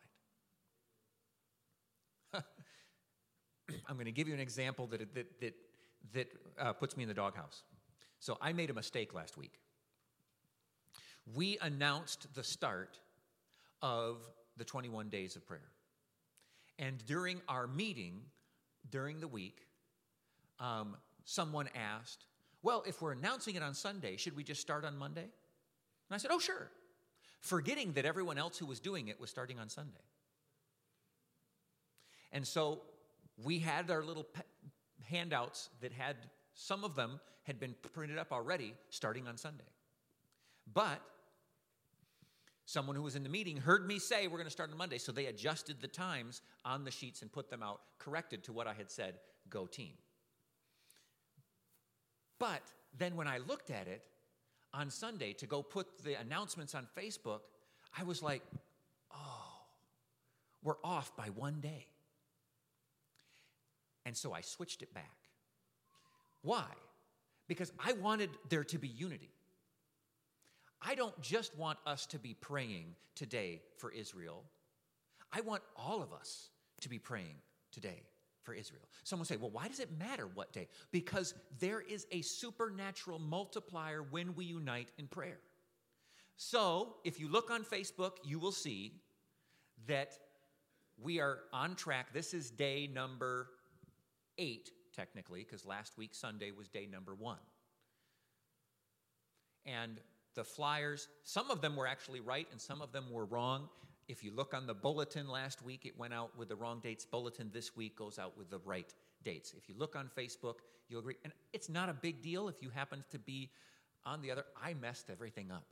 I'm 2.34 3.96
going 3.96 4.06
to 4.06 4.14
give 4.14 4.30
you 4.30 4.34
an 4.34 4.40
example 4.40 4.88
that, 4.88 5.14
that, 5.14 5.42
that, 5.42 5.54
that 6.14 6.28
uh, 6.58 6.72
puts 6.72 6.96
me 6.96 7.04
in 7.04 7.10
the 7.10 7.16
doghouse. 7.16 7.64
So 8.20 8.38
I 8.42 8.54
made 8.54 8.70
a 8.70 8.74
mistake 8.74 9.14
last 9.14 9.38
week. 9.38 9.60
We 11.36 11.58
announced 11.62 12.34
the 12.34 12.44
start 12.44 13.00
of 13.82 14.18
the 14.58 14.66
21 14.66 15.10
days 15.10 15.36
of 15.36 15.46
prayer. 15.46 15.70
And 16.78 17.04
during 17.06 17.42
our 17.48 17.68
meeting, 17.68 18.22
during 18.90 19.20
the 19.20 19.28
week, 19.28 19.68
um, 20.60 20.96
someone 21.26 21.70
asked, 21.76 22.26
Well, 22.64 22.84
if 22.88 23.02
we're 23.02 23.12
announcing 23.12 23.56
it 23.56 23.64
on 23.64 23.74
Sunday, 23.74 24.18
should 24.18 24.36
we 24.36 24.44
just 24.44 24.62
start 24.62 24.86
on 24.86 24.98
Monday? 24.98 25.22
And 25.22 26.12
I 26.12 26.18
said, 26.18 26.32
Oh, 26.32 26.40
sure. 26.40 26.72
Forgetting 27.42 27.94
that 27.94 28.06
everyone 28.06 28.38
else 28.38 28.58
who 28.58 28.66
was 28.66 28.80
doing 28.80 29.08
it 29.08 29.20
was 29.20 29.30
starting 29.30 29.60
on 29.60 29.70
Sunday. 29.70 30.04
And 32.32 32.46
so 32.46 32.82
we 33.44 33.60
had 33.60 33.90
our 33.90 34.04
little 34.04 34.24
pe- 34.24 34.42
handouts 35.10 35.70
that 35.82 35.92
had 35.94 36.16
some 36.54 36.84
of 36.84 36.96
them 36.96 37.20
had 37.44 37.60
been 37.60 37.76
printed 37.94 38.18
up 38.18 38.32
already 38.32 38.74
starting 38.90 39.28
on 39.28 39.38
Sunday. 39.38 39.64
But 40.72 41.02
someone 42.70 42.96
who 42.96 43.02
was 43.02 43.16
in 43.16 43.24
the 43.24 43.30
meeting 43.30 43.58
heard 43.58 43.88
me 43.88 43.98
say 43.98 44.28
we're 44.28 44.38
going 44.38 44.46
to 44.46 44.52
start 44.52 44.72
on 44.72 44.78
Monday, 44.78 45.00
so 45.00 45.12
they 45.12 45.26
adjusted 45.26 45.82
the 45.82 45.88
times 45.88 46.44
on 46.64 46.84
the 46.84 46.92
sheets 46.92 47.24
and 47.24 47.32
put 47.32 47.50
them 47.50 47.64
out, 47.64 47.82
corrected 47.98 48.44
to 48.44 48.54
what 48.54 48.68
I 48.68 48.74
had 48.74 48.92
said 48.92 49.16
go 49.50 49.66
team. 49.66 49.94
But 52.38 52.62
then 52.96 53.16
when 53.16 53.28
I 53.28 53.40
looked 53.40 53.72
at 53.72 53.88
it 53.88 54.04
on 54.72 54.92
Sunday 54.92 55.34
to 55.34 55.48
go 55.48 55.64
put 55.64 56.04
the 56.04 56.14
announcements 56.20 56.76
on 56.76 56.88
Facebook, 56.96 57.40
I 57.98 58.04
was 58.04 58.22
like, 58.22 58.44
oh, 59.12 59.64
we're 60.62 60.78
off 60.84 61.18
by 61.18 61.30
one 61.30 61.62
day. 61.62 61.88
And 64.06 64.16
so 64.16 64.32
I 64.32 64.42
switched 64.42 64.84
it 64.84 64.94
back. 64.94 65.18
Why? 66.44 66.68
Because 67.48 67.72
I 67.84 67.94
wanted 67.94 68.30
there 68.50 68.64
to 68.66 68.78
be 68.78 68.88
unity. 68.88 69.32
I 70.82 70.96
don't 70.96 71.20
just 71.22 71.56
want 71.58 71.80
us 71.86 72.06
to 72.08 72.20
be 72.20 72.34
praying 72.34 72.96
today 73.16 73.62
for 73.78 73.92
Israel. 73.92 74.44
I 75.32 75.42
want 75.42 75.62
all 75.76 76.02
of 76.02 76.14
us 76.14 76.50
to 76.82 76.90
be 76.90 77.00
praying 77.00 77.36
today 77.72 78.04
for 78.44 78.54
Israel. 78.54 78.84
Someone 79.04 79.26
say, 79.26 79.36
well, 79.36 79.50
why 79.50 79.68
does 79.68 79.80
it 79.80 79.90
matter 80.00 80.28
what 80.34 80.54
day? 80.54 80.68
Because 80.92 81.34
there 81.60 81.82
is 81.82 82.08
a 82.12 82.22
supernatural 82.22 83.20
multiplier 83.20 84.02
when 84.02 84.34
we 84.36 84.46
unite 84.46 84.90
in 84.98 85.08
prayer. 85.08 85.40
So 86.38 86.96
if 87.04 87.20
you 87.20 87.28
look 87.28 87.52
on 87.52 87.64
Facebook, 87.64 88.14
you 88.24 88.40
will 88.40 88.54
see 88.54 88.94
that 89.88 90.18
we 91.02 91.20
are 91.20 91.40
on 91.52 91.76
track. 91.76 92.14
This 92.14 92.34
is 92.34 92.50
day 92.50 92.90
number 92.92 93.50
eight, 94.38 94.72
technically, 94.96 95.44
because 95.44 95.66
last 95.66 95.98
week, 95.98 96.16
Sunday, 96.16 96.52
was 96.52 96.70
day 96.70 96.88
number 96.90 97.14
one. 97.14 97.38
And 99.66 100.00
the 100.40 100.44
flyers, 100.46 101.10
some 101.26 101.52
of 101.52 101.60
them 101.60 101.76
were 101.76 101.86
actually 101.86 102.22
right 102.22 102.48
and 102.54 102.62
some 102.62 102.82
of 102.82 102.94
them 102.94 103.12
were 103.12 103.26
wrong. 103.26 103.68
If 104.08 104.24
you 104.24 104.32
look 104.34 104.54
on 104.54 104.68
the 104.68 104.74
bulletin 104.74 105.28
last 105.28 105.62
week, 105.62 105.86
it 105.86 106.00
went 106.00 106.14
out 106.14 106.32
with 106.38 106.48
the 106.48 106.56
wrong 106.56 106.80
dates. 106.82 107.04
Bulletin 107.04 107.50
this 107.52 107.76
week 107.76 107.98
goes 107.98 108.18
out 108.18 108.38
with 108.38 108.50
the 108.50 108.60
right 108.60 108.94
dates. 109.26 109.54
If 109.58 109.68
you 109.68 109.76
look 109.78 109.98
on 109.98 110.10
Facebook, 110.18 110.60
you'll 110.88 111.02
agree. 111.02 111.18
And 111.26 111.34
it's 111.52 111.68
not 111.68 111.90
a 111.90 111.94
big 111.94 112.22
deal 112.22 112.48
if 112.48 112.56
you 112.62 112.70
happen 112.70 113.04
to 113.12 113.20
be 113.20 113.50
on 114.06 114.22
the 114.22 114.32
other. 114.32 114.46
I 114.64 114.76
messed 114.76 115.10
everything 115.10 115.52
up. 115.52 115.66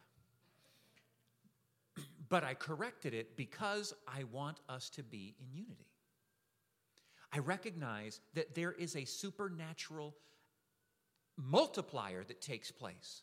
but 2.30 2.44
I 2.44 2.54
corrected 2.54 3.14
it 3.14 3.38
because 3.38 3.94
I 4.06 4.26
want 4.34 4.60
us 4.68 4.90
to 4.90 5.02
be 5.02 5.34
in 5.40 5.58
unity. 5.58 5.88
I 7.32 7.40
recognize 7.40 8.20
that 8.34 8.54
there 8.54 8.74
is 8.74 8.98
a 8.98 9.06
supernatural 9.06 10.14
multiplier 11.38 12.26
that 12.26 12.42
takes 12.42 12.70
place. 12.70 13.22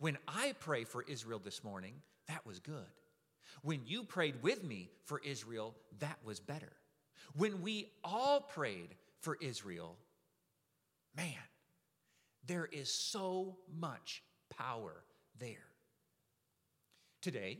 When 0.00 0.16
I 0.26 0.54
pray 0.58 0.84
for 0.84 1.02
Israel 1.02 1.38
this 1.44 1.62
morning, 1.62 1.92
that 2.26 2.44
was 2.46 2.58
good. 2.58 2.86
When 3.62 3.82
you 3.84 4.02
prayed 4.02 4.42
with 4.42 4.64
me 4.64 4.88
for 5.04 5.20
Israel, 5.22 5.74
that 5.98 6.16
was 6.24 6.40
better. 6.40 6.72
When 7.36 7.60
we 7.60 7.92
all 8.02 8.40
prayed 8.40 8.94
for 9.20 9.36
Israel, 9.42 9.98
man, 11.14 11.34
there 12.46 12.64
is 12.64 12.90
so 12.90 13.58
much 13.78 14.22
power 14.48 15.04
there. 15.38 15.68
Today, 17.20 17.58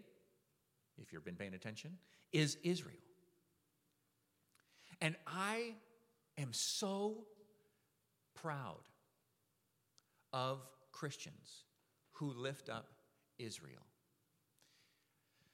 if 0.97 1.13
you've 1.13 1.25
been 1.25 1.37
paying 1.37 1.53
attention, 1.53 1.99
is 2.33 2.57
Israel. 2.63 2.97
And 5.03 5.15
I 5.27 5.75
am 6.39 6.55
so 6.55 7.27
proud 8.35 8.81
of 10.33 10.67
Christians 10.91 11.65
who 12.21 12.35
lift 12.35 12.69
up 12.69 12.87
Israel. 13.39 13.87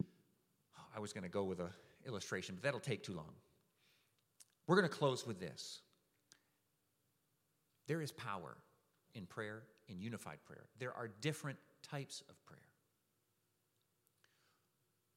Oh, 0.02 0.84
I 0.96 0.98
was 0.98 1.12
going 1.12 1.22
to 1.22 1.30
go 1.30 1.44
with 1.44 1.60
an 1.60 1.70
illustration, 2.04 2.56
but 2.56 2.64
that'll 2.64 2.80
take 2.80 3.04
too 3.04 3.14
long. 3.14 3.32
We're 4.66 4.74
going 4.74 4.90
to 4.90 4.94
close 4.94 5.24
with 5.24 5.38
this. 5.38 5.80
There 7.86 8.02
is 8.02 8.10
power 8.10 8.56
in 9.14 9.26
prayer, 9.26 9.62
in 9.88 10.00
unified 10.00 10.38
prayer. 10.44 10.64
There 10.80 10.92
are 10.92 11.08
different 11.20 11.58
types 11.88 12.24
of 12.28 12.34
prayer. 12.46 12.58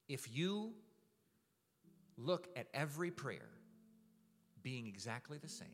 If 0.08 0.32
you 0.32 0.74
look 2.16 2.48
at 2.56 2.68
every 2.76 3.10
prayer 3.10 3.50
being 4.62 4.86
exactly 4.86 5.40
the 5.40 5.50
same, 5.50 5.68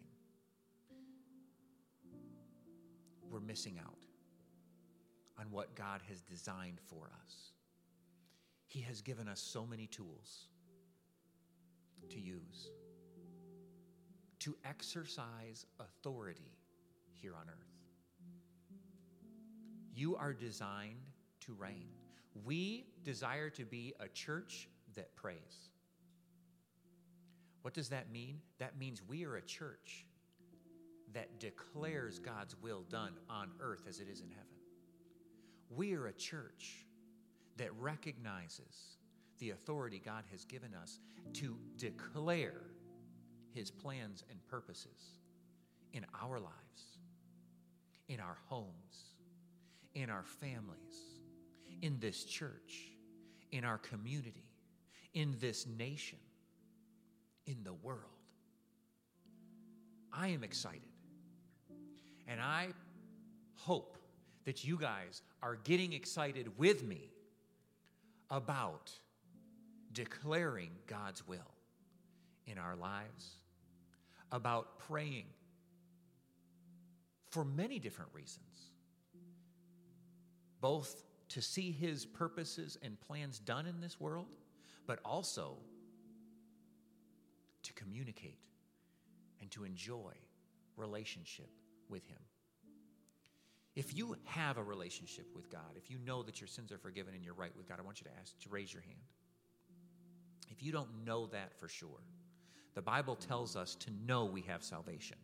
we're 3.30 3.42
missing 3.42 3.78
out 3.84 4.05
on 5.40 5.52
what 5.52 5.76
God 5.76 6.02
has 6.08 6.22
designed 6.22 6.80
for 6.88 7.10
us. 7.24 7.52
He 8.68 8.82
has 8.82 9.02
given 9.02 9.28
us 9.28 9.40
so 9.40 9.66
many 9.66 9.88
tools 9.88 10.48
to 12.10 12.20
use 12.20 12.70
to 14.46 14.56
exercise 14.64 15.66
authority 15.80 16.56
here 17.14 17.34
on 17.36 17.48
earth. 17.50 17.74
You 19.96 20.16
are 20.18 20.34
designed 20.34 21.02
to 21.40 21.54
reign. 21.54 21.88
We 22.46 22.86
desire 23.04 23.50
to 23.50 23.66
be 23.66 23.96
a 24.00 24.08
church 24.08 24.70
that 24.94 25.16
prays. 25.16 25.72
What 27.64 27.74
does 27.74 27.90
that 27.90 28.12
mean? 28.12 28.40
That 28.60 28.78
means 28.78 29.02
we 29.02 29.26
are 29.26 29.38
a 29.38 29.42
church 29.42 30.06
that 31.14 31.40
declares 31.40 32.20
God's 32.20 32.56
will 32.62 32.84
done 32.88 33.14
on 33.28 33.50
earth 33.60 33.86
as 33.90 34.00
it 34.00 34.08
is 34.08 34.22
in 34.22 34.30
heaven. 34.30 34.55
We 35.70 35.94
are 35.94 36.08
a 36.08 36.14
church 36.14 36.86
that 37.58 37.70
recognizes 37.80 38.98
the 39.40 39.52
authority 39.52 40.02
God 40.04 40.24
has 40.32 40.46
given 40.46 40.74
us 40.74 41.00
to 41.34 41.58
declare 41.78 42.62
his 43.54 43.72
plans 43.72 44.24
and 44.30 44.46
purposes 44.48 45.20
in 45.94 46.06
our 46.22 46.40
lives, 46.40 47.00
in 48.08 48.20
our 48.20 48.38
homes, 48.48 49.16
in 49.94 50.10
our 50.10 50.24
families, 50.24 51.20
in 51.82 52.00
this 52.00 52.26
church, 52.26 52.92
in 53.52 53.64
our 53.64 53.78
community, 53.78 54.50
in 55.14 55.36
this 55.40 55.66
nation, 55.66 56.20
in 57.46 57.64
the 57.64 57.74
world. 57.74 58.02
I 60.12 60.28
am 60.30 60.44
excited. 60.44 60.82
And 62.28 62.42
I 62.42 62.70
hope 63.56 63.98
that 64.46 64.64
you 64.64 64.78
guys 64.78 65.22
are 65.42 65.56
getting 65.64 65.94
excited 65.94 66.58
with 66.58 66.84
me 66.84 67.12
about 68.30 68.92
declaring 69.92 70.70
God's 70.88 71.28
will 71.28 71.52
in 72.46 72.58
our 72.58 72.76
lives, 72.76 73.38
about 74.32 74.80
praying 74.80 75.26
for 77.32 77.44
many 77.44 77.80
different 77.80 78.12
reasons, 78.14 78.72
both 80.62 81.04
to 81.30 81.42
see 81.42 81.72
His 81.72 82.06
purposes 82.06 82.78
and 82.82 83.00
plans 83.02 83.40
done 83.40 83.66
in 83.66 83.82
this 83.82 84.00
world, 84.00 84.36
but 84.86 85.00
also 85.04 85.58
to 87.64 87.74
communicate 87.74 88.40
and 89.42 89.50
to 89.52 89.64
enjoy 89.64 90.14
relationship 90.78 91.50
with 91.90 92.06
Him. 92.06 92.20
If 93.76 93.96
you 93.96 94.16
have 94.24 94.58
a 94.58 94.64
relationship 94.64 95.28
with 95.36 95.52
God, 95.52 95.76
if 95.76 95.92
you 95.92 95.98
know 96.06 96.24
that 96.24 96.40
your 96.40 96.48
sins 96.48 96.72
are 96.72 96.78
forgiven 96.78 97.14
and 97.14 97.24
you're 97.24 97.34
right 97.34 97.56
with 97.58 97.68
God, 97.68 97.78
I 97.80 97.84
want 97.84 98.00
you 98.00 98.06
to 98.06 98.18
ask 98.20 98.40
to 98.40 98.50
raise 98.50 98.74
your 98.74 98.84
hand. 98.84 99.04
If 100.50 100.64
you 100.64 100.72
don't 100.72 101.06
know 101.06 101.28
that 101.28 101.60
for 101.60 101.68
sure, 101.68 102.02
the 102.74 102.82
Bible 102.82 103.16
tells 103.16 103.56
us 103.56 103.76
to 103.76 103.92
know 104.06 104.26
we 104.26 104.42
have 104.44 104.64
salvation. 104.64 105.18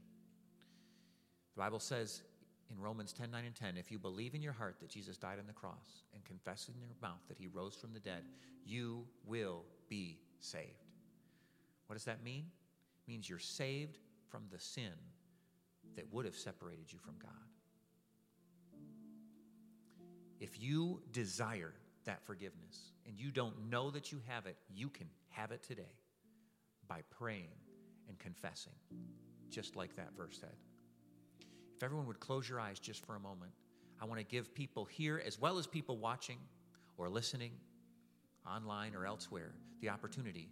The 1.55 1.61
Bible 1.61 1.79
says 1.79 2.23
in 2.69 2.81
Romans 2.81 3.13
10 3.13 3.31
9 3.31 3.45
and 3.45 3.55
10, 3.55 3.77
if 3.77 3.91
you 3.91 3.99
believe 3.99 4.35
in 4.35 4.41
your 4.41 4.53
heart 4.53 4.77
that 4.81 4.89
Jesus 4.89 5.17
died 5.17 5.39
on 5.39 5.47
the 5.47 5.53
cross 5.53 6.03
and 6.13 6.23
confess 6.25 6.69
in 6.69 6.79
your 6.79 6.89
mouth 7.01 7.21
that 7.29 7.37
he 7.37 7.47
rose 7.47 7.75
from 7.75 7.93
the 7.93 7.99
dead, 7.99 8.23
you 8.65 9.05
will 9.25 9.63
be 9.89 10.19
saved. 10.39 10.87
What 11.87 11.95
does 11.95 12.05
that 12.05 12.23
mean? 12.23 12.45
It 12.99 13.11
means 13.11 13.29
you're 13.29 13.39
saved 13.39 13.97
from 14.29 14.43
the 14.51 14.59
sin 14.59 14.93
that 15.95 16.11
would 16.13 16.25
have 16.25 16.35
separated 16.35 16.91
you 16.91 16.99
from 16.99 17.15
God. 17.21 17.50
If 20.41 20.59
you 20.59 20.99
desire 21.13 21.71
that 22.05 22.25
forgiveness 22.25 22.91
and 23.05 23.15
you 23.15 23.29
don't 23.29 23.69
know 23.69 23.91
that 23.91 24.11
you 24.11 24.19
have 24.27 24.47
it, 24.47 24.57
you 24.73 24.89
can 24.89 25.07
have 25.29 25.51
it 25.51 25.61
today 25.61 25.93
by 26.87 27.01
praying 27.11 27.53
and 28.09 28.17
confessing, 28.17 28.73
just 29.51 29.75
like 29.75 29.95
that 29.97 30.17
verse 30.17 30.39
said. 30.41 30.55
If 31.77 31.83
everyone 31.83 32.07
would 32.07 32.19
close 32.19 32.49
your 32.49 32.59
eyes 32.59 32.79
just 32.79 33.05
for 33.05 33.15
a 33.15 33.19
moment, 33.19 33.51
I 34.01 34.05
want 34.05 34.19
to 34.19 34.25
give 34.25 34.51
people 34.55 34.83
here, 34.83 35.21
as 35.23 35.39
well 35.39 35.59
as 35.59 35.67
people 35.67 35.97
watching 35.97 36.39
or 36.97 37.07
listening 37.07 37.51
online 38.51 38.95
or 38.95 39.05
elsewhere, 39.05 39.53
the 39.79 39.89
opportunity 39.89 40.49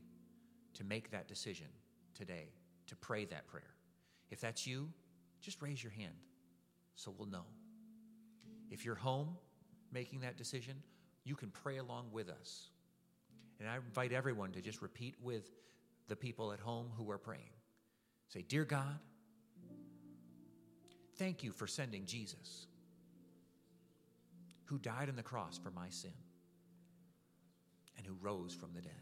to 0.75 0.83
make 0.83 1.09
that 1.09 1.27
decision 1.27 1.67
today, 2.13 2.49
to 2.85 2.95
pray 2.95 3.25
that 3.25 3.47
prayer. 3.47 3.73
If 4.29 4.39
that's 4.39 4.67
you, 4.67 4.87
just 5.41 5.63
raise 5.63 5.83
your 5.83 5.93
hand 5.93 6.13
so 6.93 7.11
we'll 7.17 7.27
know. 7.27 7.45
If 8.69 8.85
you're 8.85 8.93
home 8.93 9.29
making 9.91 10.21
that 10.21 10.37
decision, 10.37 10.75
you 11.23 11.35
can 11.35 11.49
pray 11.49 11.77
along 11.77 12.07
with 12.11 12.29
us. 12.29 12.69
And 13.59 13.67
I 13.67 13.75
invite 13.75 14.13
everyone 14.13 14.51
to 14.51 14.61
just 14.61 14.81
repeat 14.81 15.15
with 15.21 15.49
the 16.07 16.15
people 16.15 16.51
at 16.51 16.59
home 16.59 16.87
who 16.97 17.09
are 17.11 17.17
praying. 17.17 17.51
Say, 18.29 18.43
Dear 18.47 18.65
God, 18.65 18.99
thank 21.17 21.43
you 21.43 21.51
for 21.51 21.67
sending 21.67 22.05
Jesus, 22.05 22.67
who 24.65 24.77
died 24.77 25.09
on 25.09 25.15
the 25.15 25.23
cross 25.23 25.57
for 25.57 25.71
my 25.71 25.89
sin 25.89 26.13
and 27.97 28.05
who 28.05 28.15
rose 28.21 28.53
from 28.53 28.69
the 28.73 28.81
dead. 28.81 28.93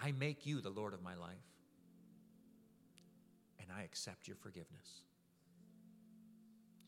I 0.00 0.12
make 0.12 0.44
you 0.44 0.60
the 0.60 0.70
Lord 0.70 0.92
of 0.92 1.02
my 1.02 1.14
life, 1.14 1.32
and 3.58 3.68
I 3.74 3.82
accept 3.84 4.28
your 4.28 4.36
forgiveness. 4.36 5.02